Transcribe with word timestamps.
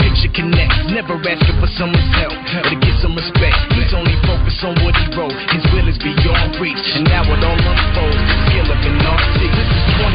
picture 0.00 0.32
connects. 0.32 0.76
Never 0.88 1.16
asking 1.20 1.58
for 1.60 1.70
someone's 1.76 2.12
help, 2.16 2.34
but 2.34 2.64
to 2.72 2.76
get 2.80 2.96
some 3.04 3.14
respect. 3.14 3.56
He's 3.76 3.92
only 3.92 4.16
focused 4.24 4.64
on 4.64 4.74
what 4.82 4.96
he 4.96 5.06
wrote. 5.14 5.36
His 5.52 5.64
will 5.72 5.86
is 5.88 6.00
beyond 6.00 6.56
reach, 6.58 6.84
and 6.96 7.04
now 7.04 7.22
it 7.24 7.40
all 7.44 7.60
unfolds. 7.60 8.18
The 8.18 8.36
skill 8.48 8.68
of 8.72 8.80
an. 8.80 9.29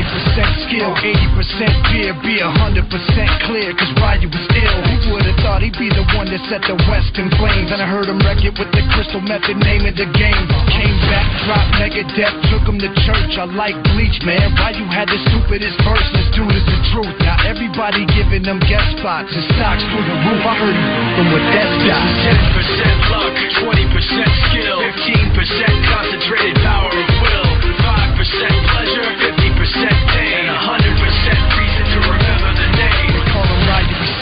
This 0.06 0.22
is 0.22 0.36
20% 0.36 0.68
skill, 0.68 0.92
80% 0.92 1.72
fear, 1.90 2.12
be 2.22 2.38
100% 2.44 3.48
clear, 3.48 3.70
cause 3.74 3.94
Ryu 3.98 4.28
was 4.28 4.46
ill. 4.52 4.78
Who 4.84 5.16
would've 5.16 5.40
thought 5.42 5.64
he'd 5.64 5.78
be 5.80 5.90
the 5.90 6.06
one 6.14 6.28
that 6.28 6.44
set 6.52 6.62
the 6.68 6.76
West 6.92 7.16
in 7.16 7.32
flames? 7.40 7.72
And 7.72 7.80
I 7.82 7.88
heard 7.88 8.12
him 8.12 8.20
wreck 8.22 8.44
it 8.44 8.54
with 8.54 8.70
the 8.76 8.84
crystal 8.94 9.24
method, 9.24 9.58
name 9.58 9.88
of 9.88 9.96
the 9.96 10.06
game. 10.14 10.46
Came 10.70 10.98
back, 11.08 11.26
dropped 11.48 11.72
Megadeth, 11.80 12.36
took 12.52 12.68
him 12.68 12.78
to 12.84 12.90
church. 13.08 13.34
I 13.40 13.48
like 13.48 13.78
Bleach, 13.96 14.20
man. 14.28 14.54
Ryu 14.60 14.86
had 14.92 15.08
the 15.08 15.20
stupidest 15.32 15.78
verse, 15.82 16.08
this 16.14 16.28
dude 16.36 16.54
is 16.54 16.66
the 16.68 16.80
truth. 16.92 17.16
Now 17.24 17.40
everybody 17.48 18.04
giving 18.12 18.44
them 18.44 18.60
guest 18.68 19.00
spots 19.00 19.32
and 19.32 19.46
stocks 19.56 19.84
through 19.90 20.06
the 20.06 20.18
roof. 20.28 20.44
I 20.44 20.54
heard 20.60 20.76
him 20.76 20.88
from 21.16 21.28
death 21.56 21.74
This 21.82 21.98
is 21.98 22.82
10% 23.08 23.14
luck, 23.16 23.34
20% 23.64 24.52
skill, 24.52 24.78
15% 24.84 25.90
concentrated 25.90 26.56
power 26.62 26.92
of 26.92 27.10
will, 27.24 27.48
5% 27.80 28.70
pleasure, 28.76 29.25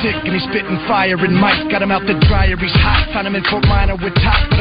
sick 0.03 0.19
and 0.27 0.35
he's 0.35 0.43
spitting 0.51 0.75
fire 0.85 1.15
and 1.15 1.33
Mike 1.33 1.71
got 1.71 1.81
him 1.81 1.89
out 1.89 2.03
the 2.03 2.19
dryer, 2.27 2.59
he's 2.59 2.75
hot. 2.83 3.07
Found 3.15 3.25
him 3.25 3.35
in 3.35 3.43
Fort 3.47 3.63
Minor 3.63 3.95
with 3.95 4.13
top, 4.19 4.51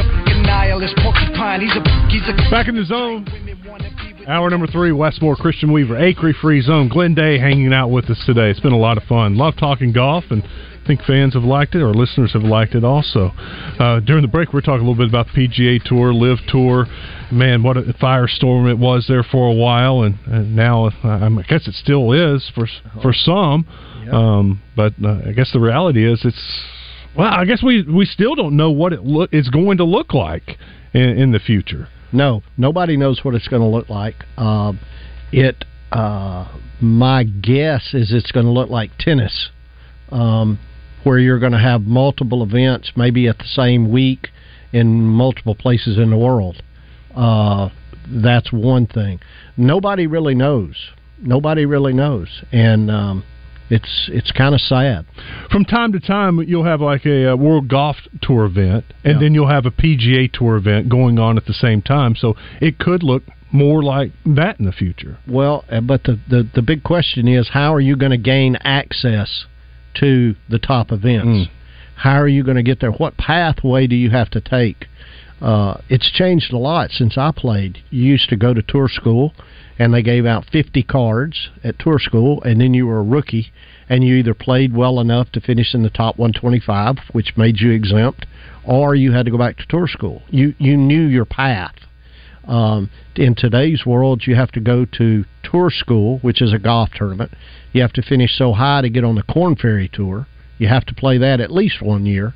nihilist 0.47 0.95
porcupine. 1.03 1.59
He's 1.59 1.75
a 1.75 1.83
he's 2.07 2.23
a 2.31 2.33
Back 2.49 2.71
in 2.71 2.75
the 2.75 2.85
zone. 2.85 3.27
Hour 4.25 4.49
number 4.49 4.67
three, 4.67 4.93
Wes 4.93 5.19
Moore 5.21 5.35
Christian 5.35 5.73
Weaver, 5.73 5.97
Acri 5.97 6.33
Free 6.41 6.61
Zone. 6.61 6.87
Glen 6.87 7.13
Day 7.13 7.37
hanging 7.37 7.73
out 7.73 7.89
with 7.89 8.09
us 8.09 8.23
today. 8.25 8.49
It's 8.49 8.59
been 8.61 8.71
a 8.71 8.77
lot 8.77 8.97
of 8.97 9.03
fun. 9.03 9.35
Love 9.35 9.55
talking 9.59 9.91
golf, 9.91 10.23
and 10.29 10.41
I 10.41 10.87
think 10.87 11.01
fans 11.03 11.33
have 11.33 11.43
liked 11.43 11.75
it, 11.75 11.81
or 11.81 11.93
listeners 11.93 12.31
have 12.31 12.43
liked 12.43 12.73
it 12.73 12.85
also. 12.85 13.31
Uh, 13.79 13.99
during 13.99 14.21
the 14.21 14.29
break, 14.29 14.53
we 14.53 14.59
are 14.59 14.61
talking 14.61 14.85
a 14.85 14.89
little 14.89 14.95
bit 14.95 15.09
about 15.09 15.27
the 15.33 15.47
PGA 15.47 15.83
Tour, 15.83 16.13
LIV 16.13 16.39
Tour. 16.47 16.85
Man, 17.33 17.63
what 17.63 17.75
a 17.75 17.81
firestorm 18.01 18.71
it 18.71 18.77
was 18.77 19.05
there 19.09 19.23
for 19.23 19.49
a 19.49 19.53
while, 19.53 20.03
and, 20.03 20.15
and 20.25 20.55
now 20.55 20.85
uh, 20.85 20.91
I 21.03 21.29
guess 21.49 21.67
it 21.67 21.73
still 21.73 22.13
is 22.13 22.49
for 22.55 22.65
for 23.01 23.11
some. 23.11 23.67
Um, 24.11 24.61
but 24.75 24.93
uh, 25.03 25.21
I 25.27 25.31
guess 25.33 25.51
the 25.51 25.59
reality 25.59 26.05
is 26.09 26.21
it's 26.23 26.63
well, 27.15 27.31
I 27.31 27.45
guess 27.45 27.61
we 27.63 27.83
we 27.83 28.05
still 28.05 28.35
don't 28.35 28.57
know 28.57 28.71
what 28.71 28.93
it 28.93 29.03
look 29.03 29.29
it's 29.31 29.49
going 29.49 29.77
to 29.77 29.83
look 29.83 30.13
like 30.13 30.57
in, 30.93 31.01
in 31.01 31.31
the 31.31 31.39
future. 31.39 31.87
No, 32.11 32.43
nobody 32.57 32.95
knows 32.95 33.23
what 33.23 33.33
it's 33.35 33.47
going 33.47 33.61
to 33.61 33.67
look 33.67 33.89
like. 33.89 34.15
Um, 34.37 34.79
it, 35.31 35.65
uh, 35.91 36.47
my 36.79 37.23
guess 37.23 37.93
is 37.93 38.13
it's 38.13 38.31
going 38.31 38.45
to 38.45 38.51
look 38.51 38.69
like 38.69 38.91
tennis, 38.99 39.49
um, 40.11 40.59
where 41.03 41.17
you're 41.17 41.39
going 41.39 41.53
to 41.53 41.59
have 41.59 41.81
multiple 41.81 42.43
events, 42.43 42.91
maybe 42.95 43.27
at 43.27 43.39
the 43.39 43.45
same 43.45 43.91
week, 43.91 44.29
in 44.71 45.01
multiple 45.01 45.55
places 45.55 45.97
in 45.97 46.11
the 46.11 46.17
world. 46.17 46.61
Uh, 47.15 47.69
that's 48.07 48.51
one 48.51 48.85
thing. 48.85 49.19
Nobody 49.57 50.05
really 50.05 50.35
knows. 50.35 50.75
Nobody 51.19 51.65
really 51.65 51.93
knows, 51.93 52.43
and 52.51 52.91
um, 52.91 53.23
it's 53.73 54.09
it's 54.11 54.31
kind 54.31 54.53
of 54.55 54.61
sad. 54.61 55.05
From 55.51 55.63
time 55.65 55.91
to 55.93 55.99
time, 55.99 56.39
you'll 56.49 56.63
have 56.73 56.81
like 56.81 57.05
a, 57.05 57.31
uh 57.33 57.35
World 57.35 57.67
Golf 57.67 57.97
Tour 58.21 58.45
event, 58.45 58.85
and 59.03 59.13
Yeah. 59.15 59.19
then 59.21 59.33
you'll 59.33 59.49
have 59.57 59.65
a 59.65 59.71
PGA 59.71 60.31
Tour 60.31 60.55
event 60.57 60.89
going 60.89 61.17
on 61.19 61.37
at 61.37 61.45
the 61.45 61.53
same 61.53 61.81
time. 61.81 62.15
So 62.15 62.35
it 62.61 62.77
could 62.79 63.03
look 63.03 63.23
more 63.51 63.83
like 63.83 64.11
that 64.25 64.59
in 64.59 64.65
the 64.65 64.71
future. 64.71 65.17
Well, 65.27 65.63
uh, 65.71 65.79
but 65.81 66.03
the, 66.05 66.19
the, 66.27 66.49
the 66.55 66.61
big 66.63 66.81
question 66.83 67.27
is 67.27 67.49
how 67.49 67.73
are 67.75 67.79
you 67.89 67.95
going 67.95 68.11
to 68.11 68.17
gain 68.17 68.55
access 68.63 69.45
to 69.95 70.35
the 70.49 70.57
top 70.59 70.91
events? 70.91 71.49
How 71.95 72.17
are 72.19 72.27
you 72.27 72.43
going 72.43 72.57
to 72.57 72.63
get 72.63 72.79
there? 72.81 72.91
What 72.91 73.15
pathway 73.17 73.85
do 73.87 73.95
you 73.95 74.09
have 74.09 74.29
to 74.31 74.41
take? 74.41 74.87
Uh, 75.41 75.77
it's 75.89 76.11
changed 76.11 76.53
a 76.53 76.57
lot 76.57 76.91
since 76.91 77.17
I 77.17 77.31
played. 77.35 77.79
You 77.89 78.03
used 78.03 78.29
to 78.29 78.35
go 78.35 78.53
to 78.53 78.61
tour 78.61 78.87
school, 78.87 79.33
and 79.77 79.93
they 79.93 80.01
gave 80.01 80.25
out 80.25 80.45
50 80.51 80.83
cards 80.83 81.49
at 81.63 81.79
tour 81.79 81.99
school, 81.99 82.41
and 82.43 82.61
then 82.61 82.73
you 82.73 82.87
were 82.87 82.99
a 82.99 83.03
rookie, 83.03 83.51
and 83.89 84.03
you 84.03 84.15
either 84.15 84.33
played 84.33 84.75
well 84.75 84.99
enough 84.99 85.31
to 85.33 85.41
finish 85.41 85.73
in 85.73 85.83
the 85.83 85.89
top 85.89 86.17
125, 86.17 86.97
which 87.11 87.35
made 87.35 87.59
you 87.59 87.71
exempt, 87.71 88.25
or 88.63 88.95
you 88.95 89.11
had 89.11 89.25
to 89.25 89.31
go 89.31 89.37
back 89.37 89.57
to 89.57 89.65
tour 89.67 89.87
school. 89.87 90.21
You 90.29 90.53
you 90.57 90.77
knew 90.77 91.05
your 91.05 91.25
path. 91.25 91.75
Um, 92.47 92.89
in 93.15 93.35
today's 93.35 93.85
world, 93.85 94.23
you 94.25 94.35
have 94.35 94.51
to 94.51 94.59
go 94.59 94.85
to 94.85 95.25
tour 95.43 95.69
school, 95.69 96.19
which 96.19 96.41
is 96.41 96.53
a 96.53 96.59
golf 96.59 96.89
tournament. 96.93 97.31
You 97.71 97.81
have 97.81 97.93
to 97.93 98.01
finish 98.01 98.37
so 98.37 98.53
high 98.53 98.81
to 98.81 98.89
get 98.89 99.03
on 99.03 99.15
the 99.15 99.23
Korn 99.23 99.55
Ferry 99.55 99.89
Tour. 99.91 100.27
You 100.57 100.67
have 100.67 100.85
to 100.85 100.93
play 100.93 101.17
that 101.17 101.39
at 101.39 101.51
least 101.51 101.81
one 101.81 102.05
year. 102.05 102.33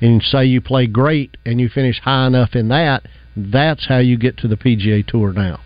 And 0.00 0.22
say 0.22 0.44
you 0.44 0.60
play 0.60 0.86
great 0.86 1.36
and 1.44 1.60
you 1.60 1.68
finish 1.68 2.00
high 2.00 2.26
enough 2.26 2.54
in 2.54 2.68
that, 2.68 3.06
that's 3.36 3.86
how 3.86 3.98
you 3.98 4.16
get 4.16 4.36
to 4.38 4.48
the 4.48 4.56
PGA 4.56 5.06
Tour 5.06 5.32
now. 5.32 5.60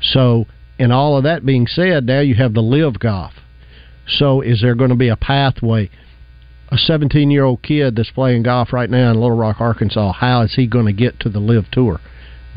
So, 0.00 0.46
in 0.78 0.92
all 0.92 1.16
of 1.16 1.24
that 1.24 1.44
being 1.44 1.66
said, 1.66 2.06
now 2.06 2.20
you 2.20 2.34
have 2.36 2.54
the 2.54 2.62
LIV 2.62 2.98
golf. 2.98 3.32
So, 4.06 4.40
is 4.40 4.60
there 4.60 4.74
going 4.74 4.90
to 4.90 4.96
be 4.96 5.08
a 5.08 5.16
pathway? 5.16 5.90
A 6.70 6.76
17 6.76 7.30
year 7.30 7.44
old 7.44 7.62
kid 7.62 7.96
that's 7.96 8.10
playing 8.10 8.42
golf 8.42 8.72
right 8.72 8.90
now 8.90 9.10
in 9.10 9.20
Little 9.20 9.36
Rock, 9.36 9.60
Arkansas, 9.60 10.12
how 10.12 10.42
is 10.42 10.54
he 10.54 10.66
going 10.66 10.86
to 10.86 10.92
get 10.92 11.18
to 11.20 11.28
the 11.28 11.40
LIV 11.40 11.70
tour? 11.70 12.00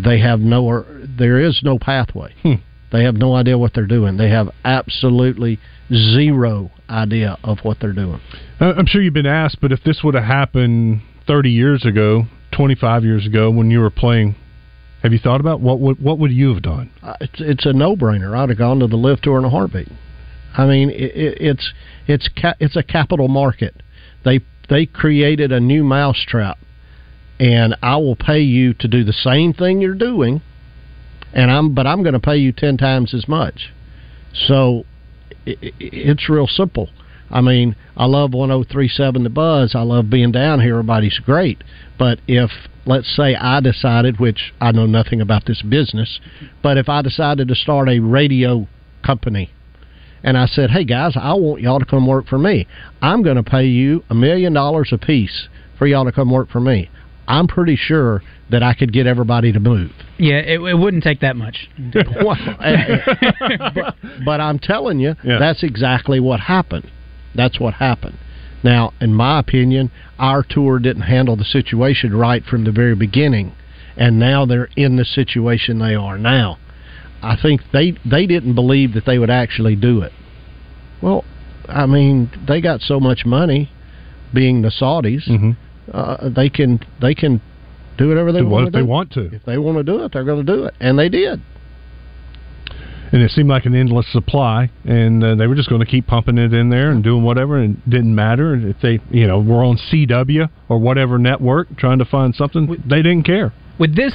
They 0.04 0.20
have 0.20 0.40
no, 0.40 0.86
there 1.18 1.40
is 1.40 1.62
no 1.64 1.80
pathway. 1.80 2.34
Hmm. 2.42 2.56
They 2.92 3.04
have 3.06 3.16
no 3.16 3.36
idea 3.36 3.58
what 3.58 3.74
they're 3.74 3.86
doing. 3.86 4.18
They 4.18 4.30
have 4.30 4.50
absolutely 4.66 5.60
zero 5.90 6.72
idea 6.90 7.38
of 7.44 7.60
what 7.64 7.80
they're 7.80 7.94
doing. 7.94 8.20
I'm 8.60 8.86
sure 8.86 9.02
you've 9.02 9.14
been 9.14 9.26
asked, 9.26 9.60
but 9.62 9.72
if 9.72 9.84
this 9.84 10.02
would 10.04 10.14
have 10.14 10.26
happened 10.26 11.02
30 11.32 11.50
years 11.50 11.86
ago, 11.86 12.26
25 12.52 13.06
years 13.06 13.26
ago, 13.26 13.50
when 13.50 13.72
you 13.72 13.80
were 13.80 13.90
playing, 13.90 14.36
have 15.02 15.14
you 15.14 15.20
thought 15.20 15.40
about 15.40 15.62
what 15.62 15.80
would 15.80 15.98
what 16.04 16.20
would 16.20 16.30
you 16.30 16.54
have 16.54 16.62
done? 16.62 16.92
Uh, 17.02 17.14
it's 17.22 17.40
it's 17.40 17.66
a 17.66 17.72
no 17.72 17.96
brainer. 17.96 18.38
I'd 18.38 18.50
have 18.50 18.58
gone 18.58 18.80
to 18.80 18.88
the 18.88 18.98
LIV 18.98 19.22
tour 19.22 19.40
in 19.40 19.46
a 19.46 19.50
heartbeat. 19.50 19.88
I 20.58 20.66
mean, 20.66 20.90
it, 20.90 21.16
it, 21.16 21.38
it's 21.40 21.74
it's 22.06 22.28
ca- 22.28 22.56
it's 22.60 22.76
a 22.76 22.84
capital 22.84 23.30
market. 23.30 23.82
They 24.26 24.42
they 24.70 24.86
created 24.86 25.54
a 25.54 25.62
new 25.62 25.86
mousetrap, 25.86 26.58
and 27.40 27.78
I 27.82 27.96
will 27.96 28.18
pay 28.18 28.42
you 28.42 28.74
to 28.74 28.90
do 28.90 29.06
the 29.06 29.14
same 29.14 29.54
thing 29.54 29.80
you're 29.80 29.96
doing, 29.96 30.42
and 31.32 31.50
I'm 31.50 31.74
but 31.74 31.88
I'm 31.88 32.04
going 32.04 32.14
to 32.14 32.20
pay 32.20 32.36
you 32.36 32.52
ten 32.52 32.76
times 32.76 33.14
as 33.14 33.30
much. 33.30 33.72
So 34.34 34.84
i 35.48 35.52
i 35.52 35.72
it's 35.80 36.28
real 36.28 36.48
simple. 36.48 36.90
I 37.32 37.42
mean, 37.42 37.76
I 37.96 38.06
love 38.06 38.34
1037 38.34 39.24
The 39.24 39.30
Buzz. 39.30 39.74
I 39.76 39.82
love 39.82 40.10
being 40.10 40.32
down 40.32 40.60
here. 40.60 40.74
Everybody's 40.74 41.18
great. 41.20 41.64
But 41.98 42.20
if 42.28 42.52
let's 42.86 43.14
say 43.16 43.36
I 43.36 43.60
decided, 43.62 44.20
which 44.20 44.54
I 44.60 44.72
know 44.72 44.86
nothing 44.86 45.22
about 45.22 45.46
this 45.46 45.62
business, 45.62 46.20
but 46.62 46.78
if 46.78 46.90
I 46.90 47.02
decided 47.02 47.48
to 47.48 47.56
start 47.56 47.88
a 47.90 48.00
radio 48.00 48.68
company 49.06 49.52
and 50.24 50.38
I 50.38 50.46
said, 50.46 50.72
hey 50.72 50.84
guys, 50.84 51.14
I 51.16 51.34
want 51.34 51.62
y'all 51.62 51.80
to 51.80 51.86
come 51.86 52.06
work 52.08 52.28
for 52.28 52.38
me, 52.38 52.68
I'm 53.02 53.24
going 53.24 53.38
to 53.38 53.44
pay 53.44 53.66
you 53.66 54.04
a 54.10 54.16
million 54.16 54.54
dollars 54.54 54.90
a 54.92 54.98
piece 54.98 55.48
for 55.78 55.88
y'all 55.88 56.06
to 56.06 56.12
come 56.12 56.32
work 56.32 56.50
for 56.50 56.60
me. 56.60 56.90
I'm 57.28 57.48
pretty 57.48 57.76
sure 57.78 58.22
that 58.50 58.62
I 58.62 58.74
could 58.74 58.92
get 58.92 59.08
everybody 59.08 59.54
to 59.54 59.60
move. 59.60 59.92
Yeah, 60.18 60.36
it, 60.40 60.60
it 60.60 60.74
wouldn't 60.78 61.04
take 61.04 61.22
that 61.22 61.36
much. 61.38 61.70
Well, 61.96 62.36
but, 63.76 63.96
but 64.26 64.42
I'm 64.42 64.60
telling 64.60 65.00
you, 65.00 65.16
Yeah. 65.24 65.40
that's 65.40 65.64
exactly 65.64 66.20
what 66.20 66.40
happened. 66.42 66.90
That's 67.36 67.60
what 67.60 67.76
happened. 67.76 68.18
Now, 68.64 68.94
in 69.02 69.14
my 69.14 69.40
opinion, 69.40 69.90
our 70.20 70.44
tour 70.48 70.80
didn't 70.80 71.04
handle 71.04 71.36
the 71.36 71.44
situation 71.44 72.14
right 72.16 72.44
from 72.44 72.64
the 72.64 72.72
very 72.72 72.96
beginning, 72.96 73.54
and 73.98 74.20
now 74.20 74.46
they're 74.46 74.70
in 74.76 74.98
the 74.98 75.06
situation 75.06 75.80
they 75.80 75.96
are 75.96 76.18
now. 76.18 76.58
I 77.24 77.36
think 77.42 77.62
they 77.72 77.94
they 78.06 78.26
didn't 78.26 78.56
believe 78.56 78.94
that 78.94 79.06
they 79.06 79.18
would 79.20 79.30
actually 79.30 79.76
do 79.76 80.02
it. 80.02 80.12
Well, 81.02 81.24
I 81.68 81.86
mean, 81.86 82.30
they 82.48 82.62
got 82.62 82.82
so 82.82 83.00
much 83.00 83.26
money, 83.26 83.70
being 84.34 84.62
the 84.62 84.70
Saudis, 84.70 85.28
Mhm. 85.28 85.56
uh, 85.94 86.30
they 86.30 86.50
can 86.50 86.80
they 87.00 87.14
can 87.16 87.42
do 87.98 88.08
whatever 88.10 88.32
they 88.32 88.40
Do 88.40 88.46
what 88.46 88.52
want 88.52 88.68
if 88.68 88.74
to 88.74 88.78
they 88.78 88.84
do. 88.84 88.90
want 88.90 89.12
to? 89.12 89.22
If 89.36 89.44
they 89.46 89.58
want 89.58 89.78
to 89.78 89.84
do 89.84 90.04
it, 90.04 90.12
they're 90.12 90.24
going 90.24 90.46
to 90.46 90.52
do 90.56 90.64
it, 90.66 90.74
and 90.80 90.98
they 90.98 91.10
did. 91.10 91.42
And 93.12 93.22
it 93.22 93.32
seemed 93.32 93.50
like 93.50 93.66
an 93.66 93.76
endless 93.76 94.10
supply, 94.12 94.72
and 94.86 95.22
uh, 95.22 95.36
they 95.36 95.46
were 95.46 95.56
just 95.56 95.68
going 95.68 95.82
to 95.82 95.86
keep 95.86 96.08
pumping 96.08 96.38
it 96.38 96.54
in 96.54 96.70
there 96.70 96.92
and 96.92 97.04
doing 97.04 97.24
whatever, 97.24 97.58
and 97.58 97.76
it 97.76 97.90
didn't 97.90 98.16
matter 98.16 98.54
And 98.54 98.70
if 98.70 98.78
they, 98.82 99.00
you 99.10 99.28
know, 99.28 99.40
were 99.42 99.64
on 99.66 99.78
CW 99.78 100.50
or 100.70 100.78
whatever 100.80 101.18
network 101.18 101.76
trying 101.78 102.00
to 102.00 102.06
find 102.06 102.34
something. 102.34 102.68
They 102.90 103.02
didn't 103.02 103.24
care. 103.24 103.54
With 103.78 103.98
this 103.98 104.14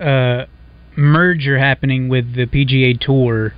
uh, 0.00 0.46
merger 0.96 1.58
happening 1.58 2.08
with 2.08 2.34
the 2.34 2.46
PGA 2.46 2.98
Tour, 2.98 3.52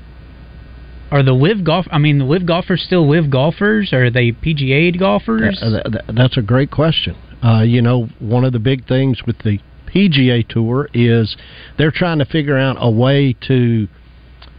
are 1.12 1.22
the 1.22 1.32
LIV 1.32 1.64
golf? 1.64 1.86
I 1.92 1.98
mean, 1.98 2.18
the 2.18 2.24
LIV 2.24 2.46
golfers 2.46 2.82
still 2.82 3.08
LIV 3.08 3.30
golfers? 3.30 3.92
Or 3.92 4.06
are 4.06 4.10
they 4.10 4.32
PGA 4.32 4.98
golfers? 4.98 5.60
Th- 5.60 5.84
th- 5.84 6.16
that's 6.16 6.38
a 6.38 6.42
great 6.42 6.70
question. 6.70 7.16
Uh, 7.44 7.62
you 7.62 7.82
know, 7.82 8.08
one 8.18 8.44
of 8.44 8.52
the 8.52 8.58
big 8.58 8.88
things 8.88 9.20
with 9.26 9.38
the 9.44 9.58
PGA 9.94 10.46
Tour 10.48 10.88
is 10.94 11.36
they're 11.76 11.90
trying 11.90 12.18
to 12.18 12.24
figure 12.24 12.56
out 12.56 12.76
a 12.80 12.90
way 12.90 13.36
to 13.46 13.88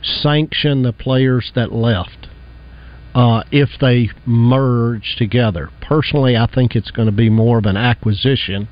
sanction 0.04 0.84
the 0.84 0.94
players 0.94 1.52
that 1.56 1.72
left 1.72 2.28
uh, 3.16 3.44
if 3.52 3.70
they 3.80 4.10
merge 4.26 5.16
together. 5.18 5.70
Personally, 5.82 6.36
I 6.36 6.48
think 6.48 6.76
it's 6.76 6.92
going 6.92 7.06
to 7.06 7.12
be 7.12 7.30
more 7.30 7.58
of 7.58 7.66
an 7.66 7.78
acquisition 7.78 8.68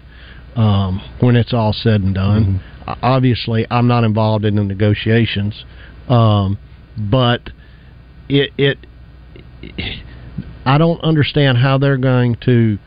um, 0.56 1.01
when 1.19 1.36
it's 1.36 1.54
all 1.54 1.74
said 1.74 2.01
and 2.01 2.16
done. 2.16 2.62
Uh, 2.88 2.95
Obviously, 3.01 3.66
I'm 3.69 3.88
not 3.88 4.04
involved 4.04 4.45
in 4.45 4.56
the 4.56 4.63
negotiations, 4.63 5.63
um, 6.10 6.57
but 6.98 7.51
it, 8.28 8.51
it 8.57 8.78
I 10.66 10.78
don't 10.78 11.01
understand 11.01 11.60
how 11.60 11.78
they're 11.78 11.98
going 11.98 12.36
to 12.45 12.80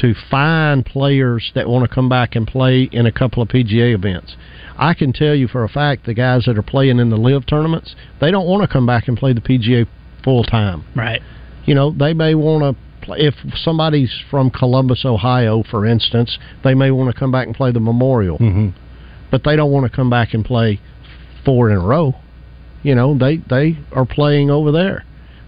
to 0.00 0.14
find 0.30 0.84
players 0.84 1.52
that 1.54 1.68
want 1.68 1.88
to 1.88 1.94
come 1.94 2.08
back 2.08 2.36
and 2.36 2.46
play 2.46 2.88
in 2.92 3.06
a 3.06 3.12
couple 3.12 3.42
of 3.42 3.48
PGA 3.48 3.94
events. 3.94 4.36
I 4.78 4.94
can 4.94 5.12
tell 5.12 5.34
you 5.34 5.48
for 5.48 5.64
a 5.64 5.68
fact 5.68 6.06
the 6.06 6.14
guys 6.14 6.44
that 6.46 6.58
are 6.58 6.62
playing 6.62 6.98
in 6.98 7.10
the 7.10 7.16
LIV 7.16 7.46
tournaments, 7.46 7.94
they 8.20 8.30
don't 8.30 8.46
want 8.46 8.62
to 8.62 8.68
come 8.72 8.86
back 8.86 9.08
and 9.08 9.16
play 9.16 9.32
the 9.32 9.40
PGA 9.40 9.86
full 10.22 10.44
time. 10.44 10.84
right. 10.94 11.22
You 11.64 11.74
know, 11.74 11.90
they 11.90 12.14
may 12.14 12.36
want 12.36 12.62
to 12.62 13.04
play 13.04 13.18
if 13.20 13.34
somebody's 13.56 14.12
from 14.30 14.50
Columbus, 14.50 15.04
Ohio, 15.04 15.64
for 15.68 15.84
instance, 15.84 16.38
they 16.62 16.74
may 16.74 16.92
want 16.92 17.12
to 17.12 17.18
come 17.18 17.32
back 17.32 17.46
and 17.46 17.56
play 17.56 17.72
the 17.72 17.80
Memorial. 17.80 18.38
Mm-hmm. 18.38 18.68
But 19.32 19.42
they 19.44 19.56
don't 19.56 19.72
want 19.72 19.90
to 19.90 19.94
come 19.94 20.08
back 20.08 20.32
and 20.32 20.44
play 20.44 20.80
four 21.44 21.70
in 21.70 21.76
a 21.76 21.80
row. 21.80 22.14
You 22.82 22.94
know, 22.94 23.18
they 23.18 23.38
they 23.38 23.78
are 23.92 24.06
playing 24.06 24.50
over 24.50 24.70
there. 24.70 25.04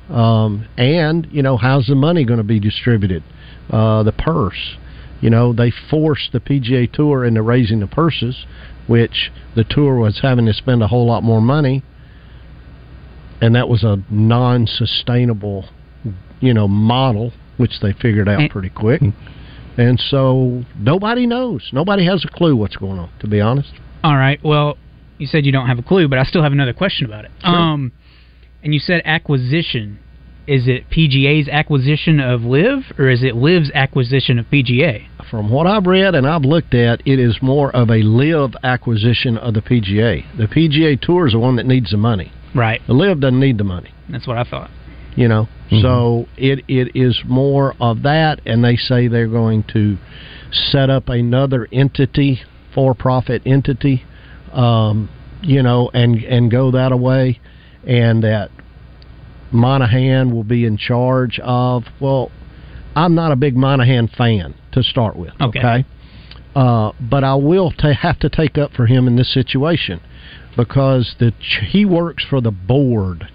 Um, 0.09 0.67
and 0.77 1.29
you 1.31 1.43
know, 1.43 1.57
how's 1.57 1.87
the 1.87 1.95
money 1.95 2.25
going 2.25 2.39
to 2.39 2.45
be 2.45 2.59
distributed? 2.59 3.23
Uh, 3.71 4.03
the 4.03 4.13
purse. 4.13 4.77
You 5.21 5.31
know, 5.31 5.53
they 5.53 5.73
forced 5.91 6.33
the 6.33 6.41
PGA 6.41 6.91
Tour 6.91 7.25
into 7.25 7.43
raising 7.43 7.81
the 7.81 7.87
purses, 7.87 8.47
which 8.87 9.31
the 9.57 9.65
tour 9.65 9.97
was 9.97 10.21
having 10.23 10.47
to 10.47 10.55
spend 10.55 10.83
a 10.83 10.87
whole 10.87 11.07
lot 11.07 11.23
more 11.23 11.41
money, 11.41 11.83
and 13.41 13.55
that 13.55 13.69
was 13.69 13.83
a 13.83 13.99
non-sustainable, 14.11 15.69
you 16.41 16.55
know, 16.55 16.69
model, 16.69 17.33
which 17.57 17.81
they 17.83 17.93
figured 17.93 18.29
out 18.29 18.51
pretty 18.51 18.71
quick. 18.71 19.03
And 19.77 20.01
so 20.01 20.65
nobody 20.77 21.27
knows. 21.27 21.69
Nobody 21.73 22.05
has 22.07 22.25
a 22.25 22.29
clue 22.29 22.57
what's 22.57 22.77
going 22.77 22.99
on. 22.99 23.11
To 23.21 23.29
be 23.29 23.41
honest. 23.41 23.73
All 24.03 24.17
right. 24.17 24.41
Well, 24.43 24.77
you 25.19 25.27
said 25.27 25.47
you 25.47 25.53
don't 25.53 25.67
have 25.67 25.79
a 25.79 25.83
clue, 25.83 26.09
but 26.09 26.19
I 26.19 26.25
still 26.25 26.43
have 26.43 26.53
another 26.53 26.73
question 26.73 27.07
about 27.07 27.25
it. 27.25 27.31
Um, 27.43 27.93
and 28.63 28.73
you 28.73 28.81
said 28.81 29.03
acquisition. 29.05 29.99
Is 30.49 30.67
it 30.67 30.89
PGA's 30.89 31.47
acquisition 31.47 32.21
of 32.21 32.41
LIV, 32.41 32.99
or 32.99 33.11
is 33.11 33.23
it 33.23 33.37
LIV's 33.37 33.71
acquisition 33.75 34.39
of 34.39 34.47
PGA? 34.47 35.07
From 35.31 35.51
what 35.51 35.67
I've 35.67 35.85
read 35.85 36.15
and 36.15 36.27
I've 36.27 36.43
looked 36.43 36.73
at, 36.73 37.07
it 37.07 37.19
is 37.19 37.37
more 37.43 37.71
of 37.77 37.91
a 37.91 38.03
LIV 38.03 38.55
acquisition 38.63 39.37
of 39.37 39.53
the 39.53 39.61
PGA. 39.61 40.25
The 40.39 40.47
PGA 40.47 40.99
Tour 40.99 41.27
is 41.27 41.35
the 41.35 41.39
one 41.39 41.57
that 41.57 41.67
needs 41.67 41.91
the 41.91 41.99
money. 41.99 42.33
Right. 42.55 42.81
The 42.87 42.95
LIV 42.95 43.21
doesn't 43.21 43.39
need 43.39 43.59
the 43.59 43.65
money. 43.65 43.93
That's 44.09 44.27
what 44.27 44.39
I 44.39 44.45
thought. 44.45 44.71
You 45.17 45.29
know, 45.29 45.49
so 45.83 46.29
it 46.37 46.65
it 46.69 46.93
is 46.95 47.21
more 47.27 47.75
of 47.81 48.03
that, 48.03 48.41
and 48.47 48.65
they 48.65 48.77
say 48.77 49.09
they're 49.09 49.27
going 49.27 49.65
to 49.73 49.99
set 50.71 50.91
up 50.91 51.09
another 51.09 51.67
entity, 51.73 52.41
for 52.73 52.95
profit 52.95 53.43
entity, 53.45 54.05
um, 54.53 55.11
you 55.43 55.63
know, 55.63 55.91
and 55.93 56.23
and 56.23 56.53
go 56.53 56.71
that 56.71 56.93
away, 56.93 57.41
and 57.85 58.23
that 58.23 58.51
Monahan 59.53 60.31
will 60.35 60.45
be 60.45 60.65
in 60.65 60.77
charge 60.77 61.39
of. 61.43 61.85
Well, 62.01 62.31
I'm 62.95 63.15
not 63.15 63.33
a 63.33 63.37
big 63.37 63.57
Monahan 63.57 64.09
fan 64.09 64.55
to 64.73 64.83
start 64.83 65.17
with. 65.17 65.33
Okay. 65.41 65.59
Okay. 65.59 65.85
Uh, 66.55 66.93
but 67.01 67.23
I 67.25 67.35
will 67.37 67.71
ta 67.71 67.93
have 67.93 68.19
to 68.21 68.29
take 68.29 68.59
up 68.59 68.73
for 68.73 68.87
him 68.87 69.07
in 69.07 69.17
this 69.17 69.33
situation 69.33 70.01
because 70.57 71.15
the 71.21 71.31
ch- 71.33 71.61
he 71.69 71.85
works 71.85 72.25
for 72.25 72.41
the 72.41 72.51
board, 72.51 73.29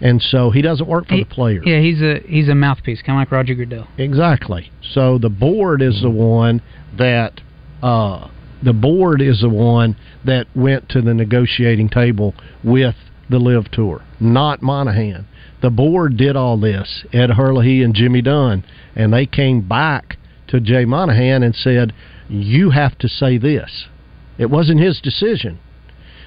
and 0.00 0.22
so 0.22 0.50
he 0.50 0.62
doesn't 0.62 0.88
work 0.88 1.06
for 1.08 1.14
He- 1.14 1.24
the 1.24 1.28
players. 1.28 1.64
Yeah, 1.66 1.80
he's 1.80 2.00
a 2.00 2.20
he's 2.26 2.48
a 2.48 2.54
mouthpiece, 2.54 3.02
kind 3.02 3.18
of 3.18 3.20
like 3.22 3.32
Roger 3.32 3.54
Goodell. 3.54 3.88
Exactly. 3.98 4.70
So 4.80 5.18
the 5.18 5.28
board 5.28 5.82
is 5.82 6.00
the 6.00 6.08
one 6.10 6.62
that 6.96 7.40
uh, 7.82 8.28
the 8.62 8.72
board 8.72 9.20
is 9.20 9.40
the 9.42 9.50
one 9.50 9.96
that 10.24 10.46
went 10.54 10.88
to 10.90 11.02
the 11.02 11.12
negotiating 11.12 11.90
table 11.90 12.34
with 12.64 12.94
the 13.28 13.38
LIV 13.38 13.70
Tour, 13.72 14.00
not 14.18 14.62
Monahan. 14.62 15.26
The 15.62 15.70
board 15.70 16.16
did 16.16 16.36
all 16.36 16.58
this, 16.58 17.04
Ed 17.12 17.30
Herlihy 17.30 17.82
and 17.82 17.94
Jimmy 17.94 18.22
Dunn, 18.22 18.64
and 18.94 19.12
they 19.12 19.26
came 19.26 19.62
back 19.62 20.18
to 20.48 20.60
Jay 20.60 20.84
Monahan 20.84 21.42
and 21.42 21.54
said, 21.54 21.92
"You 22.28 22.70
have 22.70 22.98
to 22.98 23.08
say 23.08 23.38
this." 23.38 23.86
It 24.38 24.50
wasn't 24.50 24.80
his 24.80 25.00
decision. 25.00 25.58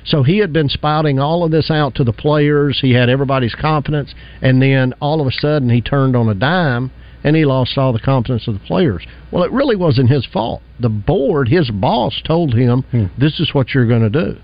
So 0.03 0.23
he 0.23 0.39
had 0.39 0.51
been 0.51 0.69
spouting 0.69 1.19
all 1.19 1.43
of 1.43 1.51
this 1.51 1.69
out 1.69 1.93
to 1.95 2.03
the 2.03 2.13
players. 2.13 2.79
He 2.81 2.93
had 2.93 3.09
everybody's 3.09 3.53
confidence, 3.53 4.15
and 4.41 4.61
then 4.61 4.93
all 4.99 5.21
of 5.21 5.27
a 5.27 5.31
sudden 5.31 5.69
he 5.69 5.81
turned 5.81 6.15
on 6.15 6.29
a 6.29 6.33
dime 6.33 6.91
and 7.23 7.35
he 7.35 7.45
lost 7.45 7.77
all 7.77 7.91
the 7.93 7.99
confidence 7.99 8.47
of 8.47 8.53
the 8.53 8.65
players. 8.65 9.05
Well, 9.29 9.43
it 9.43 9.51
really 9.51 9.75
wasn't 9.75 10.09
his 10.09 10.25
fault. 10.25 10.61
The 10.79 10.89
board, 10.89 11.49
his 11.49 11.69
boss, 11.69 12.21
told 12.23 12.53
him, 12.53 12.83
hmm. 12.91 13.05
"This 13.17 13.39
is 13.39 13.53
what 13.53 13.73
you're 13.73 13.85
going 13.85 14.09
to 14.09 14.09
do." 14.09 14.37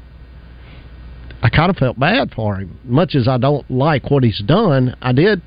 I 1.45 1.49
kind 1.49 1.69
of 1.69 1.77
felt 1.77 1.99
bad 1.99 2.31
for 2.33 2.55
him. 2.55 2.79
Much 2.83 3.13
as 3.13 3.27
I 3.27 3.37
don't 3.37 3.69
like 3.69 4.09
what 4.09 4.23
he's 4.23 4.41
done, 4.47 4.95
I 4.99 5.11
did. 5.11 5.43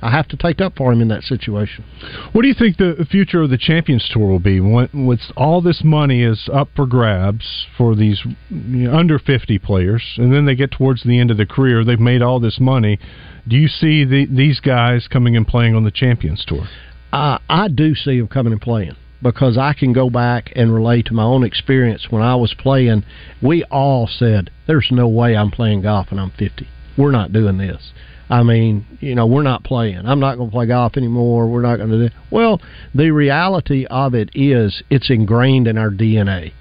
I 0.00 0.10
have 0.10 0.26
to 0.28 0.36
take 0.38 0.62
up 0.62 0.78
for 0.78 0.90
him 0.90 1.02
in 1.02 1.08
that 1.08 1.24
situation. 1.24 1.84
What 2.32 2.40
do 2.40 2.48
you 2.48 2.54
think 2.54 2.78
the 2.78 3.06
future 3.10 3.42
of 3.42 3.50
the 3.50 3.58
Champions 3.58 4.08
Tour 4.10 4.28
will 4.28 4.38
be? 4.38 4.60
When, 4.60 5.18
all 5.36 5.60
this 5.60 5.82
money 5.84 6.22
is 6.22 6.48
up 6.50 6.70
for 6.74 6.86
grabs 6.86 7.66
for 7.76 7.94
these 7.94 8.18
you 8.48 8.88
know, 8.88 8.94
under 8.94 9.18
50 9.18 9.58
players, 9.58 10.02
and 10.16 10.32
then 10.32 10.46
they 10.46 10.54
get 10.54 10.70
towards 10.70 11.02
the 11.02 11.20
end 11.20 11.30
of 11.30 11.36
their 11.36 11.44
career, 11.44 11.84
they've 11.84 12.00
made 12.00 12.22
all 12.22 12.40
this 12.40 12.58
money. 12.58 12.98
Do 13.46 13.56
you 13.56 13.68
see 13.68 14.06
the, 14.06 14.26
these 14.30 14.58
guys 14.58 15.06
coming 15.06 15.36
and 15.36 15.46
playing 15.46 15.74
on 15.74 15.84
the 15.84 15.90
Champions 15.90 16.46
Tour? 16.46 16.64
I 17.12 17.38
I 17.50 17.68
do 17.68 17.94
see 17.94 18.18
them 18.18 18.28
coming 18.28 18.54
and 18.54 18.62
playing 18.62 18.96
because 19.22 19.56
I 19.56 19.72
can 19.72 19.92
go 19.92 20.10
back 20.10 20.52
and 20.56 20.74
relate 20.74 21.06
to 21.06 21.14
my 21.14 21.22
own 21.22 21.44
experience 21.44 22.06
when 22.10 22.22
I 22.22 22.34
was 22.34 22.54
playing. 22.54 23.04
We 23.40 23.64
all 23.64 24.06
said, 24.06 24.50
"There's 24.66 24.88
no 24.90 25.08
way 25.08 25.36
I'm 25.36 25.50
playing 25.50 25.82
golf 25.82 26.10
when 26.10 26.18
I'm 26.18 26.30
50. 26.30 26.66
We're 26.96 27.12
not 27.12 27.32
doing 27.32 27.58
this." 27.58 27.92
I 28.32 28.42
mean, 28.42 28.86
you 29.00 29.14
know, 29.14 29.26
we're 29.26 29.42
not 29.42 29.62
playing. 29.62 30.06
I'm 30.06 30.18
not 30.18 30.38
going 30.38 30.48
to 30.48 30.52
play 30.52 30.66
golf 30.66 30.96
anymore. 30.96 31.48
We're 31.48 31.60
not 31.60 31.76
going 31.76 31.90
to 31.90 32.08
do. 32.08 32.14
Well, 32.30 32.62
the 32.94 33.10
reality 33.10 33.84
of 33.90 34.14
it 34.14 34.30
is, 34.34 34.82
it's 34.88 35.10
ingrained 35.10 35.68
in 35.68 35.76
our 35.76 35.90
DNA. 35.90 36.52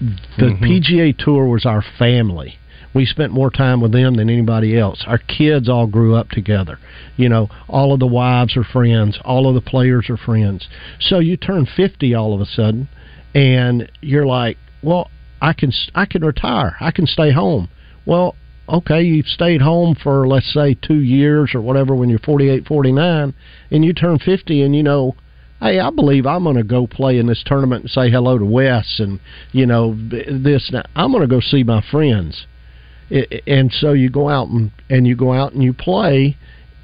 The 0.00 0.44
mm-hmm. 0.44 0.64
PGA 0.64 1.16
Tour 1.16 1.46
was 1.46 1.66
our 1.66 1.84
family. 1.98 2.58
We 2.94 3.06
spent 3.06 3.32
more 3.32 3.50
time 3.50 3.80
with 3.80 3.92
them 3.92 4.14
than 4.14 4.28
anybody 4.28 4.78
else. 4.78 5.02
Our 5.06 5.18
kids 5.18 5.68
all 5.68 5.86
grew 5.86 6.14
up 6.14 6.30
together. 6.30 6.78
You 7.16 7.28
know, 7.28 7.48
all 7.68 7.92
of 7.92 8.00
the 8.00 8.06
wives 8.06 8.56
are 8.56 8.64
friends. 8.64 9.18
All 9.24 9.48
of 9.48 9.54
the 9.54 9.60
players 9.70 10.10
are 10.10 10.16
friends. 10.16 10.68
So 11.00 11.18
you 11.18 11.36
turn 11.36 11.66
50 11.66 12.14
all 12.14 12.34
of 12.34 12.40
a 12.40 12.46
sudden, 12.46 12.88
and 13.34 13.90
you're 14.00 14.26
like, 14.26 14.58
well, 14.82 15.10
I 15.40 15.52
can 15.52 15.72
I 15.94 16.06
can 16.06 16.24
retire, 16.24 16.76
I 16.80 16.92
can 16.92 17.06
stay 17.06 17.32
home. 17.32 17.68
Well, 18.06 18.36
okay, 18.68 19.02
you've 19.02 19.26
stayed 19.26 19.60
home 19.60 19.96
for 20.00 20.26
let's 20.26 20.52
say 20.52 20.74
two 20.74 21.00
years 21.00 21.50
or 21.54 21.60
whatever 21.60 21.96
when 21.96 22.08
you're 22.08 22.20
48, 22.20 22.66
49, 22.66 23.34
and 23.70 23.84
you 23.84 23.92
turn 23.92 24.18
50, 24.18 24.62
and 24.62 24.74
you 24.74 24.82
know. 24.82 25.16
Hey, 25.60 25.78
I 25.78 25.90
believe 25.90 26.26
I'm 26.26 26.42
going 26.42 26.56
to 26.56 26.64
go 26.64 26.88
play 26.88 27.18
in 27.18 27.28
this 27.28 27.44
tournament 27.46 27.82
and 27.82 27.90
say 27.90 28.10
hello 28.10 28.36
to 28.36 28.44
Wes 28.44 28.96
and 28.98 29.20
you 29.52 29.64
know 29.64 29.94
this. 29.94 30.70
Now. 30.72 30.82
I'm 30.96 31.12
going 31.12 31.22
to 31.22 31.28
go 31.28 31.38
see 31.38 31.62
my 31.62 31.80
friends, 31.88 32.48
and 33.46 33.72
so 33.72 33.92
you 33.92 34.10
go 34.10 34.28
out 34.28 34.48
and, 34.48 34.70
and 34.88 35.06
you 35.06 35.16
go 35.16 35.32
out 35.32 35.52
and 35.52 35.62
you 35.62 35.72
play 35.72 36.36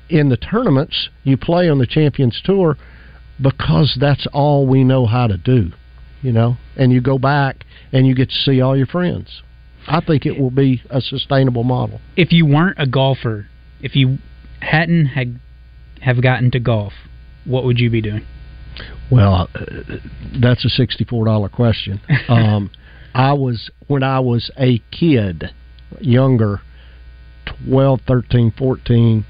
in 0.09 0.29
the 0.29 0.37
tournaments. 0.37 1.09
You 1.25 1.37
play 1.37 1.69
on 1.69 1.79
the 1.79 1.87
Champions 1.87 2.41
Tour 2.45 2.77
because 3.41 3.97
that's 4.01 4.27
all 4.33 4.67
we 4.67 4.85
know 4.85 5.07
how 5.07 5.27
to 5.27 5.37
do, 5.37 5.71
you 6.23 6.33
know. 6.33 6.57
And 6.77 6.93
you 6.93 7.01
go 7.01 7.19
back 7.19 7.65
and 7.93 8.07
you 8.07 8.15
get 8.15 8.29
to 8.29 8.35
see 8.35 8.61
all 8.61 8.77
your 8.77 8.87
friends. 8.87 9.43
I 9.87 10.01
think 10.01 10.27
it 10.27 10.39
will 10.39 10.51
be 10.51 10.83
a 10.91 11.01
sustainable 11.01 11.65
model. 11.65 12.01
If 12.17 12.33
you 12.33 12.45
weren't 12.45 12.79
a 12.79 12.87
golfer, 12.87 13.47
if 13.81 13.97
you 13.97 14.19
hadn't 14.61 15.07
had 15.07 15.41
have 16.03 16.23
gotten 16.23 16.51
to 16.53 16.61
golf, 16.61 16.93
what 17.45 17.65
would 17.65 17.79
you 17.79 17.91
be 17.91 18.03
doing? 18.03 18.25
Well, 19.11 19.49
uh, 19.55 19.65
that's 20.41 20.65
a 20.65 20.69
sixty-four 20.69 21.25
dollar 21.25 21.49
question. 21.49 22.01
Um, 22.29 22.71
I 23.15 23.33
was 23.33 23.71
when 23.87 24.03
I 24.03 24.21
was 24.21 24.51
a 24.59 24.81
kid, 24.91 25.51
younger, 26.01 26.61
12, 27.67 28.01
13, 28.07 28.53
14, 28.57 29.25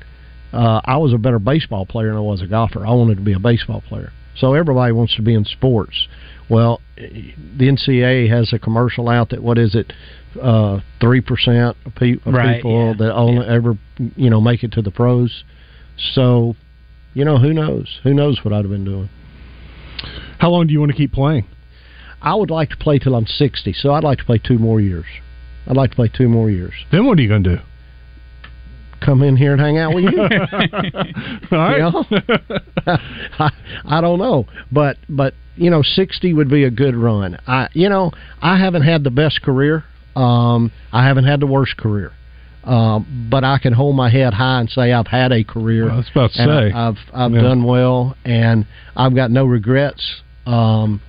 uh, 0.52 0.80
I 0.84 0.96
was 0.96 1.12
a 1.12 1.18
better 1.18 1.38
baseball 1.38 1.86
player 1.86 2.08
than 2.08 2.16
I 2.16 2.20
was 2.20 2.42
a 2.42 2.46
golfer. 2.46 2.86
I 2.86 2.90
wanted 2.90 3.16
to 3.16 3.22
be 3.22 3.32
a 3.32 3.38
baseball 3.38 3.82
player. 3.82 4.12
So 4.36 4.54
everybody 4.54 4.92
wants 4.92 5.16
to 5.16 5.22
be 5.22 5.34
in 5.34 5.44
sports. 5.44 6.06
Well, 6.48 6.80
the 6.96 7.34
NCAA 7.68 8.30
has 8.30 8.52
a 8.52 8.58
commercial 8.58 9.08
out 9.08 9.30
that 9.30 9.42
what 9.42 9.58
is 9.58 9.74
it, 9.74 9.92
uh, 10.40 10.80
three 11.00 11.20
uh, 11.20 11.22
percent 11.26 11.76
of, 11.84 11.94
pe- 11.94 12.16
of 12.24 12.32
Right, 12.32 12.56
people 12.56 12.88
yeah, 12.88 12.94
that 12.98 13.14
only 13.14 13.46
ever 13.46 13.76
you 14.16 14.30
know 14.30 14.40
make 14.40 14.62
it 14.62 14.72
to 14.72 14.82
the 14.82 14.90
pros. 14.90 15.44
So, 16.14 16.54
you 17.12 17.24
know, 17.24 17.38
who 17.38 17.52
knows? 17.52 18.00
Who 18.04 18.14
knows 18.14 18.40
what 18.42 18.54
I'd 18.54 18.64
have 18.64 18.70
been 18.70 18.84
doing? 18.84 19.10
How 20.38 20.50
long 20.50 20.66
do 20.66 20.72
you 20.72 20.80
want 20.80 20.92
to 20.92 20.96
keep 20.96 21.12
playing? 21.12 21.46
I 22.22 22.34
would 22.34 22.50
like 22.50 22.70
to 22.70 22.76
play 22.76 22.98
till 22.98 23.14
I'm 23.14 23.26
60, 23.26 23.72
so 23.74 23.92
I'd 23.92 24.04
like 24.04 24.18
to 24.18 24.24
play 24.24 24.38
two 24.38 24.58
more 24.58 24.80
years. 24.80 25.06
I'd 25.68 25.76
like 25.76 25.90
to 25.90 25.96
play 25.96 26.08
two 26.08 26.28
more 26.28 26.50
years. 26.50 26.72
Then 26.90 27.06
what 27.06 27.18
are 27.18 27.22
you 27.22 27.28
going 27.28 27.44
to 27.44 27.56
do? 27.56 27.62
Come 29.00 29.22
in 29.22 29.36
here 29.36 29.52
and 29.52 29.60
hang 29.60 29.78
out 29.78 29.94
with 29.94 30.04
you. 30.04 30.20
All 31.52 31.58
right. 31.58 31.76
You 31.78 32.18
know? 32.88 32.98
I, 33.38 33.50
I 33.84 34.00
don't 34.00 34.18
know, 34.18 34.46
but 34.72 34.96
but 35.08 35.34
you 35.56 35.70
know, 35.70 35.82
60 35.82 36.32
would 36.34 36.48
be 36.48 36.64
a 36.64 36.70
good 36.70 36.96
run. 36.96 37.38
I 37.46 37.68
you 37.74 37.88
know, 37.88 38.10
I 38.42 38.58
haven't 38.58 38.82
had 38.82 39.04
the 39.04 39.10
best 39.10 39.42
career. 39.42 39.84
Um, 40.16 40.72
I 40.92 41.04
haven't 41.06 41.24
had 41.24 41.38
the 41.40 41.46
worst 41.46 41.76
career. 41.76 42.12
Um, 42.64 43.28
but 43.30 43.44
I 43.44 43.58
can 43.58 43.72
hold 43.72 43.94
my 43.94 44.10
head 44.10 44.34
high 44.34 44.60
and 44.60 44.68
say 44.68 44.92
I've 44.92 45.06
had 45.06 45.32
a 45.32 45.44
career. 45.44 45.84
Well, 45.86 45.94
I 45.94 45.96
was 45.98 46.10
about 46.10 46.30
to 46.32 46.42
and 46.42 46.50
say. 46.72 46.76
I- 46.76 46.88
I've 46.88 46.98
I've 47.14 47.32
Yeah. 47.32 47.42
done 47.42 47.62
well, 47.64 48.16
and 48.24 48.66
I've 48.96 49.14
got 49.14 49.30
no 49.30 49.44
regrets. 49.44 50.22
Um, 50.44 51.00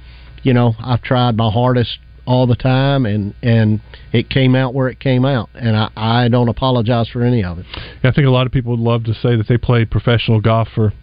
you 0.44 0.54
know, 0.54 0.76
I've 0.80 1.02
tried 1.02 1.36
my 1.38 1.50
hardest 1.50 1.98
all 2.30 2.46
the 2.46 2.56
time, 2.56 3.06
and 3.08 3.34
and 3.42 3.82
it 4.14 4.30
came 4.30 4.54
out 4.56 4.74
where 4.76 4.88
it 4.88 5.00
came 5.00 5.26
out, 5.26 5.50
and 5.56 5.76
I, 5.76 5.90
I 5.98 6.28
don't 6.30 6.48
apologize 6.48 7.10
for 7.10 7.24
any 7.24 7.44
of 7.44 7.58
it. 7.58 7.66
I 8.04 8.12
think 8.12 8.28
a 8.28 8.30
lot 8.30 8.46
of 8.46 8.52
people 8.54 8.72
would 8.78 8.80
love 8.92 9.04
to 9.06 9.14
say 9.16 9.36
that 9.36 9.48
they 9.50 9.58
played 9.58 9.90
professional 9.90 10.40
golf 10.40 10.68
for 10.76 10.94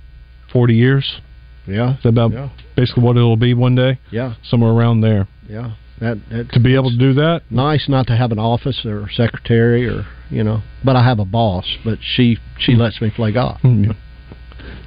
40 0.52 0.74
years. 0.74 1.20
Yeah, 1.66 1.96
that 2.04 2.08
about 2.10 2.30
Yeah. 2.32 2.48
basically 2.76 3.02
what 3.02 3.16
it'll 3.16 3.36
be 3.36 3.52
one 3.54 3.74
day? 3.74 3.98
yeah, 4.12 4.34
Somewhere 4.48 4.70
around 4.70 5.00
there. 5.00 5.26
yeah. 5.48 5.72
That, 6.00 6.18
that 6.30 6.52
To 6.52 6.60
be 6.60 6.74
able 6.76 6.90
to 6.90 6.96
do 6.98 7.14
that, 7.14 7.42
nice 7.50 7.88
not 7.88 8.06
to 8.08 8.16
have 8.16 8.30
an 8.30 8.38
office 8.38 8.84
or 8.84 9.08
secretary 9.10 9.88
or 9.88 10.06
you 10.30 10.44
know, 10.44 10.62
but 10.84 10.94
I 10.94 11.02
have 11.02 11.18
a 11.18 11.24
boss, 11.24 11.64
but 11.84 11.98
she 12.02 12.38
she 12.58 12.74
lets 12.76 13.00
me 13.00 13.10
play 13.10 13.32
golf. 13.32 13.60
Mm, 13.62 13.96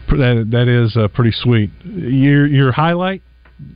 that 0.09 0.47
that 0.51 0.67
is 0.67 0.95
uh, 0.95 1.07
pretty 1.09 1.31
sweet. 1.31 1.71
Your 1.83 2.45
your 2.47 2.71
highlight, 2.71 3.23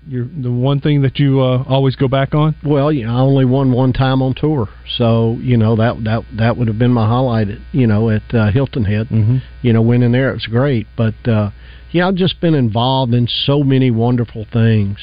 your 0.08 0.25
the 0.25 0.52
one 0.52 0.80
thing 0.80 1.02
that 1.02 1.20
you 1.20 1.42
uh, 1.42 1.63
always 1.68 1.96
go 1.96 2.08
back 2.08 2.34
on. 2.34 2.56
Well, 2.63 2.92
you 2.92 3.06
know, 3.06 3.16
I 3.16 3.20
only 3.20 3.46
won 3.46 3.72
one 3.72 3.92
time 3.94 4.22
on 4.22 4.34
tour, 4.34 4.70
so 4.98 5.38
you 5.42 5.58
know 5.58 5.75
that 5.75 6.04
that 6.06 6.24
that 6.38 6.58
would 6.58 6.68
have 6.68 6.80
been 6.80 6.94
my 6.94 7.08
highlight. 7.08 7.50
At, 7.50 7.60
you 7.72 7.88
know, 7.88 8.10
at 8.10 8.24
uh, 8.34 8.52
Hilton 8.52 8.86
Head, 8.86 9.08
Mm-hmm. 9.10 9.38
you 9.62 9.74
know, 9.74 9.82
winning 9.82 10.12
there 10.13 10.30
it 10.30 10.34
was 10.34 10.46
great. 10.46 10.88
But 10.96 11.16
uh, 11.28 11.52
yeah, 11.92 12.08
I've 12.08 12.16
just 12.16 12.40
been 12.40 12.54
involved 12.56 13.13
in 13.13 13.28
so 13.28 13.63
many 13.63 13.92
wonderful 13.92 14.46
things. 14.52 14.98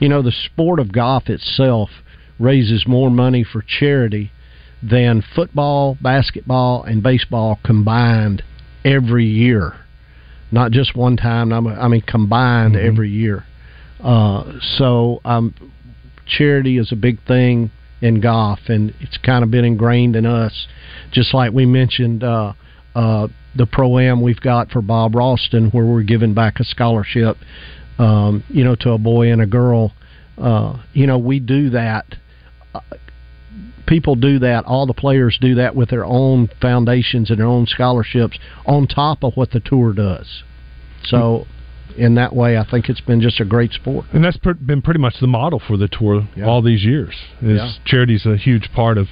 You 0.00 0.08
know, 0.08 0.20
the 0.22 0.32
sport 0.32 0.80
of 0.80 0.92
golf 0.92 1.28
itself 1.28 1.90
raises 2.38 2.86
more 2.88 3.10
money 3.10 3.44
for 3.44 3.62
charity 3.62 4.32
than 4.82 5.22
football, 5.34 5.96
basketball, 6.02 6.82
and 6.82 7.02
baseball 7.02 7.58
combined 7.64 8.42
every 8.84 9.24
year. 9.26 9.74
Not 10.50 10.72
just 10.72 10.94
one 10.96 11.16
time. 11.16 11.52
I 11.52 11.60
mean- 11.60 11.78
I 11.78 11.88
mean, 11.88 12.00
combined 12.02 12.76
every 12.76 13.10
year. 13.10 13.44
Uh, 14.04 14.52
so 14.76 15.20
um, 15.24 15.54
charity 16.26 16.78
is 16.78 16.92
a 16.92 16.96
big 16.96 17.24
thing 17.26 17.70
in 18.02 18.20
golf, 18.20 18.58
and 18.68 18.94
it's 19.00 19.16
kind 19.16 19.42
of 19.42 19.50
been 19.50 19.64
ingrained 19.64 20.14
in 20.14 20.26
us. 20.26 20.66
Just 21.10 21.32
like 21.32 21.52
we 21.52 21.64
mentioned, 21.64 22.22
uh, 22.22 22.52
uh, 22.94 23.28
the 23.56 23.66
pro 23.66 23.98
am 23.98 24.20
we've 24.20 24.40
got 24.40 24.70
for 24.70 24.82
Bob 24.82 25.14
Ralston, 25.14 25.70
where 25.70 25.86
we're 25.86 26.02
giving 26.02 26.34
back 26.34 26.60
a 26.60 26.64
scholarship, 26.64 27.38
um, 27.98 28.44
you 28.48 28.62
know, 28.62 28.76
to 28.80 28.90
a 28.90 28.98
boy 28.98 29.32
and 29.32 29.40
a 29.40 29.46
girl. 29.46 29.92
Uh, 30.36 30.82
you 30.92 31.06
know, 31.06 31.16
we 31.16 31.40
do 31.40 31.70
that. 31.70 32.04
Uh, 32.74 32.80
people 33.86 34.16
do 34.16 34.38
that. 34.40 34.64
All 34.66 34.86
the 34.86 34.94
players 34.94 35.38
do 35.40 35.54
that 35.54 35.74
with 35.74 35.88
their 35.88 36.04
own 36.04 36.50
foundations 36.60 37.30
and 37.30 37.38
their 37.38 37.46
own 37.46 37.66
scholarships 37.66 38.38
on 38.66 38.86
top 38.86 39.22
of 39.22 39.34
what 39.34 39.50
the 39.50 39.60
tour 39.60 39.92
does. 39.92 40.42
So, 41.04 41.46
in 41.96 42.14
that 42.16 42.34
way, 42.34 42.56
I 42.56 42.64
think 42.64 42.88
it's 42.88 43.00
been 43.00 43.20
just 43.20 43.40
a 43.40 43.44
great 43.44 43.72
sport. 43.72 44.06
And 44.12 44.24
that's 44.24 44.36
per- 44.36 44.54
been 44.54 44.82
pretty 44.82 45.00
much 45.00 45.14
the 45.20 45.26
model 45.26 45.60
for 45.60 45.76
the 45.76 45.88
tour 45.88 46.26
Yeah. 46.36 46.46
all 46.46 46.62
these 46.62 46.84
years. 46.84 47.14
Is 47.42 47.58
Yeah. 47.60 47.70
charity's 47.84 48.26
a 48.26 48.36
huge 48.36 48.72
part 48.72 48.98
of 48.98 49.08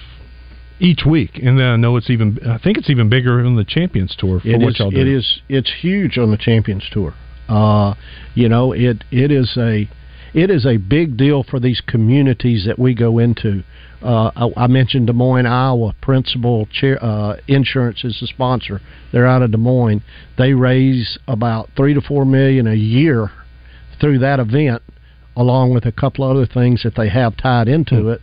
each 0.80 1.04
week, 1.06 1.38
and 1.40 1.58
then 1.58 1.66
I 1.66 1.76
know 1.76 1.96
it's 1.96 2.10
even. 2.10 2.38
I 2.46 2.58
think 2.58 2.76
it's 2.78 2.90
even 2.90 3.08
bigger 3.08 3.42
than 3.42 3.54
the 3.54 3.64
Champions 3.64 4.16
Tour 4.16 4.40
for 4.40 4.48
It 4.48 4.58
what 4.58 4.70
is. 4.70 4.80
It 4.80 5.06
is. 5.08 5.40
It's 5.48 5.70
huge 5.70 6.18
on 6.18 6.30
the 6.30 6.36
Champions 6.36 6.84
Tour. 6.90 7.14
Uh, 7.48 7.94
you 8.34 8.48
know, 8.48 8.72
it 8.72 9.04
it 9.10 9.30
is 9.30 9.56
a 9.56 9.88
it 10.34 10.50
is 10.50 10.66
a 10.66 10.76
big 10.76 11.16
deal 11.16 11.42
for 11.42 11.60
these 11.60 11.80
communities 11.86 12.64
that 12.66 12.78
we 12.78 12.94
go 12.94 13.18
into. 13.18 13.62
Uh, 14.02 14.30
I, 14.34 14.64
I 14.64 14.66
mentioned 14.66 15.06
Des 15.06 15.12
Moines, 15.12 15.46
Iowa. 15.46 15.94
Principal 16.00 16.66
Chair, 16.66 17.02
uh, 17.04 17.36
Insurance 17.46 18.02
is 18.04 18.18
the 18.20 18.26
sponsor. 18.26 18.80
They're 19.12 19.26
out 19.26 19.42
of 19.42 19.52
Des 19.52 19.58
Moines. 19.58 20.02
They 20.38 20.54
raise 20.54 21.18
about 21.28 21.70
three 21.76 21.94
to 21.94 22.00
four 22.00 22.24
million 22.24 22.66
a 22.66 22.74
year 22.74 23.30
through 24.00 24.18
that 24.20 24.40
event, 24.40 24.82
along 25.36 25.72
with 25.72 25.84
a 25.84 25.92
couple 25.92 26.24
other 26.24 26.46
things 26.46 26.82
that 26.82 26.96
they 26.96 27.08
have 27.10 27.36
tied 27.36 27.68
into 27.68 28.08
it 28.08 28.20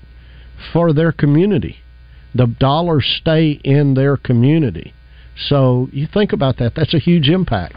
for 0.73 0.91
their 0.91 1.11
community. 1.11 1.77
The 2.35 2.47
dollars 2.47 3.05
stay 3.21 3.59
in 3.63 3.93
their 3.93 4.17
community. 4.17 4.93
So 5.47 5.87
you 5.91 6.07
think 6.11 6.33
about 6.33 6.57
that. 6.57 6.73
That's 6.75 6.93
a 6.93 6.99
huge 6.99 7.29
impact. 7.29 7.75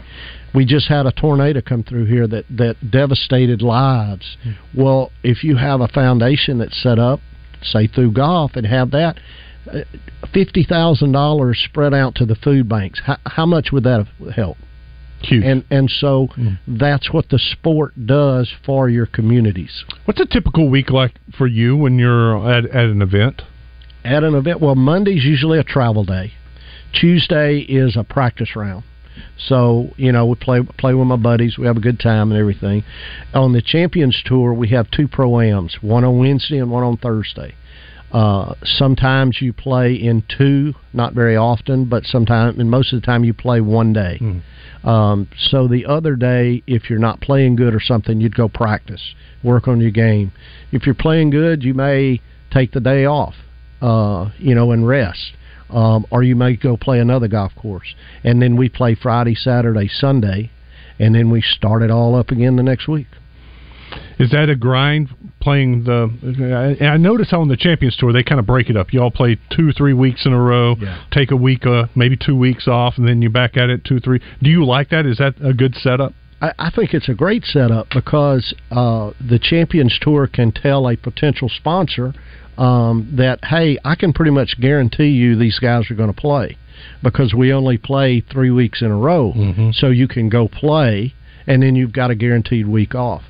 We 0.53 0.65
just 0.65 0.87
had 0.87 1.05
a 1.05 1.11
tornado 1.11 1.61
come 1.61 1.83
through 1.83 2.05
here 2.05 2.27
that, 2.27 2.45
that 2.49 2.91
devastated 2.91 3.61
lives. 3.61 4.37
Well, 4.75 5.11
if 5.23 5.43
you 5.43 5.55
have 5.57 5.81
a 5.81 5.87
foundation 5.87 6.59
that's 6.59 6.81
set 6.81 6.99
up, 6.99 7.19
say 7.61 7.87
through 7.87 8.11
golf, 8.13 8.51
and 8.55 8.65
have 8.65 8.91
that, 8.91 9.17
uh, 9.71 9.79
fifty 10.33 10.63
thousand 10.63 11.13
dollars 11.13 11.61
spread 11.63 11.93
out 11.93 12.15
to 12.15 12.25
the 12.25 12.35
food 12.35 12.67
banks. 12.67 13.01
How, 13.03 13.17
how 13.25 13.45
much 13.45 13.71
would 13.71 13.83
that 13.83 14.07
helped? 14.35 14.59
huge. 15.21 15.43
And 15.45 15.63
and 15.71 15.89
so 15.89 16.27
that's 16.67 17.11
what 17.13 17.29
the 17.29 17.39
sport 17.39 18.05
does 18.05 18.51
for 18.65 18.89
your 18.89 19.05
communities. 19.05 19.85
What's 20.05 20.19
a 20.19 20.25
typical 20.25 20.69
week 20.69 20.89
like 20.89 21.13
for 21.37 21.47
you 21.47 21.77
when 21.77 21.97
you're 21.97 22.51
at, 22.51 22.65
at 22.65 22.85
an 22.85 23.01
event? 23.01 23.41
at 24.03 24.23
an 24.23 24.35
event. 24.35 24.59
Well, 24.59 24.75
Monday's 24.75 25.23
usually 25.23 25.59
a 25.59 25.63
travel 25.63 26.03
day. 26.03 26.33
Tuesday 26.99 27.59
is 27.59 27.95
a 27.95 28.03
practice 28.03 28.55
round. 28.55 28.83
So 29.37 29.89
you 29.97 30.11
know 30.11 30.25
we 30.25 30.35
play 30.35 30.61
play 30.77 30.93
with 30.93 31.07
my 31.07 31.15
buddies. 31.17 31.57
We 31.57 31.65
have 31.67 31.77
a 31.77 31.81
good 31.81 31.99
time 31.99 32.31
and 32.31 32.39
everything. 32.39 32.83
On 33.33 33.53
the 33.53 33.61
Champions 33.61 34.21
Tour, 34.25 34.53
we 34.53 34.69
have 34.69 34.89
two 34.91 35.07
pro 35.07 35.39
ams, 35.39 35.77
one 35.81 36.03
on 36.03 36.19
Wednesday 36.19 36.59
and 36.59 36.71
one 36.71 36.83
on 36.83 36.97
Thursday. 36.97 37.55
Uh, 38.13 38.53
sometimes 38.63 39.41
you 39.41 39.51
play 39.51 39.95
in 39.95 40.23
two, 40.37 40.71
not 40.93 41.13
very 41.13 41.35
often, 41.35 41.85
but 41.85 42.03
sometimes, 42.05 42.59
and 42.59 42.69
most 42.69 42.93
of 42.93 43.01
the 43.01 43.05
time, 43.05 43.23
you 43.23 43.33
play 43.33 43.59
one 43.59 43.91
day. 43.91 44.19
Um, 44.83 45.27
so 45.35 45.67
the 45.67 45.87
other 45.87 46.15
day, 46.15 46.61
if 46.67 46.89
you're 46.91 46.99
not 46.99 47.21
playing 47.21 47.55
good 47.55 47.73
or 47.73 47.79
something, 47.79 48.21
you'd 48.21 48.35
go 48.35 48.47
practice, 48.47 49.15
work 49.43 49.67
on 49.67 49.81
your 49.81 49.89
game. 49.89 50.31
If 50.71 50.85
you're 50.85 50.93
playing 50.93 51.31
good, 51.31 51.63
you 51.63 51.73
may 51.73 52.21
take 52.51 52.71
the 52.71 52.79
day 52.79 53.05
off, 53.05 53.33
uh, 53.81 54.29
you 54.37 54.53
know, 54.53 54.71
and 54.71 54.87
rest. 54.87 55.33
Um, 55.73 56.05
or 56.11 56.21
you 56.21 56.35
may 56.35 56.55
go 56.55 56.77
play 56.77 56.99
another 56.99 57.27
golf 57.27 57.55
course. 57.55 57.95
And 58.23 58.41
then 58.41 58.55
we 58.55 58.69
play 58.69 58.95
Friday, 58.95 59.33
Saturday, 59.33 59.87
Sunday, 59.87 60.51
and 60.99 61.15
then 61.15 61.31
we 61.31 61.41
start 61.41 61.81
it 61.81 61.89
all 61.89 62.15
up 62.15 62.29
again 62.29 62.55
the 62.55 62.63
next 62.63 62.87
week. 62.87 63.07
Is 64.19 64.31
that 64.31 64.49
a 64.49 64.55
grind 64.55 65.09
playing 65.39 65.83
the. 65.83 66.77
I, 66.81 66.85
I 66.85 66.97
notice 66.97 67.33
on 67.33 67.47
the 67.47 67.57
Champions 67.57 67.95
Tour 67.97 68.13
they 68.13 68.23
kind 68.23 68.39
of 68.39 68.45
break 68.45 68.69
it 68.69 68.77
up. 68.77 68.93
You 68.93 69.01
all 69.01 69.11
play 69.11 69.37
two, 69.55 69.71
three 69.71 69.93
weeks 69.93 70.25
in 70.25 70.33
a 70.33 70.39
row. 70.39 70.75
Yeah. 70.79 71.03
Take 71.11 71.31
a 71.31 71.35
week, 71.35 71.65
uh, 71.65 71.85
maybe 71.95 72.17
two 72.17 72.35
weeks 72.35 72.67
off, 72.67 72.97
and 72.97 73.07
then 73.07 73.21
you 73.21 73.29
back 73.29 73.57
at 73.57 73.69
it 73.69 73.83
two, 73.83 73.99
three. 73.99 74.19
Do 74.41 74.49
you 74.49 74.65
like 74.65 74.89
that? 74.89 75.05
Is 75.05 75.17
that 75.17 75.35
a 75.43 75.53
good 75.53 75.75
setup? 75.75 76.13
I, 76.41 76.53
I 76.59 76.71
think 76.71 76.93
it's 76.93 77.09
a 77.09 77.13
great 77.13 77.45
setup 77.45 77.87
because 77.93 78.53
uh, 78.71 79.11
the 79.19 79.39
Champions 79.39 79.97
Tour 80.01 80.27
can 80.27 80.51
tell 80.51 80.87
a 80.87 80.95
potential 80.95 81.49
sponsor 81.49 82.13
um, 82.57 83.13
that, 83.17 83.39
hey, 83.43 83.77
I 83.83 83.95
can 83.95 84.13
pretty 84.13 84.31
much 84.31 84.59
guarantee 84.59 85.09
you 85.09 85.35
these 85.35 85.59
guys 85.59 85.89
are 85.89 85.95
going 85.95 86.13
to 86.13 86.19
play 86.19 86.57
because 87.01 87.33
we 87.33 87.53
only 87.53 87.77
play 87.77 88.21
three 88.21 88.51
weeks 88.51 88.81
in 88.81 88.91
a 88.91 88.97
row. 88.97 89.33
So 89.73 89.87
you 89.87 90.07
can 90.07 90.29
go 90.29 90.47
play, 90.47 91.13
and 91.47 91.63
then 91.63 91.75
you've 91.75 91.93
got 91.93 92.11
a 92.11 92.15
guaranteed 92.15 92.67
week 92.67 92.95
off. 92.95 93.23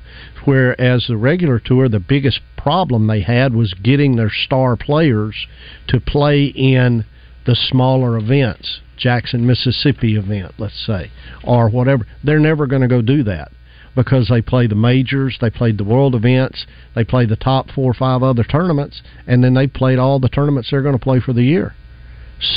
Whereas 0.44 1.06
the 1.08 1.16
regular 1.16 1.58
tour, 1.58 1.88
the 1.88 2.00
biggest 2.00 2.40
problem 2.56 3.06
they 3.06 3.22
had 3.22 3.54
was 3.54 3.74
getting 3.74 4.16
their 4.16 4.30
star 4.30 4.76
players 4.76 5.46
to 5.88 6.00
play 6.00 6.44
in 6.46 7.04
the 7.46 7.54
smaller 7.54 8.16
events, 8.16 8.80
Jackson, 8.96 9.46
Mississippi 9.46 10.16
event, 10.16 10.54
let's 10.58 10.86
say, 10.86 11.10
or 11.42 11.68
whatever. 11.68 12.06
They're 12.22 12.38
never 12.38 12.66
going 12.66 12.82
to 12.82 12.88
go 12.88 13.02
do 13.02 13.22
that 13.24 13.52
because 13.94 14.28
they 14.28 14.42
play 14.42 14.66
the 14.66 14.74
majors, 14.74 15.38
they 15.40 15.50
played 15.50 15.78
the 15.78 15.84
world 15.84 16.14
events, 16.14 16.66
they 16.94 17.04
play 17.04 17.26
the 17.26 17.36
top 17.36 17.70
four 17.70 17.90
or 17.90 17.94
five 17.94 18.22
other 18.22 18.44
tournaments, 18.44 19.02
and 19.26 19.42
then 19.42 19.54
they 19.54 19.66
played 19.66 19.98
all 19.98 20.18
the 20.18 20.28
tournaments 20.28 20.70
they're 20.70 20.82
going 20.82 20.98
to 20.98 21.04
play 21.04 21.20
for 21.20 21.32
the 21.32 21.44
year. 21.44 21.74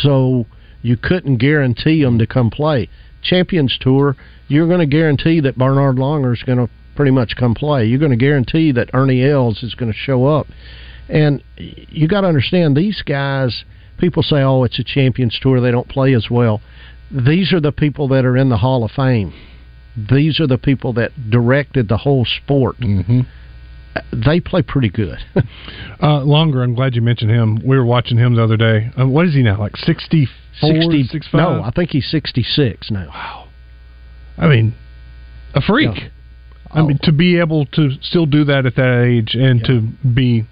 So 0.01 0.46
you 0.82 0.98
couldn't 0.98 1.38
guarantee 1.38 2.03
them 2.03 2.17
to 2.20 2.27
come 2.27 2.50
play. 2.50 2.89
Champions 3.22 3.77
Tour, 3.79 4.15
you're 4.48 4.67
going 4.67 4.79
to 4.79 4.86
guarantee 4.86 5.39
that 5.41 5.58
Bernhard 5.58 5.98
Langer 5.98 6.34
is 6.34 6.44
going 6.44 6.60
to 6.60 6.70
pretty 6.96 7.12
much 7.12 7.36
come 7.38 7.53
play. 7.53 7.86
You're 7.86 8.00
going 8.00 8.12
to 8.12 8.17
guarantee 8.17 8.72
that 8.72 8.89
Ernie 8.94 9.24
Els 9.24 9.62
is 9.63 9.75
going 9.75 9.91
to 9.91 9.98
show 9.98 10.25
up. 10.25 10.48
And 11.10 11.44
you 11.58 12.08
got 12.08 12.22
to 12.22 12.27
understand 12.27 12.75
these 12.75 13.01
guys, 13.06 13.63
people 13.98 14.24
say, 14.24 14.41
oh, 14.41 14.63
it's 14.63 14.79
a 14.79 14.84
Champions 14.84 15.38
Tour, 15.41 15.62
they 15.62 15.72
don't 15.72 15.88
play 15.88 16.13
as 16.13 16.27
well. 16.29 16.62
These 17.12 17.53
are 17.53 17.62
the 17.62 17.72
people 17.72 18.10
that 18.10 18.25
are 18.25 18.36
in 18.36 18.50
the 18.50 18.58
Hall 18.58 18.84
of 18.84 18.91
Fame. 18.91 19.34
These 19.98 20.39
are 20.39 20.48
the 20.48 20.58
people 20.58 20.94
that 20.94 21.12
directed 21.30 21.88
the 21.89 21.98
whole 21.98 22.25
sport. 22.25 22.77
Mm-hmm. 22.80 23.22
They 24.13 24.39
play 24.39 24.62
pretty 24.62 24.89
good. 24.89 25.18
Uh, 26.00 26.20
Langer. 26.22 26.63
I'm 26.63 26.75
glad 26.75 26.94
you 26.96 27.01
mentioned 27.01 27.32
him. 27.32 27.56
We 27.66 27.75
were 27.75 27.84
watching 27.86 28.20
him 28.20 28.36
the 28.36 28.44
other 28.44 28.56
day. 28.56 28.92
Uh, 29.00 29.08
what 29.08 29.25
is 29.25 29.34
he 29.34 29.42
now? 29.42 29.60
Like 29.60 29.75
64, 29.77 30.70
60, 30.70 31.04
65? 31.06 31.34
no, 31.34 31.63
I 31.63 31.72
think 31.72 31.89
he's 31.89 32.08
66 32.12 32.92
now. 32.92 33.08
Wow. 33.08 33.48
I 34.38 34.48
mean, 34.48 34.75
a 35.56 35.62
freak. 35.62 35.89
Yeah. 35.98 36.10
I 36.70 36.84
mean, 36.84 37.00
Oh. 37.01 37.06
to 37.08 37.12
be 37.12 37.39
able 37.39 37.66
to 37.66 37.89
still 38.01 38.27
do 38.27 38.44
that 38.44 38.68
at 38.68 38.75
that 38.75 39.04
age 39.06 39.34
and 39.34 39.63
to 39.66 39.82
be 40.08 40.46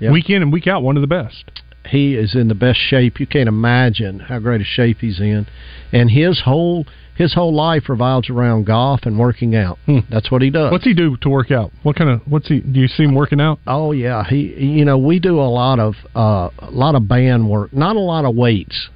Yeah. 0.00 0.10
week 0.10 0.30
in 0.30 0.40
and 0.40 0.50
week 0.50 0.66
out 0.66 0.82
one 0.82 0.96
of 0.96 1.02
the 1.02 1.06
best. 1.06 1.44
He 1.86 2.14
is 2.14 2.34
in 2.34 2.48
the 2.48 2.54
best 2.54 2.78
shape. 2.78 3.18
You 3.20 3.26
can't 3.26 3.48
imagine 3.48 4.20
how 4.20 4.38
great 4.38 4.60
a 4.60 4.64
shape 4.64 4.98
he's 5.00 5.20
in, 5.20 5.46
and 5.92 6.10
his 6.10 6.40
whole 6.44 6.86
his 7.14 7.34
whole 7.34 7.54
life 7.54 7.88
revolves 7.88 8.30
around 8.30 8.64
golf 8.64 9.00
and 9.04 9.18
working 9.18 9.54
out. 9.54 9.78
Hmm. 9.86 9.98
That's 10.10 10.30
what 10.30 10.40
he 10.42 10.48
does. 10.50 10.72
What's 10.72 10.84
he 10.84 10.94
do 10.94 11.16
to 11.18 11.28
work 11.28 11.50
out? 11.50 11.70
What 11.82 11.94
kind 11.96 12.08
of 12.10 12.20
what's 12.26 12.48
he? 12.48 12.60
Do 12.60 12.80
you 12.80 12.88
see 12.88 13.02
him 13.04 13.14
working 13.14 13.40
out? 13.40 13.58
Oh 13.66 13.92
yeah, 13.92 14.24
he 14.24 14.54
you 14.58 14.84
know 14.84 14.96
we 14.98 15.18
do 15.18 15.38
a 15.40 15.50
lot 15.50 15.78
of 15.78 15.94
uh, 16.16 16.48
a 16.58 16.70
lot 16.70 16.94
of 16.94 17.06
band 17.08 17.48
work, 17.48 17.72
not 17.72 17.96
a 17.96 18.00
lot 18.00 18.24
of 18.24 18.34
weights. 18.34 18.88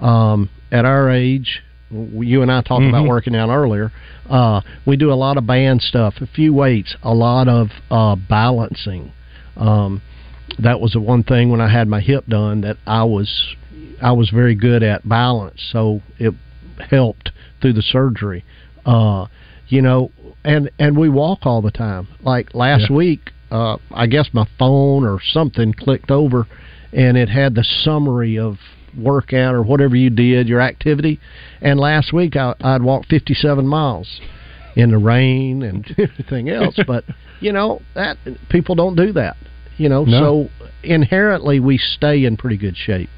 Um, 0.00 0.50
at 0.72 0.84
our 0.84 1.10
age, 1.10 1.62
you 1.90 2.42
and 2.42 2.50
I 2.50 2.60
talked 2.62 2.84
about 2.84 3.04
Mhm. 3.04 3.08
working 3.08 3.36
out 3.36 3.48
earlier. 3.48 3.92
Uh, 4.28 4.60
we 4.86 4.96
do 4.96 5.12
a 5.12 5.14
lot 5.14 5.36
of 5.36 5.46
band 5.46 5.80
stuff, 5.82 6.14
a 6.20 6.26
few 6.26 6.52
weights, 6.52 6.96
a 7.02 7.14
lot 7.14 7.46
of 7.48 7.70
uh, 7.90 8.16
balancing. 8.16 9.12
Um, 9.56 10.02
that 10.58 10.80
was 10.80 10.92
the 10.92 11.00
one 11.00 11.22
thing 11.22 11.50
when 11.50 11.60
I 11.60 11.68
had 11.68 11.88
my 11.88 12.00
hip 12.00 12.26
done 12.26 12.60
that 12.62 12.76
I 12.86 13.04
was 13.04 13.56
I 14.02 14.12
was 14.12 14.30
very 14.30 14.54
good 14.54 14.82
at 14.82 15.08
balance, 15.08 15.62
so 15.72 16.00
it 16.18 16.34
helped 16.90 17.30
through 17.60 17.74
the 17.74 17.82
surgery. 17.82 18.44
Uh, 18.84 19.26
you 19.68 19.80
know, 19.82 20.10
and 20.44 20.70
and 20.78 20.96
we 20.96 21.08
walk 21.08 21.40
all 21.42 21.62
the 21.62 21.70
time. 21.70 22.08
Like 22.22 22.54
last 22.54 22.90
Yeah. 22.90 22.96
week, 22.96 23.32
uh, 23.50 23.78
I 23.92 24.06
guess 24.06 24.28
my 24.32 24.46
phone 24.58 25.04
or 25.04 25.20
something 25.32 25.72
clicked 25.72 26.10
over, 26.10 26.46
and 26.92 27.16
it 27.16 27.28
had 27.28 27.54
the 27.54 27.64
summary 27.64 28.38
of 28.38 28.58
workout 28.96 29.54
or 29.54 29.62
whatever 29.62 29.96
you 29.96 30.10
did, 30.10 30.48
your 30.48 30.60
activity. 30.60 31.18
And 31.60 31.80
last 31.80 32.12
week, 32.12 32.36
I, 32.36 32.54
I'd 32.60 32.82
walked 32.82 33.08
57 33.08 33.66
miles 33.66 34.20
in 34.76 34.90
the 34.90 34.98
rain 34.98 35.62
and 35.62 35.84
everything 35.98 36.48
else. 36.50 36.78
but 36.86 37.04
you 37.40 37.52
know 37.52 37.80
that 37.94 38.18
people 38.50 38.74
don't 38.74 38.96
do 38.96 39.12
that. 39.12 39.36
You 39.76 39.88
know, 39.88 40.04
No. 40.04 40.20
so 40.20 40.66
inherently 40.82 41.60
we 41.60 41.78
stay 41.78 42.24
in 42.24 42.36
pretty 42.36 42.56
good 42.56 42.76
shape. 42.76 43.10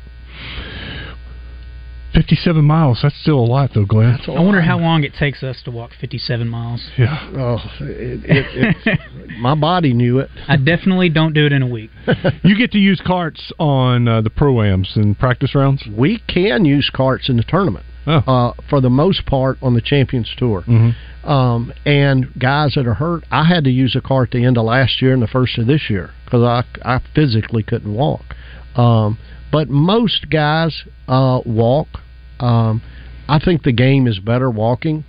Fifty-seven 2.15 2.65
miles. 2.65 3.01
That's 3.03 3.15
still 3.21 3.39
a 3.39 3.45
lot, 3.45 3.73
though, 3.75 3.85
Glen. 3.85 4.19
I 4.27 4.41
wonder 4.41 4.63
how 4.63 4.79
long 4.79 5.05
it 5.05 5.13
takes 5.19 5.43
us 5.43 5.61
to 5.67 5.71
walk 5.71 5.91
57 6.01 6.49
miles. 6.49 6.83
Yeah. 6.97 7.31
Oh, 7.37 7.59
it, 7.81 8.21
it, 8.25 8.77
it, 8.87 9.39
my 9.39 9.55
body 9.55 9.93
knew 9.93 10.21
it. 10.21 10.31
I 10.49 10.57
definitely 10.57 11.11
don't 11.11 11.35
do 11.35 11.45
it 11.45 11.53
in 11.53 11.61
a 11.61 11.67
week. 11.67 11.91
You 12.43 12.57
get 12.57 12.73
to 12.73 12.79
use 12.79 13.03
carts 13.07 13.53
on 13.59 14.09
uh, 14.09 14.23
the 14.23 14.31
pro-ams 14.31 14.93
and 14.95 15.19
practice 15.19 15.55
rounds. 15.55 15.85
We 15.95 16.23
can 16.27 16.65
use 16.65 16.91
carts 16.95 17.29
in 17.29 17.37
the 17.37 17.43
tournament. 17.47 17.85
Oh. 18.07 18.13
Uh, 18.27 18.53
for 18.71 18.81
the 18.81 18.89
most 18.89 19.27
part 19.27 19.59
on 19.61 19.75
the 19.75 19.83
Champions 19.83 20.31
Tour. 20.39 20.63
Mm-hmm. 20.63 20.91
Um, 21.27 21.73
and 21.85 22.27
guys 22.39 22.75
that 22.77 22.87
are 22.87 22.95
hurt, 22.95 23.25
I 23.33 23.45
had 23.45 23.65
to 23.65 23.71
use 23.71 23.97
a 23.97 24.01
cart 24.01 24.31
the 24.31 24.45
end 24.45 24.57
of 24.57 24.65
last 24.65 25.03
year 25.03 25.13
and 25.13 25.21
the 25.21 25.27
first 25.27 25.59
of 25.59 25.67
this 25.67 25.91
year 25.91 26.11
because 26.25 26.43
I, 26.43 26.65
I 26.85 27.01
physically 27.15 27.65
couldn't 27.65 27.93
walk. 27.93 28.23
Um, 28.77 29.19
but 29.51 29.69
most 29.69 30.31
guys 30.31 30.85
uh, 31.09 31.41
walk. 31.45 31.89
Um, 32.39 32.81
I 33.29 33.41
think 33.41 33.65
the 33.65 33.73
game 33.73 34.07
is 34.07 34.21
better 34.21 34.51
walking. 34.51 35.05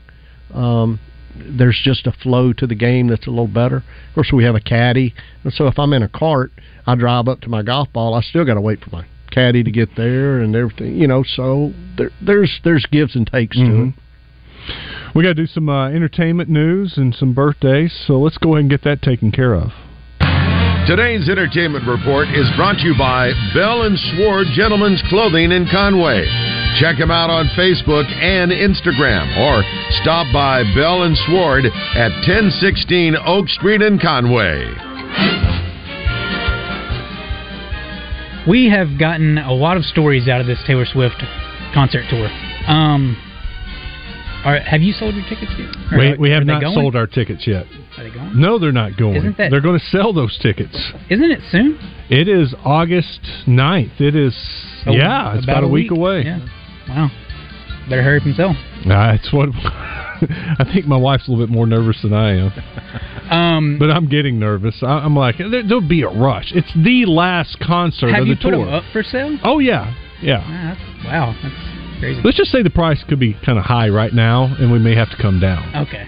Um, 0.53 0.99
there's 1.35 1.79
just 1.83 2.07
a 2.07 2.11
flow 2.11 2.51
to 2.53 2.65
the 2.65 2.73
game 2.73 3.07
that's 3.07 3.27
a 3.27 3.29
little 3.29 3.47
better. 3.47 3.77
Of 3.77 4.15
course, 4.15 4.31
we 4.33 4.43
have 4.45 4.55
a 4.55 4.59
caddy, 4.59 5.13
and 5.43 5.53
so 5.53 5.67
if 5.67 5.77
I'm 5.77 5.93
in 5.93 6.01
a 6.01 6.07
cart, 6.09 6.51
I 6.87 6.95
drive 6.95 7.27
up 7.27 7.41
to 7.41 7.49
my 7.49 7.61
golf 7.61 7.93
ball. 7.93 8.15
I 8.15 8.21
still 8.21 8.43
got 8.45 8.55
to 8.55 8.61
wait 8.61 8.83
for 8.83 8.89
my 8.89 9.05
caddy 9.29 9.63
to 9.63 9.69
get 9.71 9.89
there 9.95 10.39
and 10.39 10.55
everything. 10.55 10.95
You 10.95 11.07
know, 11.07 11.23
so 11.23 11.73
there, 11.95 12.09
there's 12.25 12.59
there's 12.63 12.87
gives 12.91 13.15
and 13.15 13.27
takes 13.27 13.55
to 13.57 13.61
Mhm. 13.63 13.89
it. 13.89 13.93
We 15.17 15.23
got 15.23 15.29
to 15.29 15.33
do 15.33 15.47
some 15.47 15.67
uh, 15.67 15.89
entertainment 15.89 16.47
news 16.47 16.93
and 16.95 17.09
some 17.15 17.33
birthdays, 17.33 17.91
so 18.05 18.19
let's 18.19 18.37
go 18.37 18.53
ahead 18.53 18.61
and 18.61 18.69
get 18.69 18.83
that 18.83 19.01
taken 19.01 19.31
care 19.31 19.55
of. 19.55 19.71
Today's 20.85 21.27
entertainment 21.27 21.89
report 21.89 22.27
is 22.29 22.45
brought 22.55 22.77
to 22.77 22.85
you 22.85 22.93
by 22.95 23.33
Bell 23.55 23.81
and 23.81 23.97
Sword 24.13 24.45
Gentlemen's 24.53 25.01
Clothing 25.09 25.51
in 25.51 25.65
Conway. 25.73 26.21
Check 26.79 26.99
them 26.99 27.09
out 27.09 27.31
on 27.31 27.49
Facebook 27.57 28.05
and 28.05 28.51
Instagram 28.51 29.25
or 29.41 29.65
stop 30.03 30.31
by 30.31 30.61
Bell 30.77 31.01
and 31.01 31.17
Sword 31.25 31.65
at 31.65 32.13
1016 32.29 33.17
Oak 33.25 33.49
Street 33.49 33.81
in 33.81 33.97
Conway. 33.97 34.69
We 38.47 38.69
have 38.69 38.99
gotten 38.99 39.39
a 39.39 39.51
lot 39.51 39.77
of 39.77 39.83
stories 39.83 40.27
out 40.27 40.41
of 40.41 40.45
this 40.45 40.61
Taylor 40.67 40.85
Swift 40.85 41.17
concert 41.73 42.05
tour. 42.07 42.29
Um, 42.67 43.17
are, 44.47 44.59
have 44.59 44.81
you 44.81 44.93
sold 44.93 45.15
your 45.15 45.25
tickets 45.27 45.51
yet? 45.57 45.69
Or 45.91 45.97
We, 45.99 46.17
we 46.17 46.29
have 46.31 46.45
not 46.45 46.61
going? 46.61 46.73
sold 46.73 46.95
our 46.95 47.07
tickets 47.07 47.45
yet. 47.45 47.65
Are 47.97 48.03
they 48.03 48.09
going? 48.13 48.39
No, 48.39 48.57
they're 48.59 48.71
not 48.71 48.97
going. 48.97 49.15
Isn't 49.17 49.37
that- 49.37 49.51
They're 49.51 49.61
going 49.61 49.79
to 49.79 49.85
sell 49.85 50.13
those 50.13 50.37
tickets. 50.39 50.75
Isn't 51.09 51.31
it 51.31 51.39
soon? 51.51 51.77
It 52.09 52.27
is 52.27 52.53
August 52.63 53.19
9th. 53.45 53.99
It 53.99 54.15
is, 54.15 54.33
Oh, 54.85 54.91
yeah, 54.93 55.35
it's 55.35 55.43
about, 55.45 55.63
a 55.63 55.67
week, 55.67 55.91
away. 55.91 56.23
Yeah. 56.25 56.39
Wow. 56.87 57.09
Better 57.89 58.03
hurry 58.03 58.19
up 58.19 58.25
and 58.25 58.35
sell. 58.35 58.55
That's 58.87 59.31
what 59.33 59.49
I 59.55 60.65
think. 60.73 60.85
My 60.87 60.97
wife's 60.97 61.27
a 61.27 61.31
little 61.31 61.45
bit 61.45 61.53
more 61.53 61.65
nervous 61.67 62.01
than 62.01 62.13
I 62.13 62.35
am, 62.37 62.51
Um, 63.31 63.77
but 63.79 63.89
I'm 63.91 64.07
getting 64.07 64.39
nervous. 64.39 64.75
I, 64.81 64.87
I'm 64.99 65.15
like, 65.15 65.37
there, 65.37 65.63
there'll 65.63 65.87
be 65.87 66.01
a 66.03 66.09
rush. 66.09 66.51
It's 66.55 66.71
the 66.73 67.05
last 67.05 67.57
concert 67.59 68.11
have 68.11 68.21
of 68.23 68.27
you 68.27 68.35
the 68.35 68.41
put 68.41 68.51
tour. 68.51 68.65
them 68.65 68.73
up 68.73 68.83
for 68.93 69.03
sale? 69.03 69.37
Oh 69.43 69.59
yeah, 69.59 69.93
yeah. 70.21 70.41
Ah, 70.43 70.77
that's, 70.77 71.05
wow, 71.05 71.35
that's 71.43 71.55
crazy. 71.99 72.21
Let's 72.23 72.37
just 72.37 72.51
say 72.51 72.63
the 72.63 72.69
price 72.69 73.03
could 73.07 73.19
be 73.19 73.35
kind 73.45 73.57
of 73.57 73.65
high 73.65 73.89
right 73.89 74.13
now, 74.13 74.55
and 74.59 74.71
we 74.71 74.79
may 74.79 74.95
have 74.95 75.09
to 75.11 75.17
come 75.17 75.39
down. 75.39 75.75
Okay. 75.87 76.07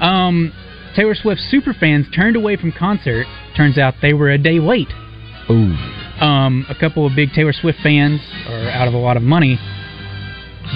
Um, 0.00 0.52
Taylor 0.94 1.14
Swift 1.14 1.40
superfans 1.52 2.12
turned 2.14 2.36
away 2.36 2.56
from 2.56 2.72
concert. 2.72 3.26
Turns 3.56 3.78
out 3.78 3.94
they 4.02 4.12
were 4.12 4.30
a 4.30 4.38
day 4.38 4.58
late. 4.58 4.88
Ooh. 5.50 5.74
Um, 6.20 6.66
a 6.68 6.74
couple 6.74 7.06
of 7.06 7.14
big 7.14 7.32
Taylor 7.32 7.52
Swift 7.52 7.78
fans 7.82 8.20
are 8.48 8.68
out 8.68 8.88
of 8.88 8.94
a 8.94 8.98
lot 8.98 9.16
of 9.16 9.22
money. 9.22 9.58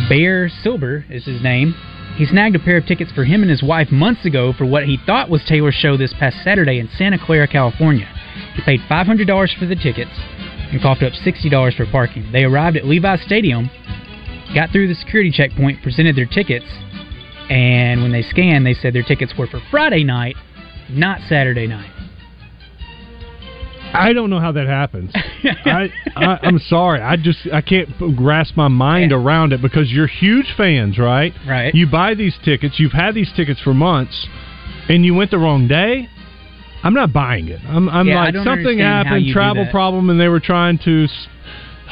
Bear 0.08 0.48
Silver 0.62 1.04
is 1.10 1.24
his 1.24 1.42
name. 1.42 1.74
He 2.16 2.26
snagged 2.26 2.54
a 2.56 2.58
pair 2.58 2.76
of 2.76 2.86
tickets 2.86 3.10
for 3.12 3.24
him 3.24 3.42
and 3.42 3.50
his 3.50 3.62
wife 3.62 3.90
months 3.90 4.24
ago 4.24 4.52
for 4.52 4.66
what 4.66 4.84
he 4.84 4.98
thought 5.06 5.30
was 5.30 5.42
Taylor's 5.44 5.74
show 5.74 5.96
this 5.96 6.14
past 6.18 6.36
Saturday 6.44 6.78
in 6.78 6.88
Santa 6.96 7.18
Clara, 7.18 7.48
California. 7.48 8.06
He 8.54 8.62
paid 8.62 8.80
$500 8.80 9.58
for 9.58 9.66
the 9.66 9.76
tickets 9.76 10.10
and 10.14 10.80
coughed 10.80 11.02
up 11.02 11.12
$60 11.12 11.76
for 11.76 11.86
parking. 11.86 12.30
They 12.32 12.44
arrived 12.44 12.76
at 12.76 12.86
Levi's 12.86 13.22
Stadium, 13.24 13.70
got 14.54 14.70
through 14.70 14.88
the 14.88 14.94
security 14.94 15.30
checkpoint, 15.30 15.82
presented 15.82 16.16
their 16.16 16.26
tickets, 16.26 16.66
and 17.50 18.02
when 18.02 18.12
they 18.12 18.22
scanned, 18.22 18.64
they 18.64 18.74
said 18.74 18.94
their 18.94 19.02
tickets 19.02 19.32
were 19.38 19.46
for 19.46 19.60
Friday 19.70 20.04
night, 20.04 20.36
not 20.90 21.20
Saturday 21.28 21.66
night. 21.66 21.90
I 23.94 24.12
don't 24.14 24.30
know 24.30 24.40
how 24.40 24.52
that 24.52 24.66
happens. 24.66 25.12
I, 25.66 25.88
I 26.16 26.38
I'm 26.42 26.58
sorry. 26.58 27.00
I 27.00 27.16
just 27.16 27.40
I 27.52 27.60
can't 27.60 27.88
grasp 28.16 28.56
my 28.56 28.68
mind 28.68 29.12
around 29.12 29.52
it 29.52 29.60
because 29.60 29.90
you're 29.90 30.06
huge 30.06 30.46
fans, 30.56 30.98
right? 30.98 31.34
Right. 31.46 31.74
You 31.74 31.86
buy 31.86 32.14
these 32.14 32.34
tickets. 32.44 32.76
You've 32.78 32.92
had 32.92 33.14
these 33.14 33.30
tickets 33.36 33.60
for 33.60 33.74
months, 33.74 34.26
and 34.88 35.04
you 35.04 35.14
went 35.14 35.30
the 35.30 35.38
wrong 35.38 35.68
day. 35.68 36.08
I'm 36.82 36.94
not 36.94 37.12
buying 37.12 37.48
it. 37.48 37.60
I'm, 37.68 37.88
I'm 37.88 38.08
Yeah, 38.08 38.24
like 38.24 38.34
something 38.34 38.78
happened, 38.78 39.26
travel 39.32 39.66
problem, 39.70 40.10
and 40.10 40.20
they 40.20 40.28
were 40.28 40.40
trying 40.40 40.78
to 40.84 41.06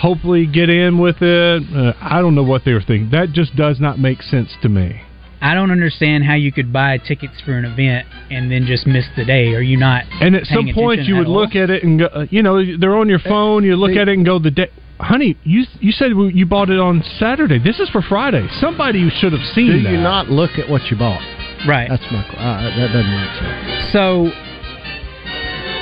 hopefully 0.00 0.46
get 0.46 0.68
in 0.68 0.98
with 0.98 1.16
it. 1.20 1.62
Uh, 1.74 1.92
I 2.00 2.20
don't 2.20 2.34
know 2.34 2.42
what 2.42 2.62
they 2.64 2.72
were 2.72 2.80
thinking. 2.82 3.10
That 3.10 3.32
just 3.32 3.54
does 3.56 3.78
not 3.80 3.98
make 3.98 4.22
sense 4.22 4.50
to 4.62 4.68
me. 4.68 5.02
I 5.42 5.54
don't 5.54 5.70
understand 5.70 6.24
how 6.24 6.34
you 6.34 6.52
could 6.52 6.70
buy 6.72 6.98
tickets 6.98 7.40
for 7.44 7.52
an 7.52 7.64
event 7.64 8.06
and 8.30 8.50
then 8.52 8.66
just 8.66 8.86
miss 8.86 9.06
the 9.16 9.24
day. 9.24 9.54
Are 9.54 9.62
you 9.62 9.78
not? 9.78 10.04
And 10.20 10.36
at 10.36 10.44
some 10.46 10.68
point, 10.74 11.04
you 11.04 11.16
would 11.16 11.28
all? 11.28 11.32
look 11.40 11.54
at 11.54 11.70
it 11.70 11.82
and 11.82 11.98
go, 11.98 12.06
uh, 12.06 12.26
you 12.30 12.42
know, 12.42 12.60
they're 12.78 12.96
on 12.96 13.08
your 13.08 13.20
phone. 13.20 13.64
You 13.64 13.76
look 13.76 13.92
they- 13.92 13.98
at 14.00 14.08
it 14.08 14.16
and 14.16 14.24
go, 14.26 14.38
the 14.38 14.50
day. 14.50 14.70
Honey, 14.98 15.34
you 15.44 15.64
you 15.80 15.92
said 15.92 16.08
you 16.34 16.44
bought 16.44 16.68
it 16.68 16.78
on 16.78 17.02
Saturday. 17.18 17.58
This 17.58 17.80
is 17.80 17.88
for 17.88 18.02
Friday. 18.02 18.46
Somebody 18.60 19.08
should 19.08 19.32
have 19.32 19.46
seen 19.54 19.68
Do 19.78 19.82
that. 19.84 19.90
you 19.92 19.96
not 19.96 20.28
look 20.28 20.58
at 20.58 20.68
what 20.68 20.90
you 20.90 20.96
bought? 20.98 21.22
Right. 21.66 21.88
That's 21.88 22.04
my. 22.12 22.20
Uh, 22.20 22.76
that 22.76 22.88
doesn't 22.92 23.10
make 23.10 23.32
sense. 23.40 23.92
So 23.94 24.30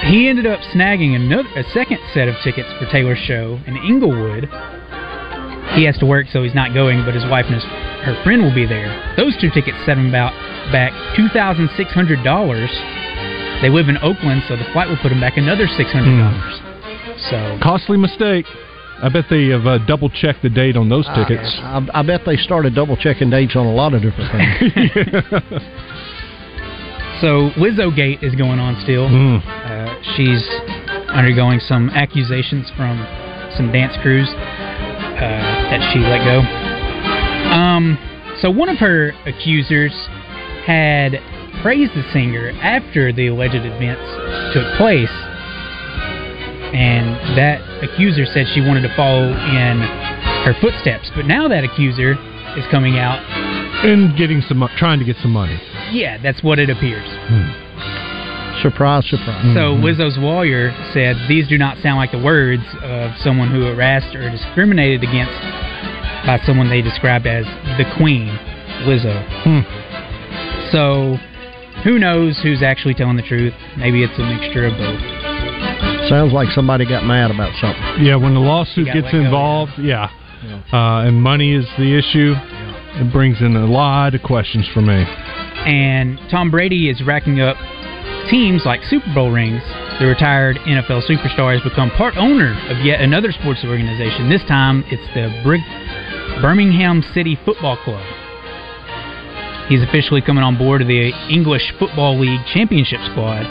he 0.06 0.28
ended 0.28 0.46
up 0.46 0.60
snagging 0.74 1.16
another 1.16 1.48
a 1.56 1.64
second 1.74 1.98
set 2.14 2.28
of 2.28 2.34
tickets 2.44 2.68
for 2.78 2.86
Taylor's 2.90 3.18
show 3.18 3.58
in 3.66 3.76
Inglewood. 3.76 4.48
He 5.74 5.84
has 5.84 5.98
to 5.98 6.06
work, 6.06 6.26
so 6.32 6.42
he's 6.42 6.54
not 6.54 6.72
going, 6.72 7.04
but 7.04 7.14
his 7.14 7.24
wife 7.26 7.44
and 7.46 7.54
his, 7.54 7.64
her 8.06 8.16
friend 8.24 8.42
will 8.42 8.54
be 8.54 8.66
there. 8.66 8.88
Those 9.16 9.36
two 9.40 9.50
tickets 9.50 9.76
set 9.84 9.98
him 9.98 10.08
about 10.08 10.32
back 10.72 10.92
two 11.16 11.28
thousand 11.28 11.68
six 11.76 11.90
hundred 11.92 12.24
dollars. 12.24 12.70
They 13.60 13.68
live 13.68 13.88
in 13.88 13.98
Oakland, 13.98 14.42
so 14.48 14.56
the 14.56 14.64
flight 14.72 14.88
will 14.88 14.98
put 15.02 15.12
him 15.12 15.20
back 15.20 15.36
another 15.36 15.66
six 15.66 15.90
hundred 15.90 16.16
dollars. 16.16 16.54
So 17.30 17.58
Costly 17.62 17.98
mistake. 17.98 18.46
I 19.00 19.08
bet 19.10 19.26
they 19.30 19.46
have 19.48 19.64
uh, 19.64 19.78
double 19.86 20.10
checked 20.10 20.42
the 20.42 20.50
date 20.50 20.76
on 20.76 20.88
those 20.88 21.06
tickets. 21.14 21.54
I, 21.62 21.86
I 21.94 22.02
bet 22.02 22.22
they 22.26 22.36
started 22.36 22.74
double 22.74 22.96
checking 22.96 23.30
dates 23.30 23.54
on 23.54 23.66
a 23.66 23.72
lot 23.72 23.94
of 23.94 24.02
different 24.02 24.32
things. 24.32 25.62
So 27.20 27.50
Lizzo 27.58 27.94
Gate 27.94 28.22
is 28.22 28.34
going 28.36 28.60
on 28.60 28.80
still. 28.82 29.08
Mm. 29.08 29.42
Uh, 29.78 30.02
she's 30.16 30.42
undergoing 31.08 31.60
some 31.60 31.88
accusations 31.90 32.66
from 32.76 32.98
some 33.56 33.70
dance 33.70 33.94
crews 34.02 34.26
uh, 34.26 35.70
that 35.70 35.78
she 35.92 36.00
let 36.00 36.24
go. 36.26 36.42
Um, 37.54 37.98
so 38.40 38.50
one 38.50 38.68
of 38.68 38.78
her 38.78 39.12
accusers 39.26 39.92
had 40.66 41.14
praised 41.62 41.94
the 41.94 42.02
singer 42.12 42.50
after 42.60 43.12
the 43.12 43.28
alleged 43.28 43.54
events 43.54 44.02
took 44.54 44.66
place, 44.76 45.14
and 46.74 47.38
that 47.38 47.62
accuser 47.82 48.26
said 48.26 48.46
she 48.54 48.60
wanted 48.60 48.82
to 48.82 48.94
follow 48.96 49.30
in 49.30 49.78
her 50.44 50.54
footsteps. 50.60 51.10
But 51.14 51.26
now 51.26 51.46
that 51.46 51.62
accuser 51.62 52.12
is 52.58 52.64
coming 52.70 52.98
out. 52.98 53.22
and 53.86 54.16
getting 54.18 54.42
some, 54.42 54.68
trying 54.76 54.98
to 54.98 55.04
get 55.04 55.14
some 55.22 55.30
money. 55.30 55.56
Yeah, 55.92 56.18
that's 56.20 56.42
what 56.42 56.58
it 56.58 56.68
appears. 56.68 57.06
Surprise, 58.62 59.04
surprise. 59.08 59.54
So 59.54 59.74
Lizzo's 59.76 60.18
lawyer 60.18 60.72
said 60.92 61.16
these 61.28 61.48
do 61.48 61.58
not 61.58 61.78
sound 61.82 61.96
like 61.98 62.12
the 62.12 62.22
words 62.22 62.62
of 62.82 63.12
someone 63.18 63.50
who 63.50 63.62
harassed 63.64 64.14
or 64.14 64.30
discriminated 64.30 65.02
against 65.02 65.32
by 66.26 66.40
someone 66.44 66.68
they 66.68 66.82
described 66.82 67.26
as 67.26 67.44
the 67.78 67.84
Queen, 67.96 68.28
Lizzo. 68.84 69.14
So 70.72 71.16
who 71.84 71.98
knows 71.98 72.38
who's 72.42 72.62
actually 72.62 72.94
telling 72.94 73.16
the 73.16 73.22
truth? 73.22 73.54
Maybe 73.76 74.02
it's 74.02 74.18
a 74.18 74.24
mixture 74.24 74.66
of 74.66 74.76
both. 74.76 75.00
Sounds 76.08 76.32
like 76.32 76.48
somebody 76.50 76.86
got 76.86 77.04
mad 77.04 77.30
about 77.30 77.52
something. 77.60 78.04
Yeah, 78.04 78.16
when 78.16 78.34
the 78.34 78.40
lawsuit 78.40 78.86
gets 78.86 79.04
let 79.04 79.12
go, 79.12 79.20
involved, 79.20 79.72
yeah, 79.78 80.10
Uh, 80.72 81.06
and 81.06 81.20
money 81.22 81.54
is 81.54 81.66
the 81.78 81.96
issue. 81.96 82.34
It 83.00 83.12
brings 83.12 83.40
in 83.40 83.54
a 83.56 83.66
lot 83.66 84.14
of 84.14 84.22
questions 84.22 84.66
for 84.74 84.80
me. 84.80 85.04
And 85.66 86.18
Tom 86.30 86.50
Brady 86.50 86.88
is 86.88 87.02
racking 87.02 87.40
up 87.40 87.56
teams 88.30 88.62
like 88.64 88.82
Super 88.84 89.12
Bowl 89.14 89.30
rings. 89.30 89.62
The 90.00 90.06
retired 90.06 90.56
NFL 90.66 91.02
superstar 91.08 91.52
has 91.54 91.62
become 91.62 91.90
part 91.90 92.16
owner 92.16 92.52
of 92.70 92.84
yet 92.84 93.00
another 93.00 93.32
sports 93.32 93.60
organization. 93.64 94.28
This 94.28 94.42
time 94.46 94.84
it's 94.88 95.02
the 95.14 95.28
Brig- 95.42 95.60
Birmingham 96.42 97.02
City 97.14 97.38
Football 97.44 97.76
Club. 97.84 98.04
He's 99.68 99.82
officially 99.82 100.22
coming 100.22 100.42
on 100.44 100.56
board 100.56 100.80
of 100.82 100.88
the 100.88 101.12
English 101.28 101.72
Football 101.78 102.18
League 102.20 102.40
Championship 102.54 103.00
squad. 103.12 103.44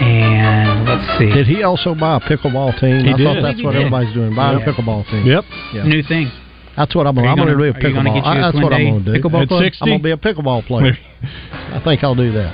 And 0.00 0.84
let's 0.88 1.18
see. 1.18 1.30
Did 1.32 1.46
he 1.46 1.62
also 1.62 1.94
buy 1.94 2.16
a 2.16 2.20
pickleball 2.20 2.78
team? 2.80 3.04
He 3.04 3.12
I 3.12 3.16
did. 3.16 3.24
thought 3.24 3.42
that's 3.42 3.58
He 3.58 3.64
what 3.64 3.72
did. 3.72 3.78
everybody's 3.86 4.12
doing, 4.12 4.34
buying 4.34 4.58
Yeah. 4.58 4.64
a 4.66 4.72
pickleball 4.72 5.08
team. 5.10 5.24
Yep. 5.26 5.44
Yeah. 5.72 5.84
New 5.84 6.02
thing. 6.02 6.30
That's 6.76 6.94
what 6.94 7.06
I'm. 7.06 7.16
Are 7.16 7.22
you 7.22 7.28
I'm 7.30 7.36
going 7.36 7.48
to 7.48 7.54
do 7.54 7.60
a 7.60 7.62
are 7.62 7.66
you 7.88 7.94
gonna 7.94 8.10
pickleball. 8.10 8.14
get 8.14 8.14
you 8.16 8.20
a 8.22 8.34
I- 8.34 8.40
That's 8.40 8.54
what 8.56 8.72
I'm 8.74 8.84
going 8.90 9.04
to 9.04 9.12
do. 9.14 9.22
pickleball 9.22 9.42
At 9.42 9.48
club? 9.48 9.62
60? 9.62 9.82
I'm 9.82 9.88
going 9.88 9.98
to 10.00 10.02
be 10.02 10.10
a 10.10 10.16
pickleball 10.16 10.66
player. 10.66 10.98
I 11.72 11.80
think 11.84 12.02
I'll 12.02 12.16
do 12.16 12.32
that. 12.32 12.52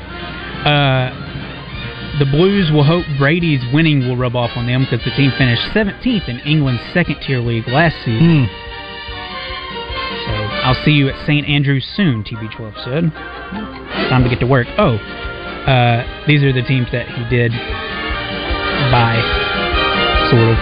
Uh, 0.66 2.18
the 2.18 2.27
Blues 2.27 2.70
will 2.70 2.85
hope 2.85 3.05
Brady's 3.18 3.64
winning 3.73 4.01
will 4.01 4.16
rub 4.16 4.37
off 4.37 4.51
on 4.57 4.66
them 4.66 4.85
because 4.85 5.05
the 5.05 5.11
team 5.16 5.33
finished 5.38 5.62
17th 5.73 6.29
in 6.29 6.38
England's 6.40 6.83
second 6.92 7.16
tier 7.25 7.40
league 7.40 7.66
last 7.68 7.96
season. 8.05 8.44
Hmm. 8.44 8.70
So 10.27 10.33
I'll 10.68 10.85
see 10.85 10.92
you 10.92 11.09
at 11.09 11.16
St. 11.27 11.49
Andrews 11.49 11.87
soon, 11.96 12.23
TB12 12.25 12.85
said. 12.85 13.12
Time 14.12 14.23
to 14.23 14.29
get 14.29 14.40
to 14.40 14.46
work. 14.46 14.66
Oh, 14.77 14.96
uh, 15.64 16.27
these 16.27 16.42
are 16.42 16.53
the 16.53 16.62
teams 16.62 16.88
that 16.92 17.09
he 17.09 17.25
did 17.33 17.53
buy, 18.92 19.16
sort 20.29 20.44
of. 20.44 20.59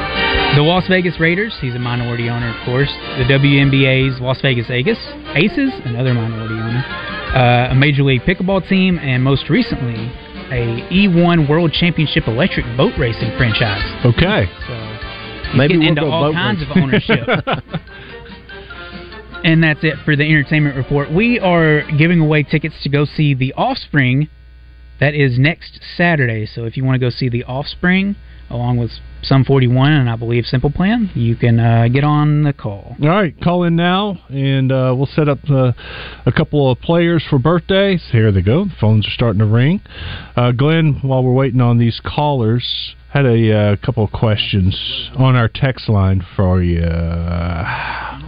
The 0.55 0.63
Las 0.63 0.87
Vegas 0.89 1.19
Raiders, 1.19 1.57
he's 1.61 1.75
a 1.75 1.79
minority 1.79 2.31
owner, 2.31 2.49
of 2.55 2.65
course. 2.65 2.91
The 3.19 3.25
WNBA's 3.25 4.21
Las 4.21 4.41
Vegas 4.43 4.71
Aces, 4.71 4.99
Aces 5.35 5.73
another 5.85 6.15
minority 6.15 6.55
owner. 6.55 7.18
Uh, 7.39 7.69
a 7.71 7.75
Major 7.75 8.03
League 8.03 8.23
Pickleball 8.23 8.69
team, 8.69 8.99
and 8.99 9.23
most 9.23 9.49
recently, 9.49 10.11
a 10.51 10.83
E1 10.91 11.49
World 11.49 11.73
Championship 11.73 12.27
electric 12.27 12.67
boat 12.77 12.95
racing 12.99 13.31
franchise. 13.39 13.85
Okay. 14.05 14.47
So 14.67 15.55
Maybe 15.57 15.79
we'll 15.79 15.87
into 15.87 16.05
all 16.05 16.33
kinds 16.33 16.65
racing. 16.67 16.83
of 16.83 16.83
ownership. 16.83 17.29
and 19.45 19.63
that's 19.63 19.85
it 19.85 19.95
for 20.05 20.17
the 20.17 20.25
entertainment 20.25 20.75
report. 20.77 21.13
We 21.13 21.39
are 21.39 21.85
giving 21.97 22.19
away 22.19 22.43
tickets 22.43 22.75
to 22.83 22.89
go 22.89 23.05
see 23.05 23.35
The 23.35 23.55
Offspring. 23.55 24.29
That 24.99 25.15
is 25.15 25.39
next 25.39 25.79
Saturday. 25.97 26.45
So 26.45 26.65
if 26.65 26.77
you 26.77 26.85
want 26.85 26.97
to 26.97 27.07
go 27.07 27.11
see 27.11 27.29
The 27.29 27.45
Offspring, 27.45 28.17
along 28.51 28.79
with 28.79 28.91
Sum 29.23 29.45
41 29.45 29.93
and 29.93 30.09
I 30.09 30.17
believe 30.17 30.45
Simple 30.45 30.71
Plan, 30.71 31.11
you 31.15 31.37
can 31.37 31.59
uh, 31.59 31.89
get 31.93 32.05
on 32.05 32.45
the 32.45 32.53
call. 32.53 32.97
All 33.03 33.09
right, 33.09 33.35
call 33.43 33.65
in 33.65 33.77
now, 33.77 34.19
and 34.29 34.71
uh, 34.71 34.95
we'll 34.97 35.07
set 35.07 35.29
up 35.29 35.39
uh, 35.51 35.73
a 36.25 36.33
couple 36.33 36.71
of 36.71 36.79
players 36.81 37.25
for 37.29 37.39
birthdays. 37.39 38.09
Here 38.13 38.31
they 38.33 38.43
go. 38.43 38.65
The 38.65 38.75
phones 38.81 39.07
are 39.07 39.11
starting 39.11 39.41
to 39.41 39.47
ring. 39.47 39.81
Uh, 40.37 40.53
Glen, 40.53 41.01
while 41.03 41.23
we're 41.23 41.33
waiting 41.33 41.61
on 41.61 41.79
these 41.79 42.01
callers, 42.05 42.95
had 43.13 43.27
a 43.27 43.53
uh, 43.53 43.77
couple 43.85 44.05
of 44.05 44.13
questions 44.13 45.11
on 45.17 45.35
our 45.35 45.49
text 45.53 45.89
line 45.89 46.25
for 46.37 46.63
you. 46.63 46.83
Uh, 46.83 48.23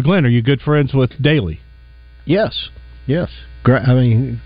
Glen, 0.00 0.24
are 0.24 0.28
you 0.28 0.42
good 0.42 0.60
friends 0.60 0.94
with 0.94 1.10
Daly? 1.20 1.60
Yes, 2.24 2.70
yes. 3.06 3.30
Gra- 3.62 3.82
I 3.88 3.94
mean, 3.94 4.40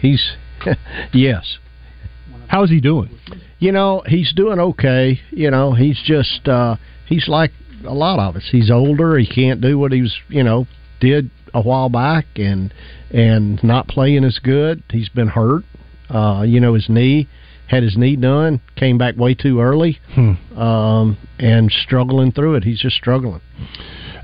he's 0.00 0.32
yes. 1.12 1.58
How's 2.48 2.70
he 2.70 2.80
doing? 2.80 3.10
You 3.58 3.72
know, 3.72 4.02
he's 4.06 4.32
doing 4.34 4.58
okay. 4.58 5.20
You 5.30 5.50
know, 5.50 5.72
he's 5.74 6.00
just 6.04 6.48
uh 6.48 6.76
he's 7.06 7.28
like 7.28 7.52
a 7.86 7.94
lot 7.94 8.18
of 8.18 8.36
us. 8.36 8.48
He's 8.50 8.70
older. 8.70 9.16
He 9.18 9.26
can't 9.26 9.60
do 9.60 9.78
what 9.78 9.92
he 9.92 10.02
was, 10.02 10.14
you 10.28 10.42
know, 10.42 10.66
did 11.00 11.30
a 11.54 11.60
while 11.62 11.88
back, 11.88 12.26
and 12.36 12.72
and 13.10 13.62
not 13.62 13.88
playing 13.88 14.24
as 14.24 14.38
good. 14.38 14.82
He's 14.90 15.08
been 15.08 15.28
hurt. 15.28 15.64
Uh, 16.10 16.42
you 16.46 16.60
know, 16.60 16.74
his 16.74 16.88
knee 16.88 17.28
had 17.68 17.82
his 17.82 17.96
knee 17.98 18.16
done, 18.16 18.60
came 18.76 18.96
back 18.96 19.16
way 19.18 19.34
too 19.34 19.60
early, 19.60 19.98
Hmm. 20.14 20.58
um, 20.58 21.18
and 21.38 21.70
struggling 21.70 22.32
through 22.32 22.54
it. 22.54 22.64
He's 22.64 22.80
just 22.80 22.96
struggling. 22.96 23.42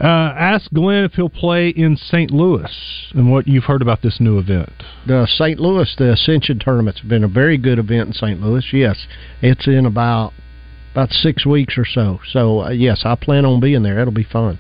Uh, 0.00 0.35
ask 0.37 0.70
Glen 0.72 1.04
if 1.04 1.12
he'll 1.12 1.28
play 1.28 1.68
in 1.68 1.96
St. 1.96 2.30
Louis 2.30 3.12
and 3.14 3.30
what 3.30 3.46
you've 3.46 3.64
heard 3.64 3.83
about 3.83 4.02
this 4.02 4.18
new 4.20 4.38
event. 4.38 4.70
The 5.07 5.26
St. 5.26 5.61
Louis, 5.61 5.94
the 5.96 6.12
Ascension 6.12 6.59
tournament's 6.59 7.00
been 7.00 7.24
a 7.24 7.28
very 7.28 7.57
good 7.57 7.78
event 7.78 8.09
in 8.09 8.12
St. 8.12 8.40
Louis. 8.40 8.64
Yes, 8.72 9.07
it's 9.40 9.66
in 9.66 9.87
about 9.87 10.33
about 10.92 11.11
six 11.11 11.44
weeks 11.44 11.76
or 11.76 11.85
so. 11.85 12.20
So 12.30 12.62
uh, 12.62 12.70
yes, 12.70 13.02
I 13.04 13.14
plan 13.14 13.44
on 13.44 13.61
being 13.61 13.83
there. 13.83 14.00
It'll 14.00 14.12
be 14.12 14.24
fun. 14.24 14.59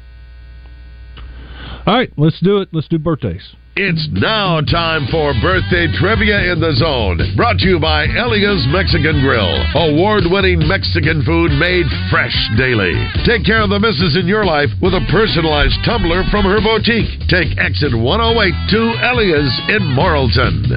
All 1.86 1.94
right, 1.94 2.12
let's 2.16 2.40
do 2.40 2.58
it. 2.58 2.68
Let's 2.72 2.88
do 2.88 2.98
birthdays. 2.98 3.54
It's 3.76 4.06
now 4.12 4.60
time 4.60 5.08
for 5.10 5.34
birthday 5.42 5.90
trivia 5.98 6.52
in 6.52 6.62
the 6.62 6.78
zone. 6.78 7.18
Brought 7.34 7.58
to 7.58 7.66
you 7.66 7.80
by 7.80 8.06
Elia's 8.06 8.62
Mexican 8.70 9.18
Grill, 9.18 9.50
award-winning 9.74 10.62
Mexican 10.70 11.26
food 11.26 11.50
made 11.58 11.82
fresh 12.06 12.38
daily. 12.56 12.94
Take 13.26 13.42
care 13.42 13.66
of 13.66 13.70
the 13.74 13.82
misses 13.82 14.14
in 14.14 14.30
your 14.30 14.46
life 14.46 14.70
with 14.80 14.94
a 14.94 15.02
personalized 15.10 15.74
tumbler 15.84 16.22
from 16.30 16.46
her 16.46 16.62
boutique. 16.62 17.18
Take 17.26 17.58
exit 17.58 17.90
108 17.90 18.54
to 18.78 18.80
Elia's 19.10 19.50
in 19.66 19.82
Morrilton. 19.90 20.70